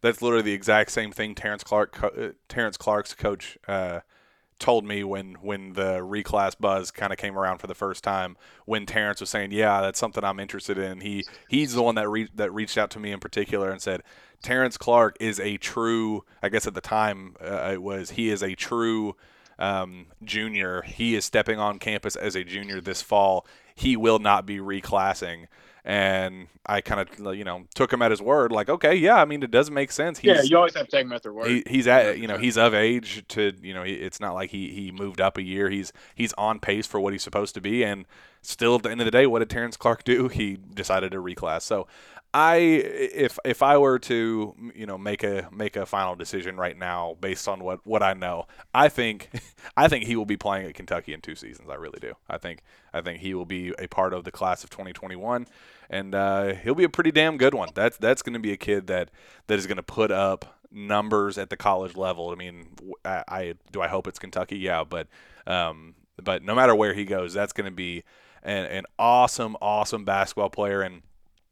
that's 0.00 0.22
literally 0.22 0.42
the 0.42 0.52
exact 0.52 0.92
same 0.92 1.10
thing 1.10 1.34
Terrence 1.34 1.64
Clarke, 1.64 2.02
uh, 2.02 2.28
Terrence 2.48 2.76
Clarke's 2.76 3.14
coach, 3.14 3.58
uh, 3.66 4.00
told 4.60 4.84
me 4.84 5.02
when 5.02 5.34
when 5.40 5.72
the 5.72 5.98
reclass 5.98 6.54
buzz 6.58 6.90
kind 6.90 7.12
of 7.12 7.18
came 7.18 7.36
around 7.36 7.58
for 7.58 7.66
the 7.66 7.74
first 7.74 8.04
time. 8.04 8.36
When 8.66 8.86
Terrence 8.86 9.20
was 9.20 9.30
saying, 9.30 9.50
"Yeah, 9.52 9.80
that's 9.80 9.98
something 9.98 10.22
I'm 10.22 10.38
interested 10.38 10.78
in," 10.78 11.00
he 11.00 11.24
he's 11.48 11.74
the 11.74 11.82
one 11.82 11.96
that 11.96 12.08
re- 12.08 12.30
that 12.34 12.52
reached 12.52 12.78
out 12.78 12.90
to 12.90 13.00
me 13.00 13.10
in 13.10 13.18
particular 13.18 13.70
and 13.70 13.82
said, 13.82 14.02
"Terrence 14.42 14.76
Clarke 14.76 15.16
is 15.18 15.40
a 15.40 15.56
true. 15.56 16.24
I 16.42 16.48
guess 16.50 16.66
at 16.66 16.74
the 16.74 16.80
time 16.80 17.34
uh, 17.42 17.70
it 17.72 17.82
was 17.82 18.10
he 18.10 18.30
is 18.30 18.42
a 18.42 18.54
true." 18.54 19.16
Um, 19.58 20.06
junior, 20.24 20.80
he 20.80 21.14
is 21.14 21.26
stepping 21.26 21.58
on 21.58 21.78
campus 21.78 22.16
as 22.16 22.34
a 22.34 22.44
junior 22.44 22.80
this 22.80 23.02
fall. 23.02 23.46
He 23.74 23.94
will 23.94 24.18
not 24.18 24.46
be 24.46 24.56
reclassing 24.56 25.48
and 25.84 26.48
I 26.66 26.80
kind 26.80 27.00
of 27.00 27.36
you 27.36 27.44
know 27.44 27.64
took 27.74 27.92
him 27.92 28.02
at 28.02 28.10
his 28.10 28.20
word, 28.20 28.52
like 28.52 28.68
okay, 28.68 28.94
yeah, 28.94 29.20
I 29.20 29.24
mean 29.24 29.42
it 29.42 29.50
does 29.50 29.70
make 29.70 29.92
sense. 29.92 30.18
He's, 30.18 30.28
yeah, 30.28 30.42
you 30.42 30.56
always 30.56 30.74
have 30.74 30.86
to 30.86 30.90
take 30.90 31.04
him 31.04 31.12
at 31.12 31.22
their 31.22 31.32
word. 31.32 31.48
He, 31.48 31.62
he's 31.66 31.86
at 31.86 32.18
you 32.18 32.26
know 32.26 32.38
he's 32.38 32.56
of 32.56 32.74
age 32.74 33.24
to 33.28 33.52
you 33.62 33.74
know 33.74 33.82
it's 33.82 34.20
not 34.20 34.34
like 34.34 34.50
he 34.50 34.70
he 34.72 34.92
moved 34.92 35.20
up 35.20 35.38
a 35.38 35.42
year. 35.42 35.70
He's 35.70 35.92
he's 36.14 36.32
on 36.34 36.60
pace 36.60 36.86
for 36.86 37.00
what 37.00 37.12
he's 37.12 37.22
supposed 37.22 37.54
to 37.54 37.60
be, 37.60 37.82
and 37.84 38.06
still 38.42 38.76
at 38.76 38.82
the 38.82 38.90
end 38.90 39.00
of 39.00 39.04
the 39.04 39.10
day, 39.10 39.26
what 39.26 39.40
did 39.40 39.50
Terrence 39.50 39.76
Clarke 39.76 40.04
do? 40.04 40.28
He 40.28 40.56
decided 40.56 41.12
to 41.12 41.18
reclass. 41.18 41.62
So 41.62 41.86
I 42.32 42.56
if 42.56 43.38
if 43.44 43.60
I 43.60 43.76
were 43.76 43.98
to 44.00 44.54
you 44.74 44.86
know 44.86 44.96
make 44.96 45.24
a 45.24 45.48
make 45.50 45.74
a 45.74 45.84
final 45.84 46.14
decision 46.14 46.56
right 46.56 46.78
now 46.78 47.16
based 47.20 47.48
on 47.48 47.64
what 47.64 47.84
what 47.84 48.02
I 48.04 48.14
know, 48.14 48.46
I 48.72 48.88
think 48.88 49.30
I 49.76 49.88
think 49.88 50.04
he 50.04 50.14
will 50.14 50.26
be 50.26 50.36
playing 50.36 50.66
at 50.66 50.74
Kentucky 50.74 51.12
in 51.12 51.20
two 51.20 51.34
seasons. 51.34 51.68
I 51.68 51.74
really 51.74 51.98
do. 52.00 52.14
I 52.28 52.38
think 52.38 52.62
I 52.92 53.00
think 53.00 53.20
he 53.20 53.34
will 53.34 53.46
be 53.46 53.74
a 53.78 53.88
part 53.88 54.12
of 54.14 54.22
the 54.22 54.30
class 54.30 54.62
of 54.62 54.70
2021, 54.70 55.46
and 55.88 56.14
uh, 56.14 56.54
he'll 56.54 56.76
be 56.76 56.84
a 56.84 56.88
pretty 56.88 57.10
damn 57.10 57.36
good 57.36 57.54
one. 57.54 57.70
That's 57.74 57.96
that's 57.96 58.22
going 58.22 58.34
to 58.34 58.40
be 58.40 58.52
a 58.52 58.56
kid 58.56 58.86
that 58.86 59.10
that 59.48 59.58
is 59.58 59.66
going 59.66 59.78
to 59.78 59.82
put 59.82 60.12
up 60.12 60.60
numbers 60.70 61.36
at 61.36 61.50
the 61.50 61.56
college 61.56 61.96
level. 61.96 62.30
I 62.30 62.36
mean, 62.36 62.68
I, 63.04 63.24
I 63.26 63.54
do 63.72 63.80
I 63.80 63.88
hope 63.88 64.06
it's 64.06 64.20
Kentucky, 64.20 64.58
yeah, 64.58 64.84
but 64.84 65.08
um, 65.48 65.96
but 66.22 66.44
no 66.44 66.54
matter 66.54 66.76
where 66.76 66.94
he 66.94 67.04
goes, 67.04 67.34
that's 67.34 67.52
going 67.52 67.64
to 67.68 67.74
be 67.74 68.04
an, 68.44 68.66
an 68.66 68.84
awesome 69.00 69.56
awesome 69.60 70.04
basketball 70.04 70.50
player 70.50 70.80
and 70.80 71.02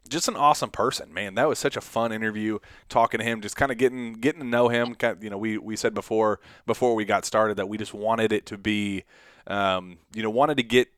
just 0.09 0.29
an 0.29 0.37
awesome 0.37 0.71
person, 0.71 1.13
man. 1.13 1.35
That 1.35 1.49
was 1.49 1.59
such 1.59 1.77
a 1.77 1.81
fun 1.81 2.13
interview 2.13 2.59
talking 2.89 3.19
to 3.19 3.25
him, 3.25 3.41
just 3.41 3.57
kind 3.57 3.71
of 3.71 3.79
getting 3.79 4.15
getting 4.15 4.41
to 4.41 4.47
know 4.47 4.69
him. 4.69 4.97
You 5.21 5.31
know, 5.31 5.39
we 5.39 5.59
we 5.59 5.77
said 5.77 5.95
before 5.95 6.41
before 6.67 6.95
we 6.95 7.05
got 7.05 7.25
started 7.25 7.57
that 7.57 7.69
we 7.69 7.79
just 7.79 7.95
wanted 7.95 8.33
it 8.33 8.47
to 8.47 8.59
be, 8.59 9.05
um, 9.47 9.99
you 10.15 10.23
know, 10.23 10.31
wanted 10.31 10.57
to 10.57 10.63
get 10.63 10.89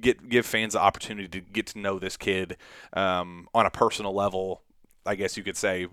get 0.00 0.28
give 0.28 0.46
fans 0.46 0.74
the 0.74 0.80
opportunity 0.80 1.28
to 1.28 1.40
get 1.40 1.66
to 1.68 1.78
know 1.78 1.98
this 1.98 2.16
kid 2.16 2.56
um, 2.92 3.48
on 3.54 3.66
a 3.66 3.70
personal 3.70 4.14
level. 4.14 4.62
I 5.06 5.16
guess 5.16 5.36
you 5.36 5.42
could 5.42 5.56
say, 5.56 5.86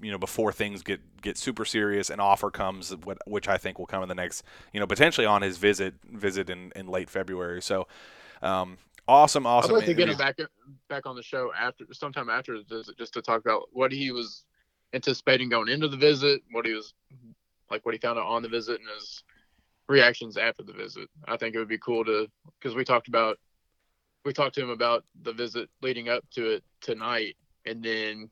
you 0.00 0.10
know, 0.10 0.18
before 0.18 0.52
things 0.52 0.82
get 0.82 1.00
get 1.20 1.36
super 1.36 1.64
serious, 1.64 2.08
an 2.08 2.20
offer 2.20 2.50
comes, 2.50 2.94
which 3.26 3.46
I 3.46 3.58
think 3.58 3.78
will 3.78 3.86
come 3.86 4.02
in 4.02 4.08
the 4.08 4.14
next, 4.14 4.42
you 4.72 4.80
know, 4.80 4.86
potentially 4.86 5.26
on 5.26 5.42
his 5.42 5.58
visit 5.58 5.94
visit 6.10 6.48
in, 6.48 6.72
in 6.74 6.86
late 6.86 7.10
February. 7.10 7.60
So, 7.60 7.86
um, 8.40 8.78
awesome, 9.08 9.46
awesome. 9.46 9.72
I'd 9.72 9.78
like 9.78 9.86
to 9.86 9.94
get 9.94 10.08
him 10.08 10.16
back 10.16 10.38
back 10.88 11.06
on 11.06 11.16
the 11.16 11.22
show 11.22 11.50
after 11.58 11.84
sometime 11.92 12.28
after 12.30 12.58
the 12.58 12.64
visit, 12.64 12.96
just 12.96 13.14
to 13.14 13.22
talk 13.22 13.40
about 13.40 13.68
what 13.72 13.90
he 13.90 14.12
was 14.12 14.44
anticipating 14.92 15.48
going 15.48 15.68
into 15.68 15.88
the 15.88 15.96
visit, 15.96 16.42
what 16.52 16.66
he 16.66 16.72
was 16.72 16.94
like, 17.70 17.84
what 17.84 17.94
he 17.94 17.98
found 17.98 18.18
out 18.18 18.26
on 18.26 18.42
the 18.42 18.48
visit, 18.48 18.80
and 18.80 18.88
his 18.96 19.22
reactions 19.88 20.36
after 20.36 20.62
the 20.62 20.72
visit. 20.72 21.08
I 21.26 21.36
think 21.36 21.54
it 21.54 21.58
would 21.58 21.68
be 21.68 21.78
cool 21.78 22.04
to 22.04 22.28
because 22.60 22.76
we 22.76 22.84
talked 22.84 23.08
about 23.08 23.38
we 24.24 24.32
talked 24.32 24.54
to 24.56 24.62
him 24.62 24.70
about 24.70 25.04
the 25.22 25.32
visit 25.32 25.68
leading 25.82 26.08
up 26.08 26.24
to 26.32 26.54
it 26.54 26.64
tonight, 26.80 27.36
and 27.66 27.82
then 27.82 28.30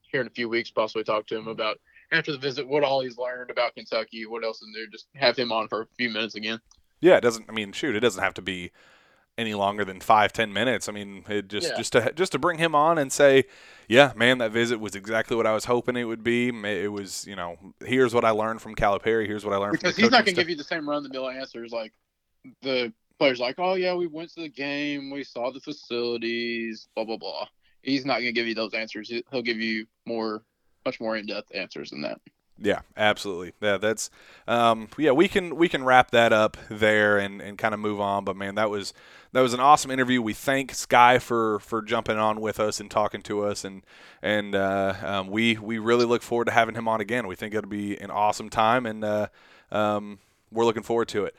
here 0.00 0.20
in 0.20 0.26
a 0.26 0.30
few 0.30 0.48
weeks 0.48 0.70
possibly 0.70 1.02
talk 1.04 1.26
to 1.26 1.36
him 1.36 1.48
about 1.48 1.78
after 2.12 2.30
the 2.32 2.38
visit 2.38 2.68
what 2.68 2.84
all 2.84 3.00
he's 3.00 3.18
learned 3.18 3.50
about 3.50 3.74
Kentucky, 3.74 4.26
what 4.26 4.44
else 4.44 4.62
in 4.62 4.72
there. 4.72 4.86
Just 4.86 5.08
have 5.16 5.36
him 5.36 5.50
on 5.50 5.68
for 5.68 5.82
a 5.82 5.86
few 5.98 6.08
minutes 6.08 6.36
again. 6.36 6.60
Yeah, 7.00 7.16
it 7.16 7.22
doesn't. 7.22 7.46
I 7.48 7.52
mean, 7.52 7.72
shoot, 7.72 7.96
it 7.96 8.00
doesn't 8.00 8.22
have 8.22 8.34
to 8.34 8.42
be 8.42 8.70
any 9.36 9.54
longer 9.54 9.84
than 9.84 10.00
five 10.00 10.32
ten 10.32 10.52
minutes. 10.52 10.88
I 10.88 10.92
mean, 10.92 11.24
it 11.28 11.48
just 11.48 11.70
yeah. 11.70 11.76
just 11.76 11.92
to 11.92 12.12
just 12.12 12.32
to 12.32 12.38
bring 12.38 12.58
him 12.58 12.74
on 12.74 12.98
and 12.98 13.12
say, 13.12 13.44
yeah, 13.88 14.12
man, 14.16 14.38
that 14.38 14.52
visit 14.52 14.78
was 14.78 14.94
exactly 14.94 15.36
what 15.36 15.46
I 15.46 15.52
was 15.52 15.64
hoping 15.64 15.96
it 15.96 16.04
would 16.04 16.22
be. 16.22 16.48
It 16.48 16.92
was, 16.92 17.26
you 17.26 17.36
know, 17.36 17.56
here's 17.84 18.14
what 18.14 18.24
I 18.24 18.30
learned 18.30 18.62
from 18.62 18.74
Calipari. 18.74 19.26
Here's 19.26 19.44
what 19.44 19.54
I 19.54 19.56
learned 19.56 19.78
because 19.78 19.96
he's 19.96 20.10
not 20.10 20.24
going 20.24 20.36
to 20.36 20.40
give 20.40 20.48
you 20.48 20.56
the 20.56 20.64
same 20.64 20.88
run 20.88 21.02
the 21.02 21.08
mill 21.08 21.28
answers 21.28 21.72
like 21.72 21.92
the 22.62 22.92
players 23.18 23.40
like, 23.40 23.56
oh 23.58 23.74
yeah, 23.74 23.94
we 23.94 24.06
went 24.06 24.30
to 24.34 24.42
the 24.42 24.48
game, 24.48 25.10
we 25.10 25.24
saw 25.24 25.50
the 25.50 25.60
facilities, 25.60 26.88
blah 26.94 27.04
blah 27.04 27.16
blah. 27.16 27.46
He's 27.82 28.06
not 28.06 28.14
going 28.14 28.26
to 28.26 28.32
give 28.32 28.46
you 28.46 28.54
those 28.54 28.72
answers. 28.72 29.12
He'll 29.30 29.42
give 29.42 29.60
you 29.60 29.86
more, 30.06 30.42
much 30.86 31.00
more 31.00 31.16
in 31.16 31.26
depth 31.26 31.54
answers 31.54 31.90
than 31.90 32.00
that. 32.02 32.18
Yeah, 32.58 32.80
absolutely. 32.96 33.52
Yeah, 33.60 33.78
that's 33.78 34.10
um, 34.46 34.88
yeah. 34.96 35.10
We 35.10 35.26
can 35.26 35.56
we 35.56 35.68
can 35.68 35.82
wrap 35.82 36.12
that 36.12 36.32
up 36.32 36.56
there 36.68 37.18
and, 37.18 37.40
and 37.40 37.58
kind 37.58 37.74
of 37.74 37.80
move 37.80 38.00
on. 38.00 38.24
But 38.24 38.36
man, 38.36 38.54
that 38.54 38.70
was 38.70 38.94
that 39.32 39.40
was 39.40 39.54
an 39.54 39.60
awesome 39.60 39.90
interview. 39.90 40.22
We 40.22 40.34
thank 40.34 40.72
Skyy 40.72 41.20
for 41.20 41.58
for 41.58 41.82
jumping 41.82 42.16
on 42.16 42.40
with 42.40 42.60
us 42.60 42.78
and 42.78 42.88
talking 42.88 43.22
to 43.22 43.44
us, 43.44 43.64
and 43.64 43.82
and 44.22 44.54
uh, 44.54 44.94
um, 45.02 45.28
we 45.30 45.56
we 45.56 45.78
really 45.78 46.04
look 46.04 46.22
forward 46.22 46.44
to 46.44 46.52
having 46.52 46.76
him 46.76 46.86
on 46.86 47.00
again. 47.00 47.26
We 47.26 47.34
think 47.34 47.54
it'll 47.54 47.68
be 47.68 47.96
an 48.00 48.12
awesome 48.12 48.50
time, 48.50 48.86
and 48.86 49.04
uh, 49.04 49.26
um, 49.72 50.20
we're 50.52 50.64
looking 50.64 50.84
forward 50.84 51.08
to 51.08 51.24
it. 51.24 51.34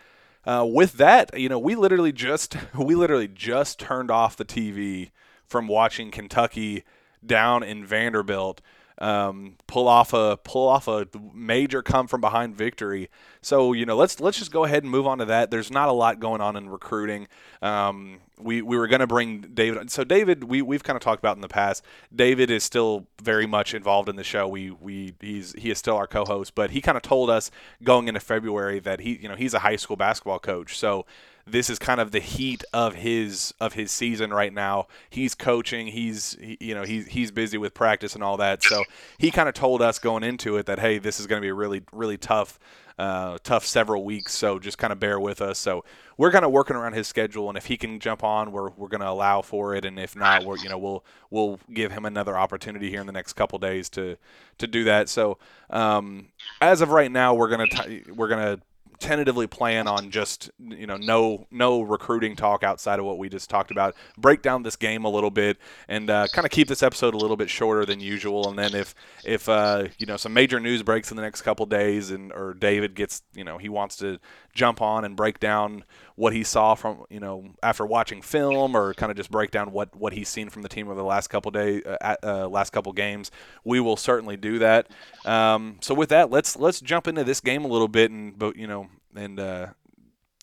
Uh, 0.45 0.65
with 0.67 0.93
that, 0.93 1.39
you 1.39 1.47
know, 1.47 1.57
we 1.57 1.75
literally 1.75 2.11
just 2.11 2.57
we 2.77 2.93
literally 2.93 3.29
just 3.29 3.79
turned 3.79 4.11
off 4.11 4.35
the 4.35 4.45
TV 4.45 5.11
from 5.45 5.67
watching 5.69 6.11
Kentucky 6.11 6.83
down 7.25 7.63
in 7.63 7.85
Vanderbilt 7.85 8.59
um, 8.99 9.55
pull 9.67 9.87
off 9.87 10.13
a 10.13 10.37
pull 10.43 10.67
off 10.67 10.87
a 10.87 11.07
major 11.33 11.81
come 11.81 12.07
from 12.07 12.21
behind 12.21 12.55
victory. 12.55 13.09
So 13.41 13.73
you 13.73 13.85
know, 13.85 13.95
let's 13.95 14.19
let's 14.19 14.37
just 14.37 14.51
go 14.51 14.63
ahead 14.63 14.83
and 14.83 14.91
move 14.91 15.07
on 15.07 15.17
to 15.17 15.25
that. 15.25 15.51
There's 15.51 15.71
not 15.71 15.89
a 15.89 15.91
lot 15.91 16.19
going 16.19 16.41
on 16.41 16.55
in 16.55 16.69
recruiting. 16.69 17.27
Um, 17.61 18.19
we 18.39 18.61
we 18.61 18.77
were 18.77 18.87
going 18.87 19.01
to 19.01 19.07
bring 19.07 19.41
David. 19.53 19.91
So 19.91 20.03
David, 20.03 20.45
we 20.45 20.61
we've 20.61 20.83
kind 20.83 20.95
of 20.95 21.03
talked 21.03 21.19
about 21.19 21.35
in 21.35 21.41
the 21.41 21.47
past. 21.47 21.83
David 22.13 22.49
is 22.49 22.63
still 22.63 23.07
very 23.21 23.45
much 23.45 23.73
involved 23.73 24.09
in 24.09 24.15
the 24.15 24.23
show. 24.23 24.47
We 24.47 24.71
we 24.71 25.13
he's 25.19 25.53
he 25.57 25.69
is 25.71 25.77
still 25.77 25.97
our 25.97 26.07
co-host, 26.07 26.55
but 26.55 26.71
he 26.71 26.81
kind 26.81 26.95
of 26.95 27.01
told 27.01 27.29
us 27.29 27.51
going 27.83 28.07
into 28.07 28.19
February 28.19 28.79
that 28.79 29.01
he 29.01 29.17
you 29.21 29.29
know 29.29 29.35
he's 29.35 29.53
a 29.53 29.59
high 29.59 29.75
school 29.77 29.95
basketball 29.95 30.39
coach. 30.39 30.77
So 30.77 31.05
this 31.47 31.69
is 31.69 31.77
kind 31.77 32.01
of 32.01 32.11
the 32.11 32.19
heat 32.19 32.63
of 32.73 32.95
his 32.95 33.53
of 33.59 33.73
his 33.73 33.91
season 33.91 34.33
right 34.33 34.53
now. 34.53 34.87
He's 35.09 35.35
coaching. 35.35 35.87
He's 35.87 36.35
he, 36.39 36.57
you 36.59 36.73
know 36.73 36.83
he's 36.83 37.07
he's 37.07 37.31
busy 37.31 37.57
with 37.57 37.73
practice 37.73 38.15
and 38.15 38.23
all 38.23 38.37
that. 38.37 38.63
So 38.63 38.83
he 39.17 39.31
kind 39.31 39.47
of 39.47 39.53
told 39.53 39.81
us 39.81 39.99
going 39.99 40.23
into 40.23 40.57
it 40.57 40.65
that 40.65 40.79
hey, 40.79 40.97
this 40.97 41.19
is 41.19 41.27
going 41.27 41.39
to 41.39 41.45
be 41.45 41.49
a 41.49 41.53
really 41.53 41.83
really 41.91 42.17
tough 42.17 42.59
uh, 42.97 43.37
tough 43.43 43.65
several 43.65 44.03
weeks. 44.03 44.33
So 44.33 44.57
just 44.57 44.77
kind 44.77 44.93
of 44.93 44.99
bear 44.99 45.19
with 45.19 45.41
us. 45.41 45.59
So 45.59 45.83
we're 46.17 46.31
kind 46.31 46.45
of 46.45 46.51
working 46.51 46.75
around 46.75 46.93
his 46.93 47.07
schedule, 47.07 47.49
and 47.49 47.57
if 47.57 47.65
he 47.65 47.77
can 47.77 47.99
jump 47.99 48.23
on, 48.23 48.51
we're 48.51 48.69
we're 48.71 48.87
going 48.87 49.01
to 49.01 49.09
allow 49.09 49.41
for 49.41 49.75
it, 49.75 49.85
and 49.85 49.99
if 49.99 50.15
not, 50.15 50.45
we're 50.45 50.57
you 50.57 50.69
know 50.69 50.77
we'll 50.77 51.05
we'll 51.29 51.59
give 51.73 51.91
him 51.91 52.05
another 52.05 52.37
opportunity 52.37 52.89
here 52.89 53.01
in 53.01 53.07
the 53.07 53.13
next 53.13 53.33
couple 53.33 53.59
days 53.59 53.89
to 53.89 54.17
to 54.57 54.67
do 54.67 54.83
that. 54.85 55.09
So 55.09 55.37
um, 55.69 56.29
as 56.61 56.81
of 56.81 56.89
right 56.89 57.11
now, 57.11 57.33
we're 57.33 57.49
gonna 57.49 57.67
t- 57.67 58.03
we're 58.15 58.29
gonna 58.29 58.59
tentatively 58.99 59.47
plan 59.47 59.87
on 59.87 60.11
just 60.11 60.49
you 60.59 60.87
know 60.87 60.97
no 60.97 61.47
no 61.51 61.81
recruiting 61.81 62.35
talk 62.35 62.63
outside 62.63 62.99
of 62.99 63.05
what 63.05 63.17
we 63.17 63.29
just 63.29 63.49
talked 63.49 63.71
about. 63.71 63.95
Break 64.17 64.41
down 64.41 64.63
this 64.63 64.75
game 64.75 65.05
a 65.05 65.09
little 65.09 65.31
bit 65.31 65.57
and 65.87 66.09
uh, 66.09 66.27
kind 66.33 66.45
of 66.45 66.51
keep 66.51 66.67
this 66.67 66.83
episode 66.83 67.13
a 67.13 67.17
little 67.17 67.37
bit 67.37 67.49
shorter 67.49 67.85
than 67.85 67.99
usual. 67.99 68.49
And 68.49 68.57
then 68.57 68.73
if 68.75 68.95
if 69.23 69.49
uh, 69.49 69.87
you 69.97 70.05
know 70.05 70.17
some 70.17 70.33
major 70.33 70.59
news 70.59 70.83
breaks 70.83 71.11
in 71.11 71.17
the 71.17 71.23
next 71.23 71.41
couple 71.41 71.65
days 71.65 72.11
and 72.11 72.31
or 72.31 72.53
David 72.53 72.95
gets 72.95 73.21
you 73.33 73.43
know 73.43 73.57
he 73.57 73.69
wants 73.69 73.95
to 73.97 74.19
jump 74.53 74.81
on 74.81 75.05
and 75.05 75.15
break 75.15 75.39
down 75.39 75.83
what 76.15 76.33
he 76.33 76.43
saw 76.43 76.75
from 76.75 77.03
you 77.09 77.19
know 77.19 77.45
after 77.61 77.85
watching 77.85 78.21
film 78.21 78.75
or 78.75 78.93
kind 78.93 79.11
of 79.11 79.17
just 79.17 79.29
break 79.29 79.51
down 79.51 79.71
what 79.71 79.95
what 79.95 80.13
he's 80.13 80.29
seen 80.29 80.49
from 80.49 80.61
the 80.61 80.69
team 80.69 80.87
over 80.87 80.95
the 80.95 81.03
last 81.03 81.27
couple 81.27 81.51
days 81.51 81.83
uh, 81.85 82.15
uh, 82.23 82.47
last 82.47 82.71
couple 82.71 82.91
games 82.93 83.31
we 83.63 83.79
will 83.79 83.97
certainly 83.97 84.37
do 84.37 84.59
that 84.59 84.87
um, 85.25 85.77
so 85.81 85.93
with 85.93 86.09
that 86.09 86.29
let's 86.31 86.55
let's 86.55 86.79
jump 86.81 87.07
into 87.07 87.23
this 87.23 87.39
game 87.39 87.65
a 87.65 87.67
little 87.67 87.87
bit 87.87 88.11
and 88.11 88.37
but 88.37 88.55
you 88.55 88.67
know 88.67 88.87
and 89.15 89.39
uh, 89.39 89.67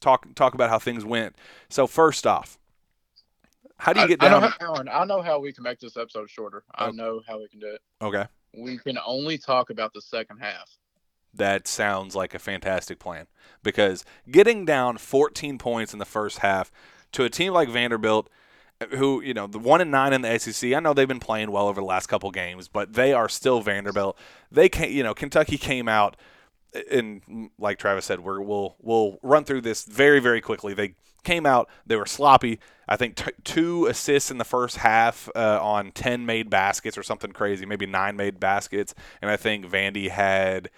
talk 0.01 0.27
talk 0.35 0.55
about 0.55 0.69
how 0.69 0.79
things 0.79 1.05
went 1.05 1.35
so 1.69 1.87
first 1.87 2.27
off 2.27 2.59
how 3.79 3.93
do 3.93 4.01
you 4.01 4.07
get 4.07 4.21
down? 4.21 4.35
I 4.35 4.47
know, 4.47 4.53
how, 4.61 4.75
Aaron, 4.75 4.89
I 4.89 5.05
know 5.05 5.23
how 5.23 5.41
we 5.41 5.53
can 5.53 5.65
make 5.65 5.81
this 5.81 5.97
episode 5.97 6.31
shorter. 6.31 6.63
I 6.73 6.87
oh. 6.87 6.91
know 6.93 7.21
how 7.27 7.41
we 7.41 7.49
can 7.49 7.59
do 7.59 7.67
it. 7.67 7.81
Okay. 8.01 8.27
We 8.57 8.79
can 8.79 8.97
only 9.05 9.39
talk 9.39 9.71
about 9.71 9.93
the 9.93 10.01
second 10.01 10.39
half 10.39 10.71
that 11.35 11.67
sounds 11.67 12.15
like 12.15 12.35
a 12.35 12.39
fantastic 12.39 12.99
plan 12.99 13.27
because 13.63 14.05
getting 14.31 14.65
down 14.65 14.99
14 14.99 15.59
points 15.59 15.93
in 15.93 15.99
the 15.99 16.05
first 16.05 16.39
half 16.39 16.71
to 17.13 17.25
a 17.25 17.31
team 17.31 17.53
like 17.53 17.69
Vanderbilt 17.69 18.29
who 18.91 19.23
you 19.23 19.35
know 19.35 19.47
the 19.47 19.59
one 19.59 19.81
and 19.81 19.91
nine 19.91 20.13
in 20.13 20.23
the 20.23 20.39
SEC. 20.39 20.73
I 20.73 20.81
know 20.81 20.93
they've 20.93 21.07
been 21.07 21.21
playing 21.21 21.51
well 21.51 21.69
over 21.69 21.81
the 21.81 21.87
last 21.87 22.09
couple 22.09 22.31
games, 22.31 22.69
but 22.69 22.95
they 22.95 23.13
are 23.13 23.29
still 23.29 23.61
Vanderbilt. 23.61 24.19
They 24.51 24.69
can 24.69 24.91
you 24.91 25.03
know 25.03 25.15
Kentucky 25.15 25.59
came 25.59 25.89
out 25.89 26.17
and 26.91 27.51
like 27.59 27.79
Travis 27.79 28.07
said, 28.07 28.21
we're, 28.21 28.41
we'll 28.41 28.77
we'll 28.81 29.19
run 29.23 29.45
through 29.45 29.63
this 29.63 29.85
very 29.85 30.21
very 30.21 30.41
quickly. 30.41 30.75
They 30.75 30.95
came 31.23 31.47
out, 31.47 31.69
they 31.87 31.97
were 31.97 32.07
sloppy. 32.07 32.59
I 32.89 32.97
think 32.97 33.17
t- 33.17 33.33
two 33.45 33.87
assists 33.87 34.31
in 34.31 34.39
the 34.39 34.45
first 34.45 34.79
half 34.79 35.29
uh, 35.37 35.59
on 35.63 35.93
ten 35.93 36.27
made 36.27 36.51
baskets 36.51 36.99
or 36.99 37.03
something 37.03 37.33
crazy, 37.33 37.67
maybe 37.67 37.87
nine 37.87 38.17
made 38.17 38.41
baskets, 38.41 38.95
and 39.21 39.31
I 39.31 39.37
think 39.37 39.67
Vandy 39.67 40.11
had. 40.11 40.71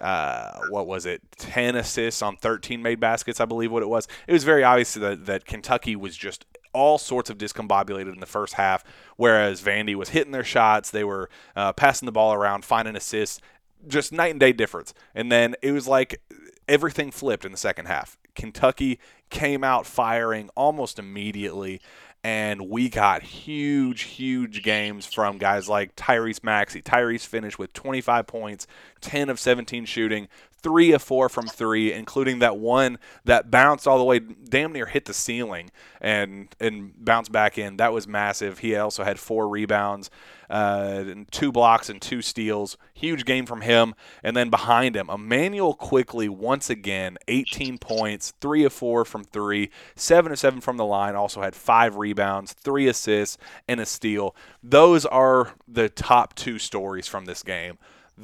Uh, 0.00 0.60
what 0.70 0.86
was 0.86 1.06
it? 1.06 1.22
10 1.36 1.76
assists 1.76 2.22
on 2.22 2.36
13 2.36 2.82
made 2.82 3.00
baskets, 3.00 3.40
I 3.40 3.44
believe 3.44 3.70
what 3.70 3.82
it 3.82 3.88
was. 3.88 4.08
It 4.26 4.32
was 4.32 4.44
very 4.44 4.64
obvious 4.64 4.94
that, 4.94 5.26
that 5.26 5.44
Kentucky 5.44 5.94
was 5.94 6.16
just 6.16 6.46
all 6.72 6.98
sorts 6.98 7.30
of 7.30 7.38
discombobulated 7.38 8.12
in 8.12 8.20
the 8.20 8.26
first 8.26 8.54
half, 8.54 8.84
whereas 9.16 9.60
Vandy 9.60 9.94
was 9.94 10.10
hitting 10.10 10.32
their 10.32 10.44
shots. 10.44 10.90
They 10.90 11.04
were 11.04 11.28
uh, 11.56 11.72
passing 11.72 12.06
the 12.06 12.12
ball 12.12 12.32
around, 12.32 12.64
finding 12.64 12.96
assists, 12.96 13.40
just 13.86 14.12
night 14.12 14.30
and 14.30 14.40
day 14.40 14.52
difference. 14.52 14.94
And 15.14 15.30
then 15.30 15.56
it 15.62 15.72
was 15.72 15.88
like 15.88 16.22
everything 16.68 17.10
flipped 17.10 17.44
in 17.44 17.52
the 17.52 17.58
second 17.58 17.86
half. 17.86 18.16
Kentucky 18.34 18.98
came 19.28 19.64
out 19.64 19.86
firing 19.86 20.50
almost 20.54 20.98
immediately, 20.98 21.80
and 22.22 22.68
we 22.68 22.88
got 22.88 23.22
huge, 23.22 24.02
huge 24.02 24.62
games 24.62 25.06
from 25.06 25.38
guys 25.38 25.68
like 25.68 25.96
Tyrese 25.96 26.44
Maxey. 26.44 26.82
Tyrese 26.82 27.26
finished 27.26 27.58
with 27.58 27.72
25 27.72 28.26
points, 28.26 28.66
10 29.00 29.30
of 29.30 29.40
17 29.40 29.86
shooting, 29.86 30.28
three 30.62 30.92
of 30.92 31.02
four 31.02 31.28
from 31.28 31.46
three, 31.46 31.92
including 31.92 32.38
that 32.40 32.56
one 32.56 32.98
that 33.24 33.50
bounced 33.50 33.86
all 33.86 33.98
the 33.98 34.04
way, 34.04 34.18
damn 34.18 34.72
near 34.72 34.86
hit 34.86 35.04
the 35.04 35.14
ceiling 35.14 35.70
and 36.00 36.54
and 36.60 36.92
bounced 36.96 37.32
back 37.32 37.58
in. 37.58 37.76
That 37.76 37.92
was 37.92 38.06
massive. 38.06 38.58
He 38.58 38.76
also 38.76 39.04
had 39.04 39.18
four 39.18 39.48
rebounds 39.48 40.10
uh, 40.50 41.04
and 41.06 41.30
two 41.30 41.52
blocks 41.52 41.88
and 41.88 42.02
two 42.02 42.20
steals. 42.20 42.76
Huge 42.92 43.24
game 43.24 43.46
from 43.46 43.60
him. 43.60 43.94
And 44.22 44.36
then 44.36 44.50
behind 44.50 44.96
him, 44.96 45.08
Immanuel 45.08 45.74
Quickley 45.74 46.28
once 46.28 46.68
again, 46.68 47.16
18 47.28 47.78
points, 47.78 48.32
three 48.40 48.64
of 48.64 48.72
four 48.72 49.04
from 49.04 49.24
three, 49.24 49.70
seven 49.94 50.32
of 50.32 50.38
seven 50.38 50.60
from 50.60 50.76
the 50.76 50.84
line. 50.84 51.14
Also 51.14 51.40
had 51.40 51.54
five 51.54 51.96
rebounds, 51.96 52.52
three 52.52 52.88
assists, 52.88 53.38
and 53.68 53.80
a 53.80 53.86
steal. 53.86 54.34
Those 54.62 55.06
are 55.06 55.54
the 55.68 55.88
top 55.88 56.34
two 56.34 56.58
stories 56.58 57.06
from 57.06 57.26
this 57.26 57.42
game. 57.42 57.78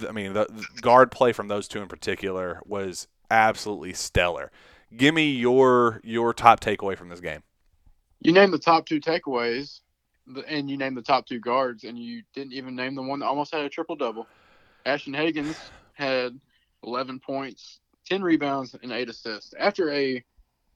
I 0.08 0.12
mean, 0.12 0.32
the, 0.32 0.46
the 0.50 0.66
guard 0.80 1.10
play 1.10 1.32
from 1.32 1.48
those 1.48 1.68
two 1.68 1.80
in 1.80 1.88
particular 1.88 2.60
was 2.64 3.08
absolutely 3.30 3.92
stellar. 3.92 4.50
Give 4.96 5.14
me 5.14 5.32
your 5.32 6.00
your 6.04 6.32
top 6.32 6.60
takeaway 6.60 6.96
from 6.96 7.08
this 7.08 7.20
game. 7.20 7.42
You 8.20 8.32
named 8.32 8.52
the 8.52 8.58
top 8.58 8.86
two 8.86 9.00
takeaways 9.00 9.80
and 10.48 10.70
you 10.70 10.76
named 10.76 10.96
the 10.96 11.02
top 11.02 11.26
two 11.26 11.40
guards, 11.40 11.84
and 11.84 11.98
you 11.98 12.22
didn't 12.34 12.52
even 12.52 12.74
name 12.74 12.94
the 12.94 13.02
one 13.02 13.20
that 13.20 13.26
almost 13.26 13.52
had 13.52 13.64
a 13.64 13.68
triple 13.68 13.96
double. 13.96 14.26
Ashton 14.84 15.12
Hagans 15.12 15.56
had 15.94 16.38
11 16.84 17.20
points, 17.20 17.80
10 18.06 18.22
rebounds, 18.22 18.74
and 18.82 18.92
eight 18.92 19.08
assists. 19.08 19.54
After 19.58 19.92
a 19.92 20.22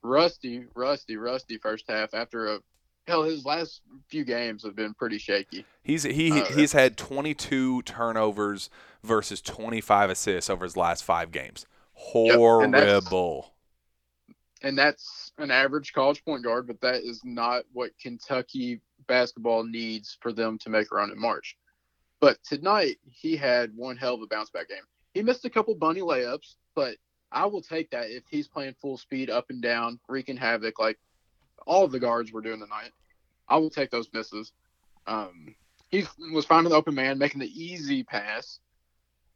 rusty, 0.02 0.64
rusty, 0.74 1.16
rusty 1.16 1.58
first 1.58 1.84
half, 1.88 2.14
after 2.14 2.54
a 2.54 2.58
hell, 3.06 3.22
his 3.22 3.44
last 3.44 3.82
few 4.08 4.24
games 4.24 4.62
have 4.64 4.76
been 4.76 4.94
pretty 4.94 5.18
shaky. 5.18 5.64
He's 5.82 6.04
he 6.04 6.40
uh, 6.40 6.44
he's 6.46 6.72
had 6.72 6.96
22 6.96 7.82
turnovers 7.82 8.70
versus 9.02 9.40
25 9.40 10.10
assists 10.10 10.50
over 10.50 10.64
his 10.64 10.76
last 10.76 11.04
five 11.04 11.32
games. 11.32 11.66
Horrible. 11.92 12.56
Yep, 12.58 12.64
and, 12.64 12.74
that's, 12.74 13.10
and 14.62 14.78
that's 14.78 15.32
an 15.38 15.50
average 15.50 15.92
college 15.92 16.24
point 16.24 16.44
guard, 16.44 16.66
but 16.66 16.80
that 16.80 17.02
is 17.02 17.20
not 17.24 17.64
what 17.72 17.90
Kentucky 18.00 18.80
basketball 19.06 19.64
needs 19.64 20.16
for 20.20 20.32
them 20.32 20.58
to 20.58 20.70
make 20.70 20.90
a 20.90 20.94
run 20.94 21.10
in 21.10 21.20
March. 21.20 21.56
But 22.20 22.38
tonight 22.44 22.98
he 23.10 23.36
had 23.36 23.74
one 23.74 23.96
hell 23.96 24.14
of 24.14 24.22
a 24.22 24.26
bounce 24.26 24.50
back 24.50 24.68
game. 24.68 24.78
He 25.14 25.22
missed 25.22 25.44
a 25.44 25.50
couple 25.50 25.74
bunny 25.74 26.00
layups, 26.00 26.54
but 26.74 26.96
I 27.32 27.46
will 27.46 27.62
take 27.62 27.90
that 27.90 28.10
if 28.10 28.24
he's 28.28 28.48
playing 28.48 28.74
full 28.80 28.98
speed 28.98 29.30
up 29.30 29.46
and 29.50 29.62
down, 29.62 29.98
wreaking 30.08 30.36
havoc 30.36 30.78
like 30.78 30.98
all 31.66 31.84
of 31.84 31.92
the 31.92 32.00
guards 32.00 32.32
were 32.32 32.40
doing 32.40 32.60
tonight. 32.60 32.92
I 33.48 33.56
will 33.56 33.70
take 33.70 33.90
those 33.90 34.08
misses. 34.12 34.52
Um, 35.06 35.54
he 35.90 36.04
was 36.32 36.44
finding 36.44 36.70
the 36.70 36.76
open 36.76 36.94
man, 36.94 37.18
making 37.18 37.40
the 37.40 37.62
easy 37.62 38.04
pass. 38.04 38.60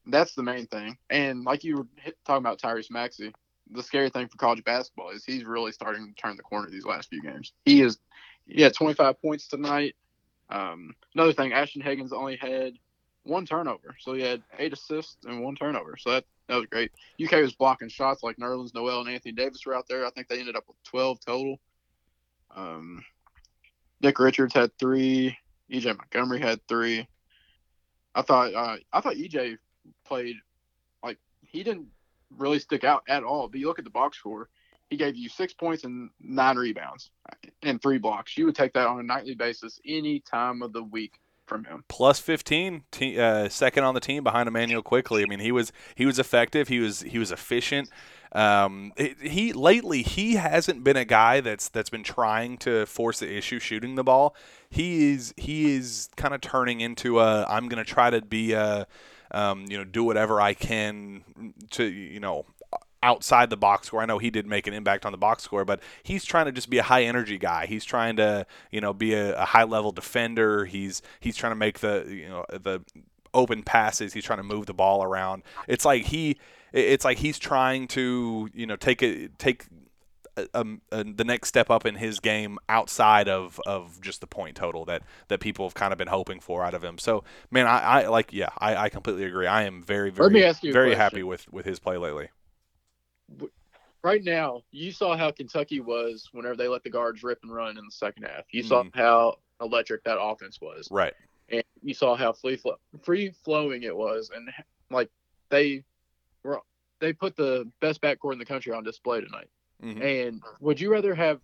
That's 0.07 0.35
the 0.35 0.43
main 0.43 0.67
thing. 0.67 0.99
And 1.11 1.45
like 1.45 1.65
you 1.65 1.77
were 1.77 1.87
talking 2.27 2.45
about 2.45 2.61
Tyrese 2.61 2.91
Maxey, 2.91 3.33
the 3.71 3.83
scary 3.83 4.11
thing 4.11 4.29
for 4.29 4.37
college 4.37 4.63
basketball 4.65 5.11
is 5.11 5.25
he's 5.25 5.45
really 5.45 5.73
starting 5.73 6.07
to 6.07 6.23
turn 6.23 6.37
the 6.37 6.43
corner 6.43 6.69
these 6.69 6.85
last 6.85 7.09
few 7.09 7.23
games. 7.23 7.53
He 7.65 7.81
is 7.81 7.99
yeah, 8.47 8.69
25 8.69 9.21
points 9.21 9.49
tonight. 9.49 9.95
Um, 10.51 10.95
another 11.15 11.33
thing, 11.33 11.53
Ashton 11.53 11.83
Hagans 11.83 12.13
only 12.13 12.37
had 12.37 12.75
one 13.23 13.47
turnover, 13.47 13.97
so 13.99 14.13
he 14.13 14.21
had 14.23 14.43
eight 14.59 14.73
assists 14.73 15.17
and 15.25 15.43
one 15.43 15.55
turnover. 15.55 15.97
So 15.99 16.11
that 16.11 16.25
that 16.49 16.57
was 16.57 16.67
great. 16.67 16.93
UK 17.23 17.41
was 17.41 17.55
blocking 17.55 17.89
shots 17.89 18.23
like 18.23 18.37
Nerlens 18.37 18.75
Noel 18.75 19.01
and 19.01 19.09
Anthony 19.09 19.33
Davis 19.33 19.65
were 19.65 19.75
out 19.75 19.87
there. 19.89 20.05
I 20.05 20.11
think 20.11 20.29
they 20.29 20.39
ended 20.39 20.57
up 20.57 20.65
with 20.69 20.77
12 20.85 21.19
total. 21.25 21.57
Um, 22.55 23.03
Nick 24.03 24.19
Richards 24.19 24.53
had 24.53 24.77
three. 24.79 25.37
EJ 25.73 25.97
Montgomery 25.97 26.41
had 26.41 26.61
three. 26.69 27.09
I 28.15 28.23
thought 28.23 28.55
uh, 28.55 28.77
I 28.93 29.01
thought 29.01 29.15
EJ 29.15 29.57
played 30.05 30.37
like 31.03 31.19
he 31.43 31.63
didn't 31.63 31.89
really 32.37 32.59
stick 32.59 32.85
out 32.85 33.03
at 33.09 33.25
all. 33.25 33.49
But 33.49 33.61
you 33.61 33.67
look 33.67 33.79
at 33.79 33.85
the 33.85 33.91
box 33.91 34.19
score, 34.19 34.49
he 34.91 34.97
gave 34.97 35.17
you 35.17 35.29
six 35.29 35.53
points 35.53 35.85
and 35.85 36.11
nine 36.21 36.57
rebounds 36.57 37.11
and 37.63 37.81
three 37.81 37.99
blocks. 37.99 38.37
You 38.37 38.47
would 38.47 38.55
take 38.57 38.73
that 38.75 38.87
on 38.87 39.01
a 39.01 39.03
nightly 39.03 39.35
basis 39.35 39.81
any 39.87 40.21
time 40.21 40.63
of 40.63 40.73
the 40.73 40.83
week 40.83 41.19
from 41.47 41.65
him. 41.65 41.85
Plus 41.89 42.19
15, 42.19 42.85
te- 42.91 43.19
uh, 43.19 43.49
second 43.49 43.85
on 43.85 43.95
the 43.95 44.01
team 44.01 44.25
behind 44.25 44.49
Immanuel 44.49 44.83
Quickley. 44.83 45.23
I 45.23 45.27
mean, 45.27 45.41
he 45.41 45.53
was 45.53 45.73
he 45.95 46.07
was 46.07 46.19
effective. 46.19 46.69
He 46.69 46.81
was 46.81 47.01
he 47.01 47.19
was 47.19 47.31
efficient. 47.31 47.91
Um, 48.33 48.93
he 48.97 49.53
lately 49.53 50.03
he 50.03 50.35
hasn't 50.35 50.83
been 50.83 50.97
a 50.97 51.05
guy 51.05 51.41
that's 51.41 51.69
that's 51.69 51.91
been 51.91 52.03
trying 52.03 52.59
to 52.59 52.85
force 52.87 53.21
the 53.21 53.33
issue 53.33 53.61
shooting 53.61 53.95
the 53.95 54.05
ball. 54.05 54.35
He 54.71 55.13
is 55.13 55.35
he 55.37 55.75
is 55.75 56.09
kind 56.17 56.35
of 56.35 56.41
turning 56.41 56.81
into 56.81 57.21
a 57.21 57.45
I'm 57.45 57.69
going 57.69 57.83
to 57.85 57.89
try 57.89 58.11
to 58.11 58.23
be 58.23 58.53
a 58.53 58.87
um, 59.35 59.67
you 59.69 59.77
know 59.77 59.85
do 59.85 60.05
whatever 60.05 60.41
I 60.41 60.55
can 60.55 61.23
to 61.73 61.85
you 61.85 62.21
know 62.21 62.47
outside 63.05 63.51
the 63.51 63.57
box 63.57 63.89
score. 63.89 64.01
I 64.01 64.07
know 64.07 64.19
he 64.19 64.31
did 64.31 64.47
make 64.47 64.67
an 64.67 64.73
impact 64.73 65.05
on 65.05 65.13
the 65.13 65.19
box 65.19 65.43
score, 65.43 65.65
but 65.67 65.81
he's 66.03 66.25
trying 66.25 66.47
to 66.47 66.53
just 66.53 66.71
be 66.71 66.79
a 66.79 66.83
high 66.83 67.05
energy 67.05 67.37
guy. 67.37 67.67
He's 67.67 67.85
trying 67.85 68.17
to, 68.17 68.47
you 68.71 68.81
know, 68.81 68.95
be 68.95 69.13
a, 69.13 69.37
a 69.43 69.45
high 69.45 69.65
level 69.65 69.93
defender. 69.93 70.65
He's 70.65 71.03
he's 71.21 71.37
trying 71.37 71.53
to 71.53 71.57
make 71.57 71.81
the, 71.81 72.07
you 72.09 72.29
know, 72.29 72.47
the 72.51 72.81
open 73.35 73.63
passes. 73.63 74.15
He's 74.15 74.25
trying 74.25 74.39
to 74.39 74.43
move 74.43 74.65
the 74.67 74.75
ball 74.75 75.05
around. 75.05 75.43
It's 75.69 75.85
like 75.85 76.07
he 76.07 76.39
it's 76.73 77.05
like 77.05 77.19
he's 77.19 77.39
trying 77.39 77.89
to, 77.89 78.49
you 78.55 78.67
know, 78.67 78.77
take 78.77 79.03
it 79.03 79.39
take 79.39 79.67
um, 80.53 80.81
the 80.91 81.25
next 81.25 81.49
step 81.49 81.71
up 81.71 81.87
in 81.87 81.95
his 81.97 82.21
game 82.21 82.59
outside 82.69 83.29
of, 83.29 83.61
of 83.67 84.01
just 84.01 84.21
the 84.21 84.27
point 84.27 84.57
total 84.57 84.85
that, 84.87 85.03
that 85.29 85.41
people 85.41 85.67
have 85.67 85.75
kind 85.75 85.93
of 85.93 85.99
been 85.99 86.09
hoping 86.09 86.41
for 86.41 86.65
out 86.65 86.75
of 86.75 86.83
him. 86.83 86.99
So, 86.99 87.25
man, 87.51 87.67
I, 87.67 88.03
I 88.03 88.07
like, 88.09 88.33
yeah, 88.33 88.51
I, 88.59 88.77
I 88.77 88.89
completely 88.89 89.25
agree. 89.25 89.47
I 89.47 89.63
am 89.65 89.83
very, 89.83 90.11
very, 90.11 90.53
very 90.63 90.95
happy 90.95 91.23
with, 91.23 91.53
with 91.53 91.67
his 91.67 91.79
play 91.79 91.97
lately 91.97 92.29
right 94.05 94.23
now, 94.23 94.63
you 94.71 94.93
saw 94.93 95.17
how 95.17 95.33
Kentucky 95.33 95.81
was 95.81 96.29
whenever 96.33 96.55
they 96.55 96.69
let 96.69 96.85
the 96.85 96.91
guards 96.91 97.25
rip 97.25 97.41
and 97.43 97.53
run 97.53 97.79
in 97.79 97.85
the 97.85 97.91
second 97.91 98.25
half. 98.25 98.45
You 98.51 98.63
saw 98.63 98.85
mm. 98.85 98.95
how 98.95 99.39
electric 99.61 100.05
that 100.05 100.21
offense 100.21 100.61
was. 100.61 100.87
Right. 100.91 101.15
And 101.49 101.65
you 101.83 101.95
saw 101.95 102.15
how 102.15 102.33
free 102.33 102.57
flow, 102.57 102.77
free 103.03 103.33
flowing 103.45 103.83
it 103.83 103.97
was, 103.97 104.31
and 104.35 104.49
like 104.91 105.11
they 105.49 105.83
were, 106.43 106.61
they 107.01 107.13
put 107.13 107.35
the 107.35 107.71
best 107.81 108.01
backcourt 108.01 108.35
in 108.35 108.39
the 108.39 108.45
country 108.45 108.73
on 108.73 108.85
display 108.85 109.21
tonight. 109.21 109.49
Mm-hmm. 109.85 110.03
And 110.03 110.43
would 110.61 110.81
you 110.81 110.91
rather 110.91 111.15
have 111.15 111.41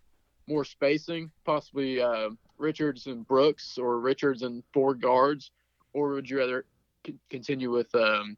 more 0.47 0.65
spacing, 0.65 1.31
possibly 1.45 2.01
uh, 2.01 2.31
Richards 2.59 3.07
and 3.07 3.27
Brooks, 3.27 3.79
or 3.79 4.01
Richards 4.01 4.43
and 4.43 4.63
four 4.73 4.95
guards, 4.95 5.51
or 5.93 6.11
would 6.11 6.29
you 6.29 6.39
rather 6.39 6.65
c- 7.07 7.19
continue 7.29 7.71
with 7.71 7.95
um, 7.95 8.37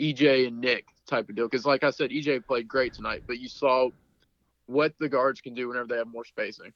EJ 0.00 0.48
and 0.48 0.60
Nick 0.60 0.86
type 1.06 1.28
of 1.28 1.36
deal. 1.36 1.46
Because, 1.46 1.64
like 1.64 1.84
I 1.84 1.90
said, 1.90 2.10
EJ 2.10 2.46
played 2.46 2.68
great 2.68 2.94
tonight, 2.94 3.22
but 3.26 3.38
you 3.38 3.48
saw 3.48 3.90
what 4.66 4.94
the 4.98 5.08
guards 5.08 5.40
can 5.40 5.54
do 5.54 5.68
whenever 5.68 5.86
they 5.86 5.96
have 5.96 6.08
more 6.08 6.24
spacing. 6.24 6.72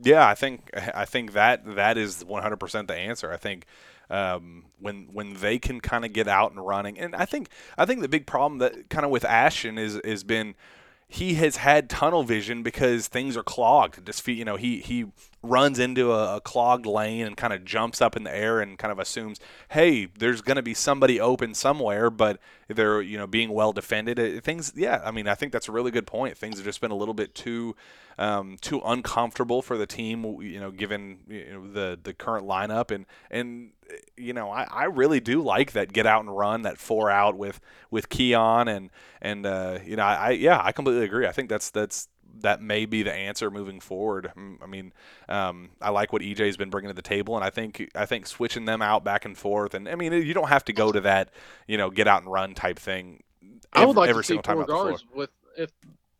Yeah, 0.00 0.26
I 0.26 0.34
think 0.34 0.70
I 0.94 1.04
think 1.04 1.32
that 1.32 1.74
that 1.74 1.98
is 1.98 2.24
100% 2.24 2.86
the 2.86 2.94
answer. 2.94 3.32
I 3.32 3.36
think 3.36 3.66
um, 4.10 4.66
when 4.78 5.08
when 5.12 5.34
they 5.34 5.58
can 5.58 5.80
kind 5.80 6.04
of 6.04 6.12
get 6.12 6.28
out 6.28 6.52
and 6.52 6.64
running, 6.64 6.98
and 6.98 7.16
I 7.16 7.24
think 7.24 7.48
I 7.76 7.84
think 7.84 8.00
the 8.00 8.08
big 8.08 8.26
problem 8.26 8.58
that 8.58 8.90
kind 8.90 9.04
of 9.04 9.10
with 9.10 9.24
Ashton 9.24 9.76
is 9.76 10.00
has 10.04 10.22
been 10.22 10.54
he 11.08 11.34
has 11.34 11.56
had 11.56 11.88
tunnel 11.88 12.22
vision 12.22 12.62
because 12.62 13.08
things 13.08 13.36
are 13.36 13.42
clogged. 13.42 14.04
Just 14.04 14.26
you 14.28 14.44
know, 14.44 14.56
he 14.56 14.80
he 14.80 15.06
runs 15.42 15.78
into 15.78 16.12
a, 16.12 16.36
a 16.36 16.40
clogged 16.40 16.86
lane 16.86 17.26
and 17.26 17.36
kind 17.36 17.52
of 17.52 17.64
jumps 17.64 18.02
up 18.02 18.16
in 18.16 18.24
the 18.24 18.34
air 18.34 18.60
and 18.60 18.78
kind 18.78 18.90
of 18.90 18.98
assumes, 18.98 19.38
hey, 19.70 20.06
there's 20.18 20.40
going 20.40 20.56
to 20.56 20.62
be 20.62 20.74
somebody 20.74 21.20
open 21.20 21.54
somewhere, 21.54 22.10
but 22.10 22.40
they're 22.68 23.00
you 23.00 23.16
know 23.16 23.26
being 23.26 23.50
well 23.50 23.72
defended. 23.72 24.18
It, 24.18 24.44
things, 24.44 24.72
yeah. 24.74 25.00
I 25.04 25.10
mean, 25.10 25.28
I 25.28 25.34
think 25.34 25.52
that's 25.52 25.68
a 25.68 25.72
really 25.72 25.90
good 25.90 26.06
point. 26.06 26.36
Things 26.36 26.56
have 26.56 26.64
just 26.64 26.80
been 26.80 26.90
a 26.90 26.96
little 26.96 27.14
bit 27.14 27.34
too 27.34 27.76
um, 28.18 28.56
too 28.60 28.80
uncomfortable 28.84 29.62
for 29.62 29.78
the 29.78 29.86
team. 29.86 30.24
You 30.42 30.60
know, 30.60 30.70
given 30.70 31.18
you 31.28 31.52
know, 31.52 31.72
the 31.72 31.98
the 32.02 32.12
current 32.12 32.46
lineup 32.46 32.90
and 32.90 33.06
and 33.30 33.70
you 34.16 34.32
know, 34.32 34.50
I, 34.50 34.64
I 34.64 34.84
really 34.84 35.20
do 35.20 35.40
like 35.40 35.72
that 35.72 35.92
get 35.92 36.06
out 36.06 36.20
and 36.20 36.36
run 36.36 36.62
that 36.62 36.78
four 36.78 37.10
out 37.10 37.36
with 37.36 37.60
with 37.90 38.08
Keon 38.08 38.68
and 38.68 38.90
and 39.22 39.46
uh, 39.46 39.78
you 39.84 39.96
know 39.96 40.02
I, 40.02 40.14
I 40.14 40.30
yeah 40.30 40.60
I 40.62 40.72
completely 40.72 41.04
agree. 41.04 41.26
I 41.26 41.32
think 41.32 41.48
that's 41.48 41.70
that's 41.70 42.08
that 42.40 42.62
may 42.62 42.86
be 42.86 43.02
the 43.02 43.12
answer 43.12 43.50
moving 43.50 43.80
forward. 43.80 44.32
Mm, 44.36 44.62
I 44.62 44.66
mean, 44.66 44.92
um, 45.28 45.70
I 45.80 45.90
like 45.90 46.12
what 46.12 46.22
EJ's 46.22 46.56
been 46.56 46.70
bringing 46.70 46.88
to 46.88 46.94
the 46.94 47.02
table, 47.02 47.36
and 47.36 47.44
I 47.44 47.50
think 47.50 47.90
I 47.94 48.06
think 48.06 48.26
switching 48.26 48.64
them 48.64 48.82
out 48.82 49.04
back 49.04 49.24
and 49.24 49.36
forth, 49.36 49.74
and 49.74 49.88
I 49.88 49.94
mean, 49.94 50.12
you 50.12 50.34
don't 50.34 50.48
have 50.48 50.64
to 50.66 50.72
go 50.72 50.92
to 50.92 51.00
that, 51.00 51.30
you 51.66 51.76
know, 51.76 51.90
get 51.90 52.06
out 52.06 52.22
and 52.22 52.30
run 52.30 52.54
type 52.54 52.78
thing. 52.78 53.22
Every, 53.74 53.82
I 53.82 53.86
would 53.86 53.96
like 53.96 54.14
to 54.14 54.22
see 54.22 54.40
four 54.44 54.64
guards 54.64 55.04
with 55.14 55.30
if 55.56 55.70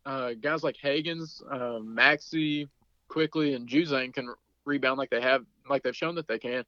uh, 0.04 0.32
guys 0.40 0.62
like 0.62 0.76
Hagans, 0.76 1.42
uh, 1.50 1.78
Maxey, 1.80 2.68
Quickley, 3.08 3.54
and 3.54 3.68
Juzang 3.68 4.12
can 4.12 4.34
rebound 4.64 4.98
like 4.98 5.10
they 5.10 5.20
have, 5.20 5.44
like 5.68 5.82
they've 5.82 5.96
shown 5.96 6.14
that 6.16 6.26
they 6.26 6.38
can. 6.38 6.64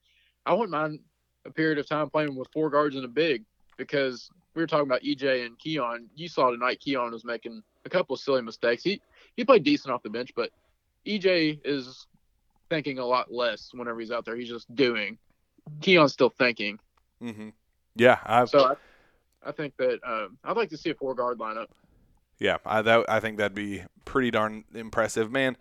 I 0.46 0.52
wouldn't 0.52 0.70
mind 0.70 1.00
a 1.44 1.50
period 1.50 1.78
of 1.78 1.88
time 1.88 2.10
playing 2.10 2.34
with 2.34 2.48
four 2.52 2.70
guards 2.70 2.96
and 2.96 3.04
a 3.04 3.08
big 3.08 3.44
because 3.76 4.30
we 4.54 4.62
were 4.62 4.66
talking 4.66 4.86
about 4.86 5.02
EJ 5.02 5.46
and 5.46 5.58
Keon. 5.58 6.08
You 6.14 6.28
saw 6.28 6.50
tonight 6.50 6.80
Keon 6.80 7.12
was 7.12 7.24
making 7.24 7.62
a 7.84 7.88
couple 7.88 8.14
of 8.14 8.20
silly 8.20 8.42
mistakes. 8.42 8.82
He 8.82 9.00
he 9.36 9.44
played 9.44 9.64
decent 9.64 9.92
off 9.92 10.02
the 10.02 10.10
bench, 10.10 10.32
but 10.34 10.50
EJ 11.06 11.60
is 11.64 12.06
thinking 12.68 12.98
a 12.98 13.04
lot 13.04 13.32
less 13.32 13.70
whenever 13.72 14.00
he's 14.00 14.10
out 14.10 14.24
there. 14.24 14.36
He's 14.36 14.48
just 14.48 14.72
doing. 14.74 15.18
Keon's 15.80 16.12
still 16.12 16.30
thinking. 16.30 16.78
Mm-hmm. 17.22 17.50
Yeah. 17.96 18.18
I've... 18.24 18.48
So 18.48 18.76
I, 19.44 19.48
I 19.48 19.52
think 19.52 19.76
that 19.78 19.98
um, 20.06 20.38
I'd 20.44 20.56
like 20.56 20.70
to 20.70 20.76
see 20.76 20.90
a 20.90 20.94
four 20.94 21.14
guard 21.14 21.38
lineup. 21.38 21.66
Yeah, 22.38 22.56
I 22.64 22.82
that, 22.82 23.08
I 23.08 23.20
think 23.20 23.36
that'd 23.36 23.54
be 23.54 23.84
pretty 24.06 24.30
darn 24.30 24.64
impressive, 24.74 25.30
man. 25.30 25.56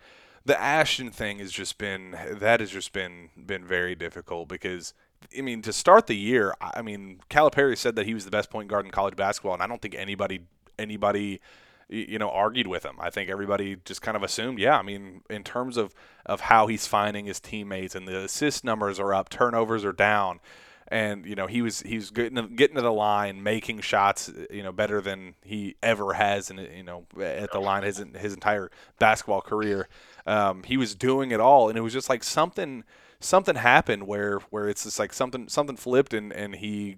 The 0.46 0.58
Ashton 0.58 1.10
thing 1.10 1.38
has 1.38 1.52
just 1.52 1.76
been 1.76 2.16
that 2.30 2.60
has 2.60 2.70
just 2.70 2.92
been 2.92 3.28
been 3.36 3.66
very 3.66 3.94
difficult 3.94 4.48
because 4.48 4.94
I 5.36 5.42
mean 5.42 5.60
to 5.62 5.72
start 5.74 6.06
the 6.06 6.16
year, 6.16 6.54
I 6.60 6.80
mean 6.80 7.20
Calipari 7.28 7.76
said 7.76 7.96
that 7.96 8.06
he 8.06 8.14
was 8.14 8.24
the 8.24 8.30
best 8.30 8.50
point 8.50 8.68
guard 8.68 8.86
in 8.86 8.90
college 8.90 9.14
basketball, 9.14 9.52
and 9.52 9.62
I 9.62 9.66
don't 9.66 9.82
think 9.82 9.94
anybody 9.94 10.40
anybody 10.78 11.42
you 11.90 12.18
know, 12.18 12.30
argued 12.30 12.66
with 12.66 12.84
him. 12.84 12.96
I 13.00 13.10
think 13.10 13.28
everybody 13.28 13.76
just 13.84 14.00
kind 14.00 14.16
of 14.16 14.22
assumed, 14.22 14.58
yeah. 14.58 14.78
I 14.78 14.82
mean, 14.82 15.22
in 15.28 15.42
terms 15.42 15.76
of 15.76 15.94
of 16.24 16.42
how 16.42 16.66
he's 16.68 16.86
finding 16.86 17.26
his 17.26 17.40
teammates 17.40 17.94
and 17.94 18.06
the 18.06 18.18
assist 18.18 18.64
numbers 18.64 19.00
are 19.00 19.12
up, 19.12 19.28
turnovers 19.28 19.84
are 19.84 19.92
down, 19.92 20.40
and 20.88 21.26
you 21.26 21.34
know 21.34 21.46
he 21.46 21.62
was 21.62 21.80
he's 21.80 22.10
getting 22.10 22.54
getting 22.54 22.76
to 22.76 22.82
the 22.82 22.92
line, 22.92 23.42
making 23.42 23.80
shots, 23.80 24.30
you 24.50 24.62
know, 24.62 24.72
better 24.72 25.00
than 25.00 25.34
he 25.42 25.76
ever 25.82 26.12
has, 26.12 26.50
and 26.50 26.60
you 26.60 26.84
know, 26.84 27.06
at 27.20 27.50
the 27.52 27.60
line 27.60 27.82
his 27.82 28.02
his 28.16 28.34
entire 28.34 28.70
basketball 28.98 29.40
career. 29.40 29.88
Um, 30.26 30.62
he 30.62 30.76
was 30.76 30.94
doing 30.94 31.32
it 31.32 31.40
all, 31.40 31.68
and 31.68 31.76
it 31.76 31.80
was 31.80 31.92
just 31.92 32.08
like 32.08 32.22
something 32.22 32.84
something 33.20 33.56
happened 33.56 34.06
where 34.06 34.38
where 34.50 34.68
it's 34.68 34.84
just 34.84 34.98
like 34.98 35.12
something 35.12 35.48
something 35.48 35.76
flipped 35.76 36.14
and 36.14 36.32
and 36.32 36.54
he 36.56 36.96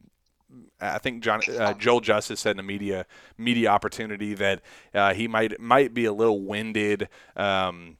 I 0.81 0.99
think 0.99 1.23
John 1.23 1.41
uh, 1.59 1.75
Joel 1.75 2.01
Justus 2.01 2.41
said 2.41 2.57
in 2.57 2.61
a 2.61 2.65
media 2.65 3.07
media 3.39 3.71
opportunity 3.71 4.35
that 4.35 4.63
uh, 4.95 5.15
he 5.15 5.29
might 5.29 5.59
might 5.61 5.95
be 5.95 6.05
a 6.05 6.13
little 6.13 6.41
winded. 6.41 7.09
Um, 7.37 7.97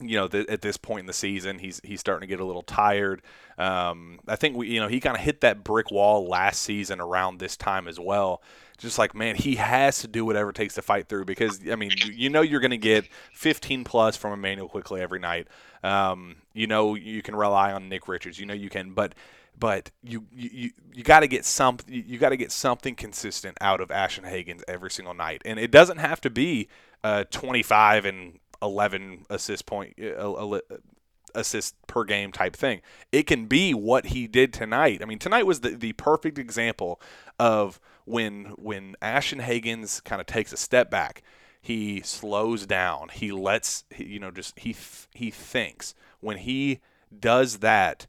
you 0.00 0.16
know, 0.16 0.28
th- 0.28 0.48
at 0.48 0.62
this 0.62 0.76
point 0.76 1.00
in 1.00 1.06
the 1.06 1.12
season, 1.12 1.58
he's 1.58 1.80
he's 1.84 2.00
starting 2.00 2.26
to 2.26 2.26
get 2.26 2.40
a 2.40 2.44
little 2.44 2.62
tired. 2.62 3.22
Um, 3.56 4.20
I 4.28 4.36
think 4.36 4.56
we, 4.56 4.68
you 4.68 4.80
know, 4.80 4.88
he 4.88 5.00
kind 5.00 5.16
of 5.16 5.22
hit 5.22 5.40
that 5.40 5.64
brick 5.64 5.90
wall 5.90 6.28
last 6.28 6.62
season 6.62 7.00
around 7.00 7.38
this 7.38 7.56
time 7.56 7.88
as 7.88 7.98
well. 7.98 8.42
Just 8.78 8.96
like 8.96 9.12
man, 9.14 9.34
he 9.34 9.56
has 9.56 10.00
to 10.00 10.08
do 10.08 10.24
whatever 10.24 10.50
it 10.50 10.56
takes 10.56 10.74
to 10.74 10.82
fight 10.82 11.08
through 11.08 11.24
because 11.24 11.60
I 11.68 11.74
mean, 11.74 11.90
you, 12.12 12.30
know, 12.30 12.42
you're 12.42 12.60
going 12.60 12.70
to 12.70 12.76
get 12.76 13.08
15 13.32 13.82
plus 13.82 14.16
from 14.16 14.32
Immanuel 14.32 14.68
Quickley 14.68 15.00
every 15.00 15.18
night. 15.18 15.48
Um, 15.82 16.36
you 16.52 16.68
know, 16.68 16.94
you 16.94 17.20
can 17.22 17.34
rely 17.34 17.72
on 17.72 17.88
Nick 17.88 18.06
Richards. 18.06 18.38
You 18.38 18.46
know, 18.46 18.54
you 18.54 18.70
can, 18.70 18.92
but 18.92 19.16
but 19.58 19.90
you 20.02 20.26
you 20.30 20.70
you 20.92 21.02
got 21.02 21.20
to 21.20 21.28
get 21.28 21.44
some 21.44 21.78
you 21.86 22.18
got 22.18 22.30
to 22.30 22.36
get 22.36 22.52
something 22.52 22.94
consistent 22.94 23.56
out 23.60 23.80
of 23.80 23.90
Ashton 23.90 24.24
Hagans 24.24 24.62
every 24.68 24.90
single 24.90 25.14
night, 25.14 25.42
and 25.44 25.58
it 25.58 25.70
doesn't 25.70 25.98
have 25.98 26.20
to 26.22 26.30
be 26.30 26.68
uh, 27.04 27.24
25 27.30 28.04
and 28.04 28.38
11 28.62 29.26
assist 29.30 29.66
point 29.66 29.94
uh, 30.00 30.58
assist 31.34 31.74
per 31.86 32.04
game 32.04 32.32
type 32.32 32.56
thing. 32.56 32.80
It 33.12 33.24
can 33.26 33.46
be 33.46 33.74
what 33.74 34.06
he 34.06 34.26
did 34.26 34.52
tonight. 34.52 35.00
I 35.02 35.04
mean, 35.04 35.18
tonight 35.18 35.46
was 35.46 35.60
the, 35.60 35.70
the 35.70 35.92
perfect 35.94 36.38
example 36.38 37.00
of 37.38 37.80
when 38.04 38.54
when 38.56 38.96
Ashton 39.02 39.40
Hagans 39.40 40.02
kind 40.04 40.20
of 40.20 40.26
takes 40.26 40.52
a 40.52 40.56
step 40.56 40.90
back. 40.90 41.22
He 41.60 42.00
slows 42.02 42.66
down. 42.66 43.08
He 43.12 43.32
lets 43.32 43.84
you 43.96 44.20
know 44.20 44.30
just 44.30 44.58
he 44.58 44.76
he 45.14 45.30
thinks 45.30 45.94
when 46.20 46.38
he 46.38 46.80
does 47.18 47.58
that 47.58 48.06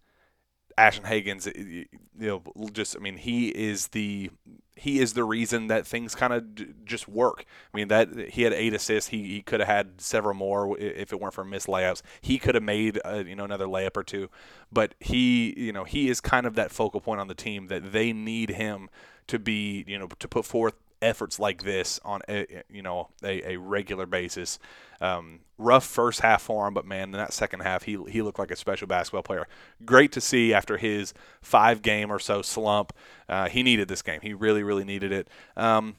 Ashton 0.80 1.05
Hagans, 1.05 1.45
you 1.55 1.86
know, 2.15 2.41
just 2.71 2.95
I 2.95 2.99
mean, 2.99 3.17
he 3.17 3.49
is 3.49 3.88
the 3.89 4.32
he 4.75 4.99
is 4.99 5.11
the 5.11 5.25
reason 5.25 5.67
that 5.67 5.86
things 5.86 6.15
kind 6.15 6.32
of 6.32 6.55
d- 6.55 6.67
just 6.86 7.09
work. 7.09 7.43
I 7.73 7.77
mean, 7.77 7.89
that 7.89 8.30
he 8.30 8.43
had 8.43 8.53
eight 8.53 8.73
assists. 8.73 9.09
He, 9.09 9.23
he 9.27 9.41
could 9.41 9.59
have 9.59 9.67
had 9.67 9.99
several 9.99 10.36
more 10.36 10.80
if 10.80 11.11
it 11.11 11.19
weren't 11.19 11.34
for 11.34 11.43
missed 11.43 11.67
layups. 11.67 12.01
He 12.21 12.39
could 12.39 12.55
have 12.55 12.63
made 12.63 12.97
a, 13.03 13.25
you 13.25 13.36
know 13.36 13.43
another 13.43 13.65
layup 13.67 13.97
or 13.97 14.03
two, 14.03 14.30
but 14.71 14.95
he 15.01 15.53
you 15.57 15.73
know 15.73 15.84
he 15.84 16.09
is 16.09 16.21
kind 16.21 16.45
of 16.45 16.55
that 16.55 16.71
focal 16.71 17.01
point 17.01 17.19
on 17.19 17.27
the 17.27 17.36
team 17.36 17.67
that 17.67 17.91
they 17.91 18.13
need 18.13 18.51
him 18.51 18.89
to 19.27 19.38
be 19.38 19.84
you 19.86 19.99
know 19.99 20.07
to 20.07 20.27
put 20.30 20.45
forth 20.45 20.75
efforts 21.01 21.39
like 21.39 21.63
this 21.63 21.99
on 22.03 22.21
a 22.27 22.63
you 22.69 22.81
know 22.81 23.09
a, 23.23 23.53
a 23.53 23.57
regular 23.57 24.05
basis. 24.05 24.59
Um, 25.01 25.39
rough 25.57 25.85
first 25.85 26.21
half 26.21 26.41
for 26.41 26.67
him, 26.67 26.73
but 26.73 26.85
man, 26.85 27.03
in 27.03 27.11
that 27.11 27.33
second 27.33 27.61
half, 27.61 27.83
he 27.83 27.97
he 28.09 28.21
looked 28.21 28.39
like 28.39 28.51
a 28.51 28.55
special 28.55 28.87
basketball 28.87 29.23
player. 29.23 29.47
Great 29.85 30.11
to 30.13 30.21
see 30.21 30.53
after 30.53 30.77
his 30.77 31.13
five 31.41 31.81
game 31.81 32.11
or 32.11 32.19
so 32.19 32.41
slump. 32.41 32.93
Uh, 33.27 33.47
he 33.49 33.63
needed 33.63 33.87
this 33.87 34.01
game. 34.01 34.19
He 34.21 34.33
really 34.33 34.63
really 34.63 34.83
needed 34.83 35.11
it. 35.11 35.27
Um, 35.55 35.95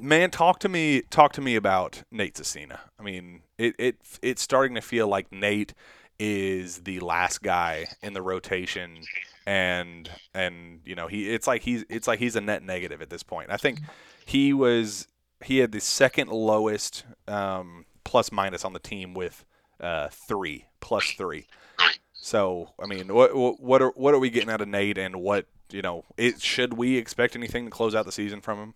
man, 0.00 0.30
talk 0.30 0.60
to 0.60 0.68
me 0.68 1.02
talk 1.02 1.32
to 1.34 1.40
me 1.40 1.56
about 1.56 2.02
Nate 2.10 2.36
Sestina. 2.36 2.80
I 2.98 3.02
mean, 3.02 3.42
it 3.58 3.74
it 3.78 3.96
it's 4.22 4.42
starting 4.42 4.74
to 4.74 4.82
feel 4.82 5.08
like 5.08 5.32
Nate 5.32 5.74
is 6.18 6.78
the 6.78 6.98
last 7.00 7.42
guy 7.42 7.86
in 8.02 8.12
the 8.12 8.22
rotation 8.22 8.98
and 9.48 10.10
and 10.34 10.80
you 10.84 10.94
know 10.94 11.06
he 11.06 11.30
it's 11.30 11.46
like 11.46 11.62
he's 11.62 11.82
it's 11.88 12.06
like 12.06 12.18
he's 12.18 12.36
a 12.36 12.40
net 12.40 12.62
negative 12.62 13.00
at 13.00 13.08
this 13.08 13.22
point. 13.22 13.50
I 13.50 13.56
think 13.56 13.80
he 14.26 14.52
was 14.52 15.08
he 15.42 15.58
had 15.58 15.72
the 15.72 15.80
second 15.80 16.28
lowest 16.28 17.06
um, 17.26 17.86
plus 18.04 18.30
minus 18.30 18.62
on 18.62 18.74
the 18.74 18.78
team 18.78 19.14
with 19.14 19.46
uh, 19.80 20.08
three 20.08 20.66
plus 20.80 21.12
three. 21.12 21.46
So 22.12 22.74
I 22.78 22.86
mean, 22.86 23.08
what 23.14 23.30
what 23.34 23.80
are 23.80 23.90
what 23.96 24.12
are 24.12 24.18
we 24.18 24.28
getting 24.28 24.50
out 24.50 24.60
of 24.60 24.68
Nate, 24.68 24.98
and 24.98 25.16
what 25.16 25.46
you 25.70 25.80
know? 25.80 26.04
It 26.18 26.42
should 26.42 26.74
we 26.74 26.98
expect 26.98 27.34
anything 27.34 27.64
to 27.64 27.70
close 27.70 27.94
out 27.94 28.04
the 28.04 28.12
season 28.12 28.42
from 28.42 28.58
him? 28.58 28.74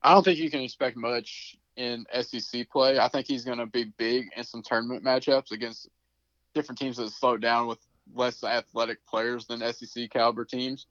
I 0.00 0.14
don't 0.14 0.22
think 0.22 0.38
you 0.38 0.48
can 0.48 0.60
expect 0.60 0.96
much 0.96 1.56
in 1.76 2.06
SEC 2.20 2.70
play. 2.70 3.00
I 3.00 3.08
think 3.08 3.26
he's 3.26 3.44
going 3.44 3.58
to 3.58 3.66
be 3.66 3.86
big 3.98 4.28
in 4.36 4.44
some 4.44 4.62
tournament 4.62 5.02
matchups 5.02 5.50
against 5.50 5.88
different 6.54 6.78
teams 6.78 6.98
that 6.98 7.10
slow 7.10 7.36
down 7.36 7.66
with 7.66 7.78
less 8.12 8.42
athletic 8.44 9.04
players 9.06 9.46
than 9.46 9.60
SEC 9.72 10.10
caliber 10.10 10.44
teams. 10.44 10.86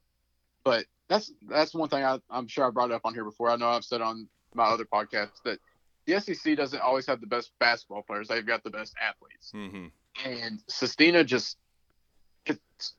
But 0.63 0.85
that's 1.09 1.31
that's 1.47 1.73
one 1.73 1.89
thing 1.89 2.03
I, 2.03 2.19
am 2.31 2.47
sure 2.47 2.65
I 2.65 2.71
brought 2.71 2.91
up 2.91 3.01
on 3.05 3.13
here 3.13 3.25
before. 3.25 3.49
I 3.49 3.55
know 3.55 3.67
I've 3.67 3.83
said 3.83 4.01
on 4.01 4.27
my 4.53 4.63
other 4.63 4.85
podcasts 4.85 5.41
that 5.43 5.59
the 6.05 6.19
SEC 6.19 6.55
doesn't 6.57 6.81
always 6.81 7.05
have 7.07 7.21
the 7.21 7.27
best 7.27 7.51
basketball 7.59 8.03
players; 8.03 8.27
they've 8.27 8.45
got 8.45 8.63
the 8.63 8.69
best 8.69 8.93
athletes. 9.01 9.51
Mm-hmm. 9.53 9.87
And 10.25 10.63
Sestina 10.67 11.23
just 11.23 11.57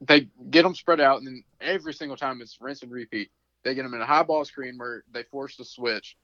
they 0.00 0.28
get 0.50 0.62
them 0.62 0.74
spread 0.74 1.00
out, 1.00 1.18
and 1.18 1.26
then 1.26 1.44
every 1.60 1.92
single 1.92 2.16
time 2.16 2.40
it's 2.40 2.58
rinse 2.60 2.82
and 2.82 2.90
repeat. 2.90 3.30
They 3.62 3.74
get 3.74 3.82
them 3.82 3.94
in 3.94 4.00
a 4.00 4.06
high 4.06 4.22
ball 4.22 4.44
screen 4.44 4.76
where 4.78 5.04
they 5.12 5.22
force 5.24 5.56
the 5.56 5.64
switch, 5.64 6.16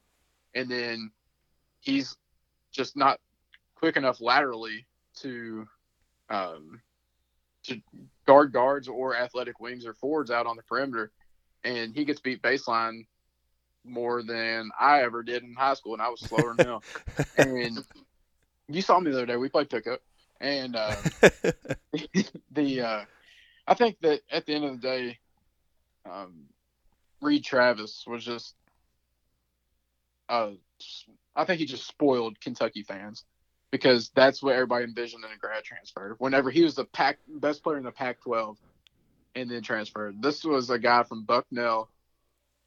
and 0.55 0.71
then 0.71 1.11
he's 1.81 2.17
just 2.71 2.97
not 2.97 3.19
quick 3.75 3.97
enough 3.97 4.21
laterally 4.21 4.87
to 5.17 5.67
um, 6.29 6.81
to 7.71 7.81
guard 8.27 8.53
guards 8.53 8.89
or 8.89 9.17
athletic 9.17 9.61
wings 9.61 9.87
or 9.87 9.95
forwards 9.95 10.31
out 10.31 10.47
on 10.47 10.57
the 10.57 10.63
perimeter 10.63 11.11
and 11.65 11.95
he 11.95 12.05
gets 12.05 12.21
beat 12.21 12.43
baseline 12.43 13.07
more 13.85 14.23
than 14.23 14.71
I 14.79 15.03
ever 15.03 15.23
did 15.23 15.43
in 15.43 15.55
high 15.55 15.75
school, 15.75 15.95
and 15.95 16.03
I 16.03 16.09
was 16.09 16.21
slower 16.21 16.55
than 16.55 16.69
him. 16.69 16.81
and 17.37 17.85
you 18.69 18.83
saw 18.83 19.01
me 19.01 19.11
the 19.11 19.19
other 19.19 19.27
day. 19.27 19.37
We 19.37 19.49
played 19.49 19.71
pickup, 19.71 20.01
and 20.41 20.77
uh, 20.77 20.97
the 22.53 22.81
uh, 22.81 23.05
I 23.67 23.75
think 23.75 23.99
that 24.01 24.21
at 24.31 24.47
the 24.47 24.55
end 24.55 24.65
of 24.65 24.81
the 24.81 24.87
day, 24.87 25.19
um, 26.11 26.45
Reid 27.21 27.45
Travis 27.45 28.05
was 28.07 28.25
just. 28.25 28.55
Uh, 30.29 30.53
I 31.35 31.45
think 31.45 31.59
he 31.59 31.67
just 31.67 31.89
spoiled 31.89 32.41
Kentucky 32.41 32.85
fans 32.85 33.25
because 33.71 34.11
that's 34.15 34.43
what 34.43 34.55
everybody 34.55 34.85
envisioned 34.85 35.25
in 35.25 35.31
a 35.31 35.37
grad 35.37 35.65
transfer. 35.65 36.15
Whenever 36.19 36.51
he 36.51 36.63
was 36.63 36.75
the 36.75 36.85
pack 36.85 37.19
best 37.29 37.63
player 37.63 37.79
in 37.79 37.85
the 37.85 37.93
Pac-12, 37.93 38.57
and 39.35 39.51
then 39.51 39.63
transferred. 39.63 40.23
This 40.23 40.45
was 40.45 40.71
a 40.71 40.79
guy 40.79 41.03
from 41.03 41.25
Bucknell 41.25 41.89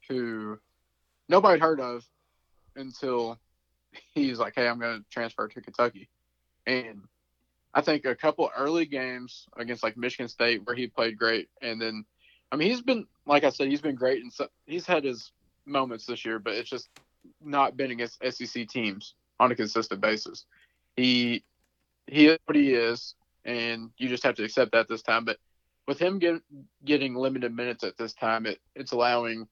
who 0.08 0.58
nobody 1.28 1.60
heard 1.60 1.80
of 1.80 2.04
until 2.76 3.38
he's 4.14 4.38
like, 4.38 4.54
"Hey, 4.56 4.68
I'm 4.68 4.78
going 4.78 5.00
to 5.00 5.04
transfer 5.10 5.46
to 5.48 5.60
Kentucky," 5.60 6.08
and 6.66 7.02
I 7.74 7.80
think 7.80 8.04
a 8.04 8.14
couple 8.14 8.50
early 8.56 8.86
games 8.86 9.46
against 9.56 9.82
like 9.82 9.96
Michigan 9.96 10.28
State 10.28 10.64
where 10.64 10.76
he 10.76 10.86
played 10.86 11.18
great, 11.18 11.48
and 11.60 11.80
then 11.80 12.04
I 12.52 12.56
mean 12.56 12.70
he's 12.70 12.82
been 12.82 13.06
like 13.26 13.44
I 13.44 13.50
said 13.50 13.68
he's 13.68 13.80
been 13.80 13.94
great 13.94 14.22
and 14.22 14.32
so, 14.32 14.48
he's 14.66 14.86
had 14.86 15.04
his 15.04 15.32
moments 15.66 16.06
this 16.06 16.24
year, 16.24 16.38
but 16.38 16.54
it's 16.54 16.70
just 16.70 16.88
not 17.42 17.76
been 17.76 17.90
against 17.90 18.22
SEC 18.30 18.68
teams 18.68 19.14
on 19.40 19.50
a 19.50 19.56
consistent 19.56 20.00
basis. 20.00 20.46
He 20.96 21.44
he 22.06 22.26
is 22.26 22.38
what 22.44 22.56
he 22.56 22.74
is, 22.74 23.14
and 23.44 23.90
you 23.96 24.08
just 24.08 24.22
have 24.22 24.34
to 24.36 24.44
accept 24.44 24.72
that 24.72 24.88
this 24.88 25.02
time. 25.02 25.24
But 25.24 25.38
with 25.86 25.98
him 25.98 26.18
get, 26.18 26.40
getting 26.84 27.14
limited 27.14 27.54
minutes 27.54 27.84
at 27.84 27.96
this 27.96 28.14
time, 28.14 28.46
it, 28.46 28.58
it's 28.74 28.92
allowing 28.92 29.46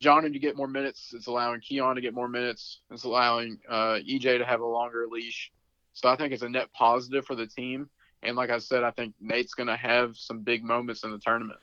Johnny 0.00 0.30
to 0.30 0.38
get 0.38 0.56
more 0.56 0.68
minutes. 0.68 1.12
It's 1.14 1.26
allowing 1.26 1.60
Keon 1.60 1.94
to 1.94 2.00
get 2.00 2.14
more 2.14 2.28
minutes. 2.28 2.80
It's 2.90 3.04
allowing 3.04 3.58
uh, 3.68 3.98
EJ 4.08 4.38
to 4.38 4.44
have 4.44 4.60
a 4.60 4.66
longer 4.66 5.06
leash. 5.08 5.50
So 5.94 6.08
I 6.08 6.16
think 6.16 6.32
it's 6.32 6.42
a 6.42 6.48
net 6.48 6.72
positive 6.72 7.24
for 7.24 7.34
the 7.34 7.46
team. 7.46 7.88
And 8.22 8.36
like 8.36 8.50
I 8.50 8.58
said, 8.58 8.84
I 8.84 8.90
think 8.90 9.14
Nate's 9.20 9.54
going 9.54 9.66
to 9.66 9.76
have 9.76 10.16
some 10.16 10.40
big 10.40 10.64
moments 10.64 11.04
in 11.04 11.10
the 11.10 11.18
tournament. 11.18 11.58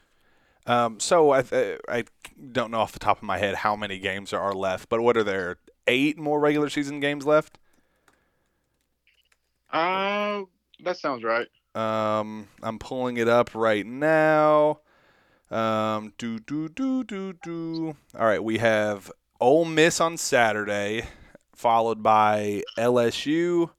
Um, 0.65 0.99
so 0.99 1.31
I, 1.31 1.43
I 1.87 2.03
don't 2.51 2.71
know 2.71 2.79
off 2.79 2.91
the 2.91 2.99
top 2.99 3.17
of 3.17 3.23
my 3.23 3.37
head 3.37 3.55
how 3.55 3.75
many 3.75 3.97
games 3.97 4.31
there 4.31 4.39
are 4.39 4.53
left, 4.53 4.89
but 4.89 5.01
what 5.01 5.17
are 5.17 5.23
there? 5.23 5.57
Eight 5.87 6.17
more 6.17 6.39
regular 6.39 6.69
season 6.69 6.99
games 6.99 7.25
left. 7.25 7.57
Uh, 9.71 10.43
that 10.83 10.97
sounds 10.97 11.23
right. 11.23 11.47
Um, 11.75 12.47
I'm 12.61 12.79
pulling 12.79 13.17
it 13.17 13.27
up 13.27 13.53
right 13.53 13.85
now. 13.85 14.79
Um, 15.51 16.13
do 16.17 16.39
do 16.39 16.69
do 16.69 17.03
do 17.03 17.33
do. 17.33 17.95
All 18.17 18.25
right, 18.25 18.43
we 18.43 18.59
have 18.59 19.11
Ole 19.39 19.65
Miss 19.65 19.99
on 19.99 20.17
Saturday, 20.17 21.05
followed 21.53 22.03
by 22.03 22.63
LSU. 22.77 23.71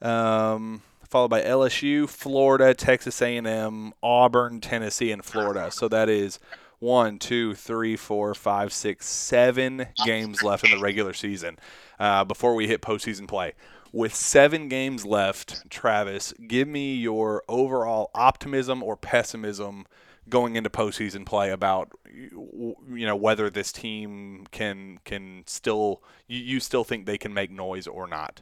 Um, 0.00 0.82
followed 1.08 1.28
by 1.28 1.42
LSU, 1.42 2.08
Florida, 2.08 2.72
Texas 2.74 3.20
A&M, 3.20 3.92
Auburn, 4.02 4.60
Tennessee, 4.60 5.12
and 5.12 5.24
Florida. 5.24 5.70
So 5.70 5.86
that 5.88 6.08
is 6.08 6.38
one, 6.78 7.18
two, 7.18 7.54
three, 7.54 7.96
four, 7.96 8.34
five, 8.34 8.72
six, 8.72 9.06
seven 9.06 9.86
games 10.04 10.42
left 10.42 10.64
in 10.64 10.70
the 10.70 10.82
regular 10.82 11.12
season 11.12 11.58
uh, 12.00 12.24
before 12.24 12.54
we 12.54 12.66
hit 12.66 12.80
postseason 12.80 13.28
play. 13.28 13.52
With 13.92 14.14
seven 14.14 14.68
games 14.68 15.04
left, 15.04 15.68
Travis, 15.68 16.32
give 16.46 16.66
me 16.66 16.94
your 16.94 17.42
overall 17.46 18.10
optimism 18.14 18.82
or 18.82 18.96
pessimism 18.96 19.86
going 20.28 20.56
into 20.56 20.70
postseason 20.70 21.26
play 21.26 21.50
about 21.50 21.90
you 22.10 22.74
know 22.88 23.16
whether 23.16 23.50
this 23.50 23.72
team 23.72 24.46
can 24.50 24.98
can 25.04 25.42
still 25.46 26.02
you, 26.26 26.60
still 26.60 26.84
think 26.84 27.06
they 27.06 27.18
can 27.18 27.34
make 27.34 27.50
noise 27.50 27.86
or 27.86 28.06
not. 28.06 28.40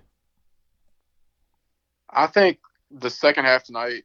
I 2.10 2.26
think 2.26 2.58
the 2.90 3.10
second 3.10 3.44
half 3.44 3.64
tonight 3.64 4.04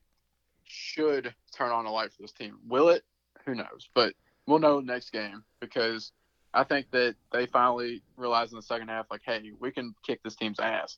should 0.63 1.33
turn 1.55 1.71
on 1.71 1.85
a 1.85 1.91
light 1.91 2.11
for 2.11 2.21
this 2.21 2.31
team. 2.31 2.57
Will 2.67 2.89
it? 2.89 3.03
Who 3.45 3.55
knows? 3.55 3.89
But 3.93 4.13
we'll 4.47 4.59
know 4.59 4.79
next 4.79 5.11
game 5.11 5.43
because 5.59 6.11
I 6.53 6.63
think 6.63 6.89
that 6.91 7.15
they 7.31 7.45
finally 7.45 8.01
realized 8.17 8.53
in 8.53 8.57
the 8.57 8.63
second 8.63 8.87
half, 8.87 9.07
like, 9.11 9.21
hey, 9.25 9.51
we 9.59 9.71
can 9.71 9.93
kick 10.05 10.21
this 10.23 10.35
team's 10.35 10.59
ass. 10.59 10.97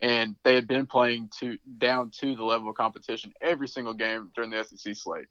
And 0.00 0.36
they 0.44 0.54
had 0.54 0.68
been 0.68 0.86
playing 0.86 1.30
to 1.40 1.58
down 1.78 2.10
to 2.20 2.36
the 2.36 2.44
level 2.44 2.70
of 2.70 2.76
competition 2.76 3.32
every 3.40 3.66
single 3.66 3.94
game 3.94 4.30
during 4.34 4.50
the 4.50 4.64
SEC 4.64 4.94
slate. 4.94 5.26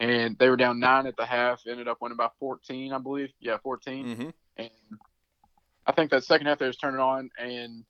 And 0.00 0.36
they 0.38 0.48
were 0.48 0.56
down 0.56 0.80
nine 0.80 1.06
at 1.06 1.16
the 1.16 1.26
half, 1.26 1.62
ended 1.68 1.88
up 1.88 1.98
winning 2.00 2.16
by 2.16 2.28
14, 2.38 2.92
I 2.92 2.98
believe. 2.98 3.30
Yeah, 3.40 3.58
14. 3.62 4.06
Mm-hmm. 4.06 4.28
And 4.56 4.70
I 5.86 5.92
think 5.92 6.10
that 6.10 6.24
second 6.24 6.46
half 6.46 6.58
they 6.58 6.66
was 6.66 6.76
turning 6.76 7.00
on, 7.00 7.30
and 7.38 7.84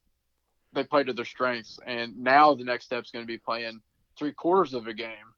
they 0.72 0.85
played 0.85 1.07
to 1.07 1.12
their 1.12 1.25
strengths. 1.25 1.79
And 1.87 2.18
now 2.18 2.55
the 2.55 2.64
next 2.64 2.87
step 2.87 3.05
is 3.05 3.11
going 3.11 3.25
to 3.25 3.27
be 3.27 3.39
playing 3.39 3.81
three 4.18 4.33
quarters 4.33 4.75
of 4.75 4.87
a 4.87 4.95
game 4.95 5.33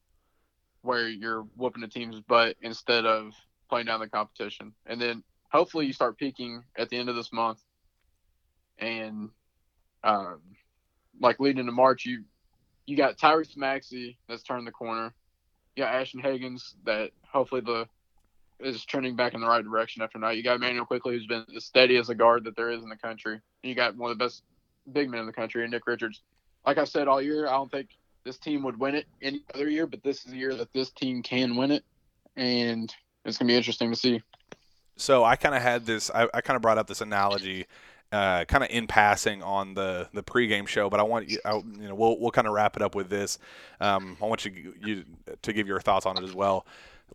where 0.81 1.07
you're 1.07 1.41
whooping 1.55 1.81
the 1.81 1.87
team's 1.87 2.19
butt 2.21 2.55
instead 2.61 3.05
of 3.05 3.33
playing 3.69 3.85
down 3.85 3.99
the 3.99 4.07
competition. 4.07 4.73
And 4.85 5.01
then 5.01 5.23
hopefully 5.51 5.85
you 5.85 5.93
start 5.93 6.17
peaking 6.17 6.63
at 6.77 6.89
the 6.89 6.97
end 6.97 7.09
of 7.09 7.15
this 7.15 7.31
month. 7.33 7.59
And 8.79 9.29
um, 10.03 10.41
like 11.19 11.39
leading 11.39 11.59
into 11.59 11.71
March, 11.71 12.05
you 12.05 12.23
you 12.85 12.95
got 12.95 13.17
Tyrese 13.17 13.57
Maxey 13.57 14.17
that's 14.27 14.43
turned 14.43 14.65
the 14.65 14.71
corner. 14.71 15.13
You 15.75 15.83
got 15.83 15.93
Ashton 15.93 16.21
Hagans 16.21 16.73
that 16.85 17.11
hopefully 17.23 17.61
the 17.61 17.87
is 18.59 18.83
trending 18.85 19.15
back 19.15 19.33
in 19.33 19.41
the 19.41 19.47
right 19.47 19.63
direction 19.63 20.01
after 20.01 20.17
night. 20.17 20.37
You 20.37 20.43
got 20.43 20.55
Immanuel 20.55 20.85
Quickley 20.85 21.13
who's 21.13 21.27
been 21.27 21.45
as 21.55 21.65
steady 21.65 21.97
as 21.97 22.09
a 22.09 22.15
guard 22.15 22.43
that 22.45 22.55
there 22.55 22.71
is 22.71 22.81
in 22.81 22.89
the 22.89 22.95
country. 22.95 23.33
And 23.33 23.69
you 23.69 23.75
got 23.75 23.95
one 23.95 24.11
of 24.11 24.17
the 24.17 24.23
best 24.23 24.41
big 24.91 25.09
men 25.09 25.21
in 25.21 25.25
the 25.25 25.33
country, 25.33 25.63
and 25.63 25.71
Nick 25.71 25.85
Richards. 25.85 26.21
Like 26.65 26.77
I 26.77 26.85
said 26.85 27.07
all 27.07 27.21
year, 27.21 27.47
I 27.47 27.51
don't 27.51 27.71
think 27.71 27.89
this 28.23 28.37
team 28.37 28.63
would 28.63 28.79
win 28.79 28.95
it 28.95 29.05
any 29.21 29.43
other 29.53 29.69
year, 29.69 29.87
but 29.87 30.03
this 30.03 30.25
is 30.25 30.31
the 30.31 30.37
year 30.37 30.55
that 30.55 30.73
this 30.73 30.89
team 30.91 31.21
can 31.21 31.55
win 31.55 31.71
it, 31.71 31.83
and 32.35 32.93
it's 33.25 33.37
gonna 33.37 33.47
be 33.47 33.55
interesting 33.55 33.91
to 33.91 33.95
see. 33.95 34.21
So 34.97 35.23
I 35.23 35.35
kind 35.35 35.55
of 35.55 35.61
had 35.61 35.85
this. 35.85 36.09
I, 36.13 36.27
I 36.33 36.41
kind 36.41 36.55
of 36.55 36.61
brought 36.61 36.77
up 36.77 36.87
this 36.87 37.01
analogy, 37.01 37.67
uh, 38.11 38.45
kind 38.45 38.63
of 38.63 38.69
in 38.69 38.87
passing 38.87 39.43
on 39.43 39.73
the 39.73 40.07
the 40.13 40.23
pregame 40.23 40.67
show, 40.67 40.89
but 40.89 40.99
I 40.99 41.03
want 41.03 41.29
you, 41.29 41.39
I, 41.43 41.55
you 41.55 41.87
know, 41.87 41.95
we'll 41.95 42.19
we'll 42.19 42.31
kind 42.31 42.47
of 42.47 42.53
wrap 42.53 42.75
it 42.75 42.81
up 42.81 42.95
with 42.95 43.09
this. 43.09 43.37
Um, 43.81 44.17
I 44.21 44.25
want 44.25 44.45
you 44.45 44.73
you 44.81 45.03
to 45.41 45.53
give 45.53 45.67
your 45.67 45.79
thoughts 45.79 46.05
on 46.05 46.17
it 46.17 46.23
as 46.23 46.33
well. 46.33 46.65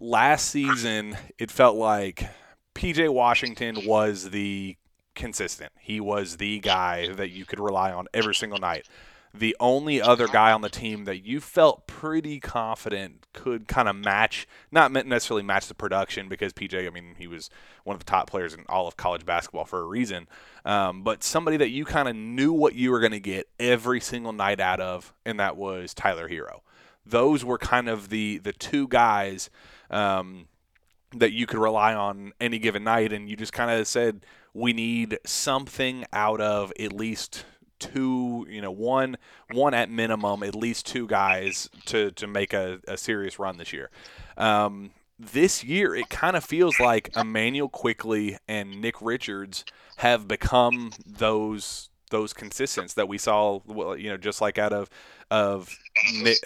Last 0.01 0.49
season, 0.49 1.17
it 1.39 1.51
felt 1.51 1.77
like 1.77 2.27
PJ 2.75 3.13
Washington 3.13 3.87
was 3.87 4.31
the 4.31 4.77
consistent. 5.15 5.73
He 5.79 6.01
was 6.01 6.37
the 6.39 6.59
guy 6.61 7.13
that 7.13 7.31
you 7.31 7.45
could 7.45 7.61
rely 7.61 7.93
on 7.93 8.07
every 8.15 8.35
single 8.35 8.59
night. 8.59 8.87
The 9.35 9.57
only 9.59 10.01
other 10.01 10.29
guy 10.29 10.53
on 10.53 10.61
the 10.61 10.69
team 10.69 11.05
that 11.05 11.25
you 11.25 11.41
felt 11.41 11.87
pretty 11.87 12.39
confident 12.39 13.27
could 13.33 13.67
kind 13.67 13.89
of 13.89 13.97
match, 13.97 14.47
not 14.71 14.93
necessarily 14.93 15.43
match 15.43 15.69
the 15.69 15.75
production, 15.75 16.29
because 16.29 16.53
PJ, 16.53 16.87
I 16.87 16.91
mean, 16.91 17.15
he 17.17 17.27
was 17.27 17.49
one 17.85 17.95
of 17.95 18.01
the 18.01 18.05
top 18.05 18.29
players 18.29 18.53
in 18.53 18.65
all 18.69 18.87
of 18.87 18.99
college 18.99 19.25
basketball 19.25 19.65
for 19.65 19.81
a 19.81 19.87
reason, 19.87 20.29
um, 20.67 21.03
but 21.03 21.25
somebody 21.25 21.57
that 21.57 21.71
you 21.71 21.87
kind 21.87 22.09
of 22.09 22.17
knew 22.17 22.53
what 22.53 22.75
you 22.75 22.91
were 22.91 23.01
going 23.01 23.13
to 23.13 23.21
get 23.21 23.49
every 23.59 24.01
single 24.01 24.33
night 24.33 24.61
out 24.61 24.81
of, 24.81 25.15
and 25.25 25.41
that 25.41 25.57
was 25.57 25.95
Tyler 25.95 26.29
Herro. 26.29 26.61
Those 27.07 27.45
were 27.45 27.59
kind 27.59 27.89
of 27.89 28.11
the 28.11 28.39
the 28.39 28.53
two 28.53 28.87
guys 28.87 29.51
um, 29.91 30.47
that 31.17 31.33
you 31.33 31.47
could 31.47 31.59
rely 31.59 31.95
on 31.95 32.33
any 32.39 32.59
given 32.59 32.85
night, 32.85 33.13
and 33.13 33.29
you 33.31 33.37
just 33.37 33.53
kind 33.53 33.71
of 33.71 33.87
said 33.87 34.25
we 34.55 34.73
need 34.73 35.19
something 35.25 36.05
out 36.13 36.41
of 36.41 36.73
at 36.79 36.93
least 36.93 37.45
two, 37.83 38.47
you 38.49 38.61
know, 38.61 38.71
one 38.71 39.17
one 39.51 39.75
at 39.75 39.91
minimum, 39.91 40.43
at 40.43 40.55
least 40.55 40.87
two 40.87 41.07
guys 41.07 41.69
to 41.87 42.11
to 42.13 42.27
make 42.27 42.53
a, 42.53 42.81
a 42.89 42.97
serious 42.97 43.39
run 43.39 43.59
this 43.59 43.73
year. 43.73 43.91
Um, 44.37 44.93
this 45.19 45.63
year, 45.63 45.95
it 45.95 46.09
kind 46.09 46.37
of 46.37 46.45
feels 46.45 46.81
like 46.81 47.17
Immanuel 47.17 47.69
Quickley 47.69 48.39
and 48.49 48.81
Nick 48.81 49.01
Richards 49.01 49.65
have 49.97 50.27
become 50.27 50.93
those 51.07 51.91
those 52.11 52.33
consistents 52.33 52.95
that 52.95 53.09
we 53.09 53.19
saw, 53.19 53.61
you 53.97 54.11
know, 54.11 54.17
just 54.17 54.41
like 54.41 54.59
out 54.59 54.73
of 54.73 54.89
of 55.31 55.75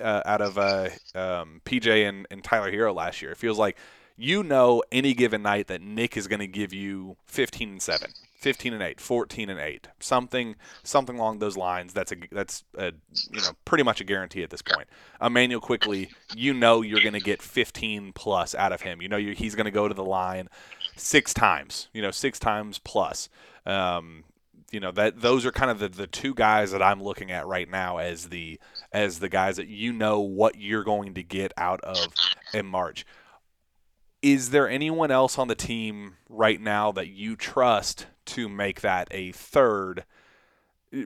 uh, 0.01 0.23
out 0.25 0.41
of 0.41 0.59
uh, 0.59 0.89
um, 1.15 1.61
PJ 1.65 2.09
and, 2.09 2.27
and 2.31 2.43
Tyler 2.43 2.71
Herro 2.71 2.95
last 2.95 3.21
year. 3.21 3.33
It 3.33 3.37
feels 3.37 3.59
like 3.59 3.77
you 4.17 4.43
know 4.43 4.83
any 4.91 5.13
given 5.13 5.43
night 5.43 5.67
that 5.67 5.83
Nick 5.83 6.17
is 6.17 6.29
going 6.29 6.41
to 6.41 6.47
give 6.47 6.73
you 6.73 7.17
15 7.27 7.69
and 7.69 7.83
7, 7.83 8.11
15 8.37 8.75
and 8.75 8.83
8, 8.83 9.01
14 9.01 9.51
and 9.51 9.59
8, 9.59 9.89
something 9.99 10.57
something 10.83 11.19
along 11.19 11.39
those 11.39 11.57
lines. 11.57 11.93
That's 11.93 12.13
a 12.13 12.17
that's 12.31 12.65
a 12.77 12.93
you 13.31 13.41
know 13.41 13.51
pretty 13.65 13.83
much 13.83 14.01
a 14.01 14.05
guarantee 14.05 14.43
at 14.43 14.51
this 14.51 14.63
point. 14.63 14.89
Immanuel 15.21 15.61
Quickley 15.61 16.11
you 16.35 16.53
know 16.53 16.83
you're 16.83 17.01
going 17.01 17.15
to 17.15 17.21
get 17.21 17.43
15 17.43 18.13
plus 18.13 18.55
out 18.55 18.73
of 18.73 18.83
him. 18.83 19.01
You 19.01 19.09
know 19.09 19.19
he's 19.19 19.55
going 19.55 19.65
to 19.65 19.71
go 19.71 19.89
to 19.89 19.95
the 19.95 20.05
line 20.05 20.49
six 20.97 21.35
times, 21.35 21.89
you 21.93 22.03
know, 22.03 22.11
six 22.11 22.39
times 22.39 22.79
plus. 22.79 23.29
Um, 23.65 24.25
you 24.71 24.81
know 24.81 24.93
that 24.93 25.21
those 25.21 25.47
are 25.47 25.53
kind 25.53 25.71
of 25.71 25.79
the, 25.79 25.89
the 25.89 26.07
two 26.07 26.35
guys 26.35 26.73
that 26.73 26.83
I'm 26.83 27.03
looking 27.03 27.31
at 27.31 27.47
right 27.47 27.71
now 27.71 27.99
as 27.99 28.29
the 28.29 28.59
as 28.93 29.21
the 29.21 29.29
guys 29.29 29.57
that 29.57 29.69
you 29.69 29.93
know 29.93 30.21
what 30.21 30.57
you're 30.59 30.85
going 30.85 31.15
to 31.15 31.23
get 31.23 31.53
out 31.57 31.81
of 31.83 32.13
in 32.53 32.67
March 32.67 33.07
is 34.23 34.51
there 34.51 34.69
anyone 34.69 35.11
else 35.11 35.39
on 35.39 35.47
the 35.47 35.55
team 35.55 36.17
right 36.29 36.61
now 36.61 36.91
that 36.91 37.09
you 37.09 37.37
trust 37.37 38.07
to 38.27 38.49
make 38.49 38.81
that 38.83 39.09
a 39.11 39.33
third? 39.33 40.05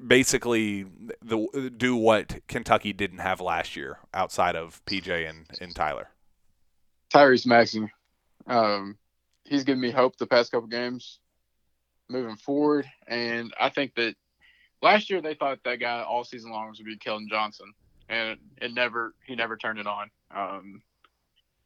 Basically, 0.06 0.86
the, 1.22 1.72
do 1.76 1.96
what 1.96 2.40
Kentucky 2.46 2.92
didn't 2.92 3.18
have 3.18 3.40
last 3.40 3.76
year 3.76 3.98
outside 4.12 4.56
of 4.56 4.84
PJ 4.84 5.28
and, 5.28 5.46
and 5.60 5.74
Tyler. 5.74 6.08
Tyrese 7.12 7.46
Maxey, 7.46 7.90
um, 8.46 8.96
he's 9.44 9.64
given 9.64 9.80
me 9.80 9.90
hope 9.90 10.16
the 10.16 10.26
past 10.26 10.52
couple 10.52 10.68
games 10.68 11.18
moving 12.08 12.36
forward, 12.36 12.86
and 13.06 13.52
I 13.58 13.68
think 13.70 13.94
that 13.96 14.14
last 14.82 15.10
year 15.10 15.20
they 15.20 15.34
thought 15.34 15.58
that 15.64 15.80
guy 15.80 16.02
all 16.02 16.24
season 16.24 16.50
long 16.50 16.68
was 16.68 16.78
going 16.78 16.90
to 16.90 16.96
be 16.96 16.98
Keldon 16.98 17.28
Johnson, 17.28 17.72
and 18.08 18.38
it 18.60 18.72
never 18.74 19.14
he 19.26 19.34
never 19.34 19.56
turned 19.56 19.78
it 19.78 19.86
on. 19.86 20.10
Um, 20.34 20.82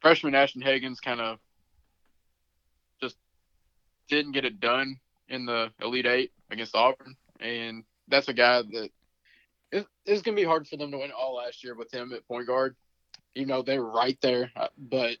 freshman 0.01 0.35
Ashton 0.35 0.61
Hagans 0.61 1.01
kind 1.01 1.21
of 1.21 1.39
just 3.01 3.17
didn't 4.09 4.33
get 4.33 4.45
it 4.45 4.59
done 4.59 4.97
in 5.29 5.45
the 5.45 5.71
Elite 5.81 6.05
Eight 6.05 6.31
against 6.51 6.75
Auburn, 6.75 7.15
and 7.39 7.83
that's 8.07 8.27
a 8.27 8.33
guy 8.33 8.61
that 8.61 8.89
it, 9.71 9.87
it's 10.05 10.21
going 10.21 10.35
to 10.35 10.41
be 10.41 10.47
hard 10.47 10.67
for 10.67 10.77
them 10.77 10.91
to 10.91 10.97
win 10.97 11.11
all 11.11 11.35
last 11.35 11.63
year 11.63 11.75
with 11.75 11.93
him 11.93 12.13
at 12.13 12.27
point 12.27 12.47
guard. 12.47 12.75
You 13.33 13.45
know 13.45 13.61
they're 13.61 13.83
right 13.83 14.17
there, 14.21 14.51
uh, 14.55 14.67
but 14.77 15.17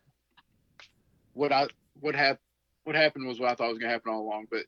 what 1.33 1.51
I 1.51 1.67
what 1.99 2.15
happened 2.15 2.39
what 2.85 2.95
happened 2.95 3.27
was 3.27 3.39
what 3.39 3.49
I 3.49 3.55
thought 3.55 3.69
was 3.69 3.79
going 3.79 3.89
to 3.89 3.93
happen 3.93 4.13
all 4.13 4.21
along. 4.21 4.47
But 4.49 4.65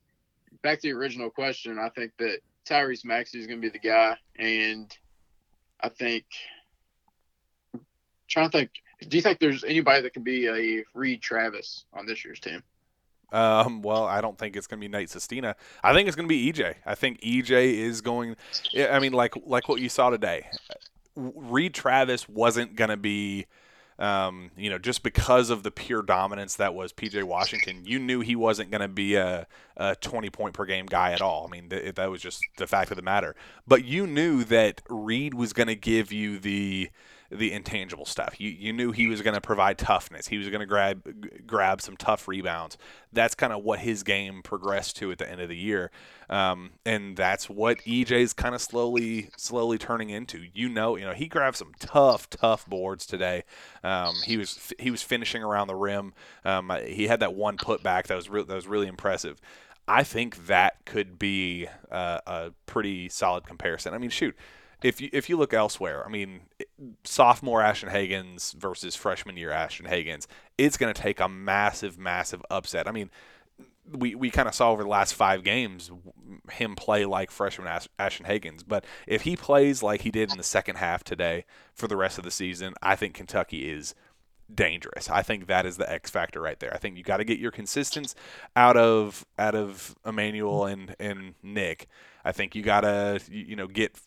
back 0.64 0.82
to 0.82 0.88
the 0.88 0.98
original 0.98 1.30
question, 1.30 1.80
I 1.80 1.90
think 1.90 2.12
that 2.18 2.40
Tyrese 2.68 3.06
Maxey 3.06 3.40
is 3.40 3.48
going 3.48 3.62
to 3.62 3.70
be 3.70 3.72
the 3.72 3.80
guy, 3.80 4.18
and 4.38 4.96
I 5.80 5.90
think 5.90 6.26
trying 8.28 8.50
to 8.50 8.58
think. 8.58 8.72
Do 9.08 9.16
you 9.16 9.22
think 9.22 9.40
there's 9.40 9.64
anybody 9.64 10.02
that 10.02 10.14
can 10.14 10.24
be 10.24 10.48
a 10.48 10.84
Reid 10.96 11.22
Travis 11.22 11.86
on 11.94 12.08
this 12.08 12.26
year's 12.26 12.40
team? 12.40 12.64
Um, 13.32 13.82
well, 13.82 14.06
I 14.06 14.22
don't 14.22 14.38
think 14.38 14.56
it's 14.56 14.68
going 14.68 14.80
to 14.80 14.88
be 14.88 14.92
Nate 14.92 15.10
Sestina. 15.10 15.56
I 15.84 15.94
think 15.94 16.08
it's 16.08 16.16
going 16.16 16.28
to 16.28 16.34
be 16.34 16.52
EJ. 16.52 16.76
I 16.86 16.96
think 16.96 17.22
EJ 17.22 17.74
is 17.74 18.02
going. 18.02 18.36
I 18.78 19.00
mean, 19.00 19.14
like 19.14 19.34
like 19.46 19.68
what 19.68 19.82
you 19.82 19.90
saw 19.90 20.10
today. 20.10 20.48
Reid 21.16 21.74
Travis 21.74 22.30
wasn't 22.30 22.76
going 22.76 22.92
to 22.92 22.98
be 22.98 23.48
um, 24.00 24.52
you 24.56 24.70
know, 24.70 24.78
just 24.78 25.02
because 25.02 25.50
of 25.50 25.64
the 25.64 25.72
pure 25.72 26.04
dominance 26.04 26.56
that 26.58 26.76
was 26.76 26.94
PJ 26.94 27.24
Washington, 27.24 27.84
you 27.84 27.98
knew 27.98 28.20
he 28.20 28.36
wasn't 28.36 28.70
going 28.70 28.82
to 28.82 28.88
be 28.88 29.16
a, 29.16 29.48
a 29.76 29.96
20 29.96 30.30
point 30.30 30.54
per 30.54 30.66
game 30.66 30.86
guy 30.86 31.14
at 31.14 31.22
all. 31.22 31.48
I 31.48 31.52
mean, 31.52 31.70
th- 31.70 31.96
that 31.96 32.12
was 32.12 32.22
just 32.22 32.44
the 32.58 32.68
fact 32.68 32.92
of 32.92 32.98
the 32.98 33.02
matter. 33.02 33.36
But 33.68 33.86
you 33.86 34.06
knew 34.06 34.44
that 34.46 34.82
Reid 34.88 35.34
was 35.34 35.52
going 35.52 35.68
to 35.68 35.76
give 35.76 36.12
you 36.12 36.38
the 36.38 36.90
the 37.30 37.52
intangible 37.52 38.06
stuff. 38.06 38.40
You 38.40 38.50
you 38.50 38.72
knew 38.72 38.92
he 38.92 39.08
was 39.08 39.22
going 39.22 39.34
to 39.34 39.42
provide 39.42 39.78
toughness. 39.78 40.28
He 40.28 40.38
was 40.38 40.50
going 40.50 40.62
to 40.62 40.66
grab 40.66 41.46
grab 41.46 41.82
some 41.82 41.98
tough 41.98 42.28
rebounds. 42.28 42.78
That's 43.12 43.36
kind 43.36 43.52
of 43.52 43.64
what 43.64 43.80
his 43.80 44.04
game 44.04 44.42
progressed 44.42 44.96
to 44.98 45.12
at 45.12 45.18
the 45.18 45.30
end 45.30 45.42
of 45.42 45.50
the 45.50 45.58
year, 45.58 45.92
um, 46.30 46.72
and 46.86 47.18
that's 47.18 47.50
what 47.50 47.80
EJ's 47.80 48.34
kind 48.34 48.56
of 48.56 48.62
slowly 48.62 49.30
slowly 49.38 49.78
turning 49.78 50.10
into. 50.10 50.44
You 50.54 50.70
know, 50.70 50.96
you 50.96 51.06
know 51.06 51.14
he 51.14 51.28
grabbed 51.28 51.58
some 51.58 51.74
tough 51.80 52.30
tough 52.30 52.66
boards 52.66 53.06
today. 53.06 53.44
Um, 53.84 54.14
he 54.26 54.38
was 54.38 54.74
he 54.80 54.92
was 54.92 55.02
finishing 55.02 55.44
around 55.44 55.68
the 55.68 55.76
rim. 55.76 56.14
Um, 56.46 56.72
he 56.86 57.08
had 57.08 57.20
that 57.20 57.34
one 57.34 57.58
putback 57.58 58.04
that 58.08 58.16
was 58.16 58.30
re- 58.30 58.44
that 58.44 58.56
was 58.56 58.68
really 58.68 58.88
impressive. 58.88 59.42
I 59.88 60.04
think 60.04 60.48
that 60.48 60.86
could 60.86 61.18
be 61.18 61.68
uh, 61.90 62.20
a 62.28 62.52
pretty 62.66 63.08
solid 63.08 63.48
comparison. 63.48 63.94
I 63.94 63.98
mean, 63.98 64.10
shoot, 64.10 64.36
if 64.84 65.02
you 65.02 65.10
if 65.12 65.30
you 65.30 65.38
look 65.38 65.54
elsewhere, 65.54 66.06
I 66.06 66.10
mean, 66.10 66.42
sophomore 67.04 67.62
Ashton 67.62 67.90
Hagans 67.90 68.54
versus 68.54 68.96
freshman 68.96 69.38
year 69.38 69.52
Ashton 69.52 69.88
Hagans, 69.88 70.28
it's 70.58 70.78
going 70.78 70.94
to 70.94 71.02
take 71.02 71.20
a 71.20 71.28
massive, 71.28 71.98
massive 71.98 72.44
upset. 72.50 72.88
I 72.88 72.92
mean, 72.92 73.10
we, 73.92 74.16
we 74.16 74.30
kind 74.30 74.48
of 74.48 74.54
saw 74.54 74.72
over 74.72 74.84
the 74.84 74.90
last 74.90 75.14
five 75.14 75.44
games 75.44 75.90
him 76.52 76.76
play 76.76 77.06
like 77.06 77.32
freshman 77.32 77.68
Ashton 77.98 78.26
Hagans, 78.26 78.64
but 78.68 78.86
if 79.08 79.24
he 79.24 79.36
plays 79.36 79.82
like 79.82 80.02
he 80.02 80.12
did 80.12 80.32
in 80.32 80.38
the 80.38 80.44
second 80.44 80.76
half 80.76 81.04
today 81.04 81.46
for 81.74 81.88
the 81.88 81.98
rest 81.98 82.18
of 82.18 82.24
the 82.24 82.32
season, 82.32 82.74
I 82.82 82.96
think 82.96 83.16
Kentucky 83.16 83.70
is 83.70 83.96
dangerous. 84.54 85.10
I 85.10 85.22
think 85.22 85.48
that 85.48 85.66
is 85.66 85.78
the 85.78 85.92
X 85.92 86.10
factor 86.10 86.42
right 86.42 86.60
there. 86.60 86.74
I 86.74 86.78
think 86.78 86.98
you 86.98 87.04
got 87.04 87.18
to 87.18 87.24
get 87.24 87.40
your 87.40 87.52
consistency 87.52 88.16
out 88.56 88.78
of 88.78 89.26
out 89.38 89.56
of 89.56 89.96
Immanuel 90.06 90.66
and 90.66 90.96
and 91.00 91.36
Nick. 91.42 91.88
I 92.24 92.32
think 92.32 92.56
you 92.56 92.62
got 92.62 92.82
to 92.82 93.20
you 93.30 93.56
know 93.56 93.68
get 93.68 93.98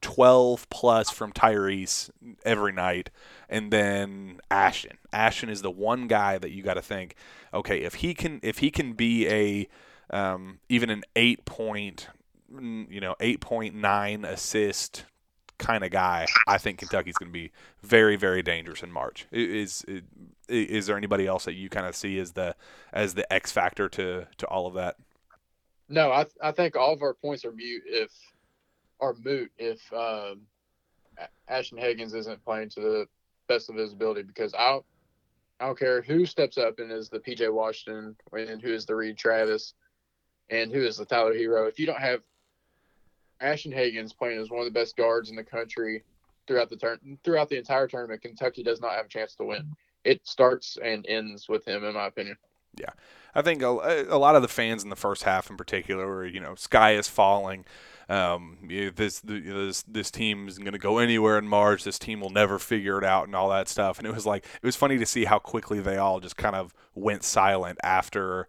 12 0.00 0.68
plus 0.70 1.10
from 1.10 1.32
Tyrese 1.32 2.10
every 2.44 2.72
night. 2.72 3.10
And 3.48 3.72
then 3.72 4.40
Ashton. 4.50 4.98
Ashton 5.12 5.48
is 5.48 5.62
the 5.62 5.70
one 5.70 6.06
guy 6.06 6.38
that 6.38 6.50
you 6.50 6.62
got 6.62 6.74
to 6.74 6.82
think, 6.82 7.14
okay, 7.52 7.82
if 7.82 7.94
he 7.94 8.14
can 8.14 8.40
if 8.42 8.58
he 8.58 8.70
can 8.70 8.92
be 8.92 9.28
a 9.28 9.68
um, 10.10 10.60
even 10.68 10.90
an 10.90 11.02
8 11.16 11.44
point 11.44 12.08
you 12.50 13.00
know, 13.00 13.14
8.9 13.20 14.24
assist 14.24 15.04
kind 15.58 15.84
of 15.84 15.90
guy, 15.90 16.26
I 16.46 16.58
think 16.58 16.78
Kentucky's 16.78 17.16
going 17.16 17.30
to 17.30 17.32
be 17.32 17.50
very, 17.82 18.16
very 18.16 18.42
dangerous 18.42 18.82
in 18.82 18.92
March. 18.92 19.26
Is, 19.32 19.84
is 19.88 20.02
is 20.48 20.86
there 20.86 20.96
anybody 20.96 21.26
else 21.26 21.44
that 21.46 21.54
you 21.54 21.68
kind 21.68 21.86
of 21.86 21.96
see 21.96 22.18
as 22.20 22.32
the 22.32 22.54
as 22.92 23.14
the 23.14 23.30
X 23.32 23.50
factor 23.50 23.88
to 23.88 24.26
to 24.36 24.46
all 24.46 24.66
of 24.66 24.74
that? 24.74 24.96
No, 25.88 26.12
I 26.12 26.26
I 26.40 26.52
think 26.52 26.76
all 26.76 26.92
of 26.92 27.02
our 27.02 27.14
points 27.14 27.44
are 27.44 27.52
mute 27.52 27.82
if 27.86 28.12
are 29.00 29.14
moot 29.24 29.50
if 29.58 29.80
um, 29.92 30.42
Ashton 31.48 31.78
Hagans 31.78 32.14
isn't 32.14 32.44
playing 32.44 32.70
to 32.70 32.80
the 32.80 33.08
best 33.48 33.70
of 33.70 33.76
his 33.76 33.92
ability 33.92 34.22
because 34.22 34.54
I 34.54 34.70
don't, 34.70 34.84
I 35.60 35.66
don't 35.66 35.78
care 35.78 36.02
who 36.02 36.26
steps 36.26 36.58
up 36.58 36.78
and 36.78 36.92
is 36.92 37.08
the 37.08 37.18
PJ 37.18 37.52
Washington 37.52 38.16
and 38.32 38.60
who 38.60 38.72
is 38.72 38.84
the 38.86 38.94
Reid 38.94 39.16
Travis 39.16 39.74
and 40.50 40.70
who 40.72 40.82
is 40.82 40.96
the 40.96 41.04
Tyler 41.04 41.34
Herro. 41.34 41.68
If 41.68 41.78
you 41.78 41.86
don't 41.86 42.00
have 42.00 42.20
Ashton 43.40 43.72
Hagans 43.72 44.16
playing 44.16 44.40
as 44.40 44.50
one 44.50 44.60
of 44.60 44.66
the 44.66 44.78
best 44.78 44.96
guards 44.96 45.30
in 45.30 45.36
the 45.36 45.44
country 45.44 46.02
throughout 46.46 46.70
the 46.70 46.76
turn 46.76 47.18
throughout 47.24 47.48
the 47.48 47.58
entire 47.58 47.86
tournament, 47.86 48.22
Kentucky 48.22 48.62
does 48.62 48.80
not 48.80 48.92
have 48.92 49.06
a 49.06 49.10
chance 49.10 49.34
to 49.36 49.44
win. 49.44 49.74
It 50.04 50.26
starts 50.26 50.78
and 50.82 51.04
ends 51.08 51.48
with 51.48 51.66
him, 51.66 51.84
in 51.84 51.94
my 51.94 52.06
opinion. 52.06 52.36
Yeah, 52.78 52.90
I 53.34 53.42
think 53.42 53.62
a, 53.62 54.06
a 54.08 54.18
lot 54.18 54.36
of 54.36 54.42
the 54.42 54.48
fans 54.48 54.84
in 54.84 54.90
the 54.90 54.96
first 54.96 55.22
half, 55.24 55.50
in 55.50 55.56
particular, 55.56 56.06
were 56.06 56.26
you 56.26 56.40
know, 56.40 56.54
sky 56.54 56.92
is 56.94 57.08
falling 57.08 57.64
um, 58.08 58.58
this 58.94 59.20
this 59.20 59.82
this 59.82 60.10
team 60.10 60.46
isn't 60.48 60.62
going 60.62 60.72
to 60.72 60.78
go 60.78 60.98
anywhere 60.98 61.38
in 61.38 61.48
March. 61.48 61.82
This 61.84 61.98
team 61.98 62.20
will 62.20 62.30
never 62.30 62.58
figure 62.58 62.98
it 62.98 63.04
out, 63.04 63.26
and 63.26 63.34
all 63.34 63.48
that 63.50 63.68
stuff. 63.68 63.98
And 63.98 64.06
it 64.06 64.14
was 64.14 64.24
like 64.24 64.44
it 64.44 64.64
was 64.66 64.76
funny 64.76 64.96
to 64.98 65.06
see 65.06 65.24
how 65.24 65.38
quickly 65.38 65.80
they 65.80 65.96
all 65.96 66.20
just 66.20 66.36
kind 66.36 66.54
of 66.54 66.72
went 66.94 67.24
silent 67.24 67.78
after 67.82 68.46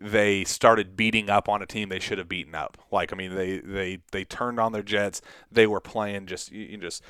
they 0.00 0.44
started 0.44 0.96
beating 0.96 1.30
up 1.30 1.48
on 1.48 1.62
a 1.62 1.66
team 1.66 1.88
they 1.88 1.98
should 1.98 2.18
have 2.18 2.28
beaten 2.28 2.54
up. 2.54 2.78
Like 2.90 3.12
I 3.12 3.16
mean, 3.16 3.34
they 3.34 3.58
they 3.58 3.98
they 4.12 4.24
turned 4.24 4.58
on 4.58 4.72
their 4.72 4.82
jets. 4.82 5.20
They 5.52 5.66
were 5.66 5.80
playing 5.80 6.26
just 6.26 6.50
you 6.50 6.78
just 6.78 7.02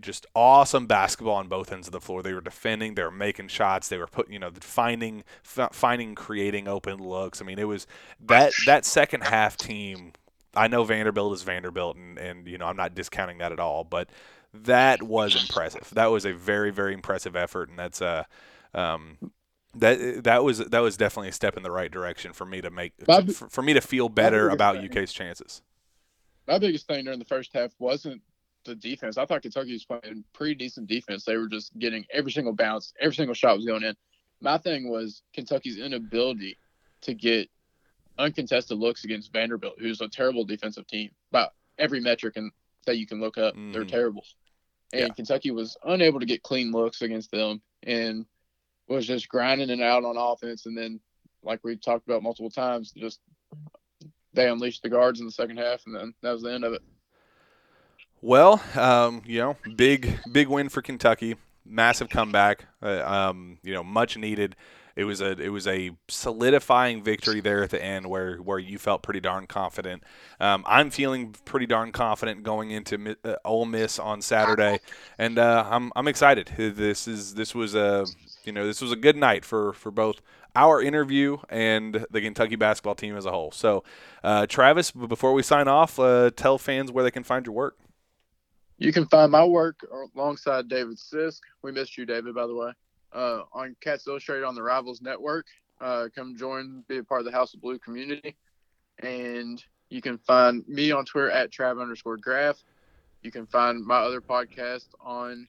just 0.00 0.26
awesome 0.34 0.86
basketball 0.86 1.36
on 1.36 1.48
both 1.48 1.72
ends 1.72 1.88
of 1.88 1.92
the 1.92 2.00
floor. 2.00 2.22
They 2.22 2.32
were 2.32 2.40
defending, 2.40 2.94
they 2.94 3.02
were 3.02 3.10
making 3.10 3.48
shots, 3.48 3.88
they 3.88 3.98
were 3.98 4.06
putting, 4.06 4.32
you 4.32 4.38
know, 4.38 4.50
finding, 4.60 5.24
finding, 5.42 6.14
creating 6.14 6.68
open 6.68 6.98
looks. 6.98 7.40
I 7.40 7.44
mean, 7.44 7.58
it 7.58 7.68
was 7.68 7.86
that 8.20 8.52
that 8.66 8.84
second 8.84 9.22
half 9.22 9.56
team 9.56 10.12
I 10.56 10.68
know 10.68 10.84
Vanderbilt 10.84 11.34
is 11.34 11.42
Vanderbilt, 11.42 11.96
and, 11.96 12.18
and 12.18 12.48
you 12.48 12.58
know 12.58 12.66
I'm 12.66 12.76
not 12.76 12.94
discounting 12.94 13.38
that 13.38 13.52
at 13.52 13.60
all, 13.60 13.84
but 13.84 14.08
that 14.52 15.02
was 15.02 15.34
impressive. 15.40 15.90
That 15.94 16.06
was 16.06 16.24
a 16.24 16.32
very 16.32 16.70
very 16.70 16.94
impressive 16.94 17.36
effort, 17.36 17.68
and 17.68 17.78
that's 17.78 18.00
a 18.00 18.26
uh, 18.74 18.78
um, 18.78 19.18
that 19.74 20.24
that 20.24 20.44
was 20.44 20.58
that 20.58 20.80
was 20.80 20.96
definitely 20.96 21.28
a 21.30 21.32
step 21.32 21.56
in 21.56 21.62
the 21.62 21.70
right 21.70 21.90
direction 21.90 22.32
for 22.32 22.44
me 22.44 22.60
to 22.60 22.70
make 22.70 22.92
for, 23.04 23.48
for 23.48 23.62
me 23.62 23.72
to 23.72 23.80
feel 23.80 24.08
better 24.08 24.48
about 24.48 24.76
thing, 24.76 24.90
UK's 24.90 25.12
chances. 25.12 25.62
My 26.46 26.58
biggest 26.58 26.86
thing 26.86 27.04
during 27.04 27.18
the 27.18 27.24
first 27.24 27.52
half 27.54 27.72
wasn't 27.78 28.22
the 28.64 28.74
defense. 28.74 29.18
I 29.18 29.26
thought 29.26 29.42
Kentucky 29.42 29.72
was 29.72 29.84
playing 29.84 30.24
pretty 30.32 30.54
decent 30.54 30.86
defense. 30.86 31.24
They 31.24 31.36
were 31.36 31.48
just 31.48 31.76
getting 31.78 32.04
every 32.10 32.32
single 32.32 32.54
bounce, 32.54 32.92
every 33.00 33.14
single 33.14 33.34
shot 33.34 33.56
was 33.56 33.66
going 33.66 33.82
in. 33.82 33.94
My 34.40 34.58
thing 34.58 34.90
was 34.90 35.22
Kentucky's 35.32 35.78
inability 35.78 36.58
to 37.02 37.14
get 37.14 37.48
uncontested 38.18 38.78
looks 38.78 39.04
against 39.04 39.32
Vanderbilt, 39.32 39.74
who's 39.78 40.00
a 40.00 40.08
terrible 40.08 40.44
defensive 40.44 40.86
team 40.86 41.10
by 41.30 41.48
every 41.78 42.00
metric 42.00 42.36
and 42.36 42.50
that 42.86 42.98
you 42.98 43.06
can 43.06 43.20
look 43.20 43.38
up. 43.38 43.54
Mm. 43.54 43.72
They're 43.72 43.82
mm-hmm. 43.82 43.90
terrible. 43.90 44.24
And 44.92 45.08
yeah. 45.08 45.14
Kentucky 45.14 45.50
was 45.50 45.76
unable 45.84 46.20
to 46.20 46.26
get 46.26 46.42
clean 46.42 46.70
looks 46.70 47.02
against 47.02 47.30
them 47.30 47.62
and 47.82 48.26
was 48.88 49.06
just 49.06 49.28
grinding 49.28 49.70
it 49.70 49.80
out 49.80 50.04
on 50.04 50.16
offense. 50.16 50.66
And 50.66 50.76
then, 50.76 51.00
like 51.42 51.60
we 51.64 51.76
talked 51.76 52.06
about 52.06 52.22
multiple 52.22 52.50
times, 52.50 52.92
just 52.96 53.20
they 54.32 54.48
unleashed 54.48 54.82
the 54.82 54.88
guards 54.88 55.20
in 55.20 55.26
the 55.26 55.32
second 55.32 55.58
half, 55.58 55.82
and 55.86 55.94
then 55.94 56.14
that 56.22 56.32
was 56.32 56.42
the 56.42 56.52
end 56.52 56.64
of 56.64 56.72
it. 56.72 56.82
Well, 58.24 58.62
um, 58.74 59.20
you 59.26 59.38
know, 59.38 59.56
big 59.76 60.18
big 60.32 60.48
win 60.48 60.70
for 60.70 60.80
Kentucky, 60.80 61.36
massive 61.66 62.08
comeback. 62.08 62.64
Uh, 62.82 63.02
um, 63.04 63.58
you 63.62 63.74
know, 63.74 63.84
much 63.84 64.16
needed 64.16 64.56
it 64.96 65.04
was 65.04 65.20
a 65.20 65.32
it 65.32 65.50
was 65.50 65.66
a 65.66 65.90
solidifying 66.08 67.02
victory 67.02 67.40
there 67.40 67.62
at 67.62 67.68
the 67.68 67.84
end 67.84 68.06
where 68.06 68.36
where 68.36 68.58
you 68.58 68.78
felt 68.78 69.02
pretty 69.02 69.20
darn 69.20 69.46
confident. 69.46 70.04
Um, 70.40 70.64
I'm 70.66 70.88
feeling 70.88 71.34
pretty 71.44 71.66
darn 71.66 71.92
confident 71.92 72.44
going 72.44 72.70
into 72.70 73.14
uh, 73.24 73.34
Ole 73.44 73.66
Miss 73.66 73.98
on 73.98 74.22
Saturday, 74.22 74.78
and 75.18 75.38
uh, 75.38 75.66
I'm 75.68 75.92
I'm 75.94 76.08
excited. 76.08 76.50
This 76.56 77.06
is 77.06 77.34
this 77.34 77.54
was 77.54 77.74
a 77.74 78.06
you 78.44 78.52
know 78.52 78.66
this 78.66 78.80
was 78.80 78.90
a 78.90 78.96
good 78.96 79.16
night 79.16 79.44
for 79.44 79.74
for 79.74 79.90
both 79.90 80.22
our 80.56 80.80
interview 80.80 81.38
and 81.50 82.06
the 82.10 82.20
Kentucky 82.20 82.56
basketball 82.56 82.94
team 82.94 83.16
as 83.16 83.26
a 83.26 83.30
whole. 83.30 83.50
So, 83.50 83.82
uh, 84.22 84.46
Travis, 84.46 84.92
before 84.92 85.32
we 85.32 85.42
sign 85.42 85.66
off, 85.66 85.98
uh, 85.98 86.30
tell 86.34 86.58
fans 86.58 86.92
where 86.92 87.02
they 87.02 87.10
can 87.10 87.24
find 87.24 87.44
your 87.44 87.54
work. 87.54 87.76
You 88.78 88.92
can 88.92 89.06
find 89.06 89.30
my 89.30 89.44
work 89.44 89.86
alongside 90.14 90.68
David 90.68 90.96
Sisk. 90.96 91.40
We 91.62 91.72
missed 91.72 91.96
you, 91.96 92.06
David, 92.06 92.34
by 92.34 92.46
the 92.46 92.54
way 92.54 92.72
uh, 93.14 93.42
on 93.52 93.76
Cats 93.80 94.06
Illustrated 94.06 94.44
on 94.44 94.54
the 94.54 94.62
Rivals 94.62 95.00
Network. 95.00 95.46
Uh, 95.80 96.08
come 96.14 96.36
join, 96.36 96.84
be 96.88 96.98
a 96.98 97.04
part 97.04 97.20
of 97.20 97.24
the 97.24 97.32
House 97.32 97.54
of 97.54 97.60
Blue 97.60 97.78
community. 97.78 98.36
And 99.00 99.62
you 99.88 100.02
can 100.02 100.18
find 100.18 100.66
me 100.68 100.90
on 100.92 101.04
Twitter 101.04 101.30
at 101.30 101.50
Trav 101.50 101.80
underscore 101.80 102.16
Graf. 102.16 102.62
You 103.22 103.30
can 103.30 103.46
find 103.46 103.84
my 103.84 103.98
other 103.98 104.20
podcast 104.20 104.88
on 105.00 105.48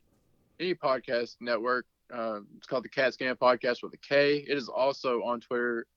any 0.60 0.76
podcast 0.76 1.36
network. 1.42 1.86
Uh, 2.14 2.42
it's 2.58 2.68
called 2.68 2.84
the 2.84 2.90
Kat 2.90 3.14
Scan 3.14 3.36
Podcast 3.36 3.82
with 3.82 3.94
a 3.94 3.98
K. 3.98 4.46
It 4.48 4.58
is 4.58 4.70
also 4.70 5.24
on 5.24 5.42
Twitter 5.42 5.88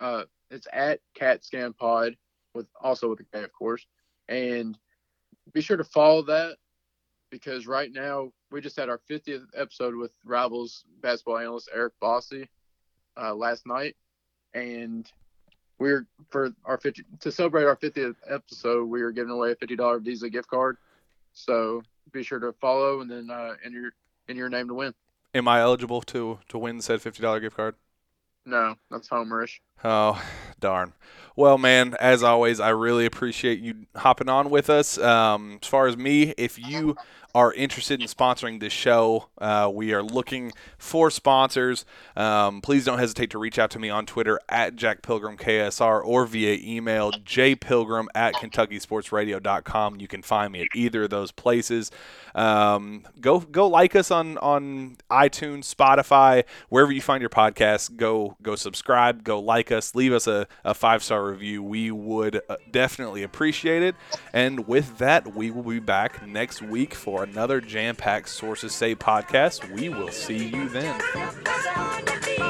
uh, 0.00 0.24
it's 0.50 0.68
at 0.72 1.00
Kat 1.14 1.44
Scan 1.44 1.72
Pod 1.72 2.16
with 2.54 2.66
also 2.80 3.08
with 3.10 3.20
a 3.20 3.24
K, 3.24 3.42
of 3.42 3.52
course. 3.52 3.86
And 4.28 4.78
be 5.52 5.60
sure 5.60 5.76
to 5.76 5.84
follow 5.84 6.22
that 6.22 6.56
because 7.30 7.66
right 7.66 7.90
now 7.92 8.30
we 8.50 8.60
just 8.60 8.76
had 8.76 8.88
our 8.88 9.00
50th 9.10 9.44
episode 9.54 9.94
with 9.94 10.12
Rivals 10.24 10.84
basketball 11.02 11.38
analyst 11.38 11.68
Eric 11.74 11.92
Bossi 12.02 12.48
uh, 13.20 13.34
last 13.34 13.66
night, 13.66 13.96
and 14.54 15.10
we're 15.78 16.06
for 16.30 16.52
our 16.64 16.78
50 16.78 17.04
to 17.20 17.32
celebrate 17.32 17.64
our 17.64 17.76
50th 17.76 18.16
episode. 18.28 18.84
We 18.84 19.02
are 19.02 19.10
giving 19.10 19.32
away 19.32 19.52
a 19.52 19.56
$50 19.56 20.02
Visa 20.02 20.28
gift 20.30 20.48
card. 20.48 20.78
So 21.32 21.82
be 22.12 22.22
sure 22.22 22.38
to 22.38 22.52
follow 22.52 23.00
and 23.00 23.10
then 23.10 23.30
uh, 23.30 23.54
enter 23.64 23.80
your 23.80 23.92
enter 24.28 24.38
your 24.40 24.48
name 24.48 24.68
to 24.68 24.74
win. 24.74 24.94
Am 25.34 25.46
I 25.46 25.60
eligible 25.60 26.00
to 26.02 26.38
to 26.48 26.58
win 26.58 26.80
said 26.80 27.02
fifty 27.02 27.22
dollar 27.22 27.40
gift 27.40 27.56
card? 27.56 27.74
No, 28.46 28.76
that's 28.90 29.08
homerish. 29.08 29.60
Oh, 29.84 30.20
darn. 30.60 30.92
Well, 31.36 31.56
man, 31.56 31.94
as 32.00 32.22
always, 32.22 32.58
I 32.58 32.70
really 32.70 33.06
appreciate 33.06 33.60
you 33.60 33.86
hopping 33.94 34.28
on 34.28 34.50
with 34.50 34.68
us. 34.68 34.98
Um, 34.98 35.58
as 35.62 35.68
far 35.68 35.86
as 35.86 35.96
me, 35.96 36.34
if 36.36 36.58
you 36.58 36.96
are 37.34 37.52
interested 37.52 38.00
in 38.00 38.08
sponsoring 38.08 38.58
this 38.58 38.72
show, 38.72 39.28
uh, 39.38 39.70
we 39.72 39.92
are 39.92 40.02
looking 40.02 40.52
for 40.78 41.10
sponsors. 41.10 41.84
Um, 42.16 42.60
please 42.60 42.84
don't 42.84 42.98
hesitate 42.98 43.30
to 43.30 43.38
reach 43.38 43.58
out 43.58 43.70
to 43.72 43.78
me 43.78 43.90
on 43.90 44.06
Twitter 44.06 44.40
at 44.48 44.76
Jack 44.76 45.02
Pilgrim 45.02 45.36
KSR 45.36 46.04
or 46.04 46.26
via 46.26 46.58
email 46.60 47.12
jpilgrim 47.12 48.06
at 48.14 48.34
KentuckySportsRadio.com. 48.34 50.00
You 50.00 50.08
can 50.08 50.22
find 50.22 50.52
me 50.52 50.62
at 50.62 50.68
either 50.74 51.04
of 51.04 51.10
those 51.10 51.30
places. 51.30 51.90
Um, 52.34 53.04
go 53.20 53.40
go 53.40 53.66
like 53.66 53.96
us 53.96 54.10
on 54.10 54.38
on 54.38 54.96
iTunes, 55.10 55.74
Spotify, 55.74 56.44
wherever 56.68 56.92
you 56.92 57.00
find 57.00 57.20
your 57.20 57.30
podcasts. 57.30 57.94
Go 57.94 58.36
go 58.42 58.54
subscribe. 58.54 59.24
Go 59.24 59.40
like 59.40 59.72
us. 59.72 59.94
Leave 59.94 60.12
us 60.12 60.26
a, 60.26 60.46
a 60.64 60.74
five 60.74 61.02
star 61.02 61.26
review. 61.26 61.62
We 61.62 61.90
would 61.90 62.40
uh, 62.48 62.56
definitely 62.70 63.22
appreciate 63.22 63.82
it. 63.82 63.96
And 64.32 64.66
with 64.66 64.98
that, 64.98 65.34
we 65.34 65.50
will 65.50 65.62
be 65.62 65.80
back 65.80 66.26
next 66.26 66.62
week 66.62 66.94
for 67.18 67.24
another 67.24 67.60
jam 67.60 67.96
packed 67.96 68.28
Sources 68.28 68.72
Say 68.72 68.94
podcast. 68.94 69.68
We 69.72 69.88
will 69.88 70.12
see 70.12 70.46
you 70.46 70.68
then. 70.68 72.47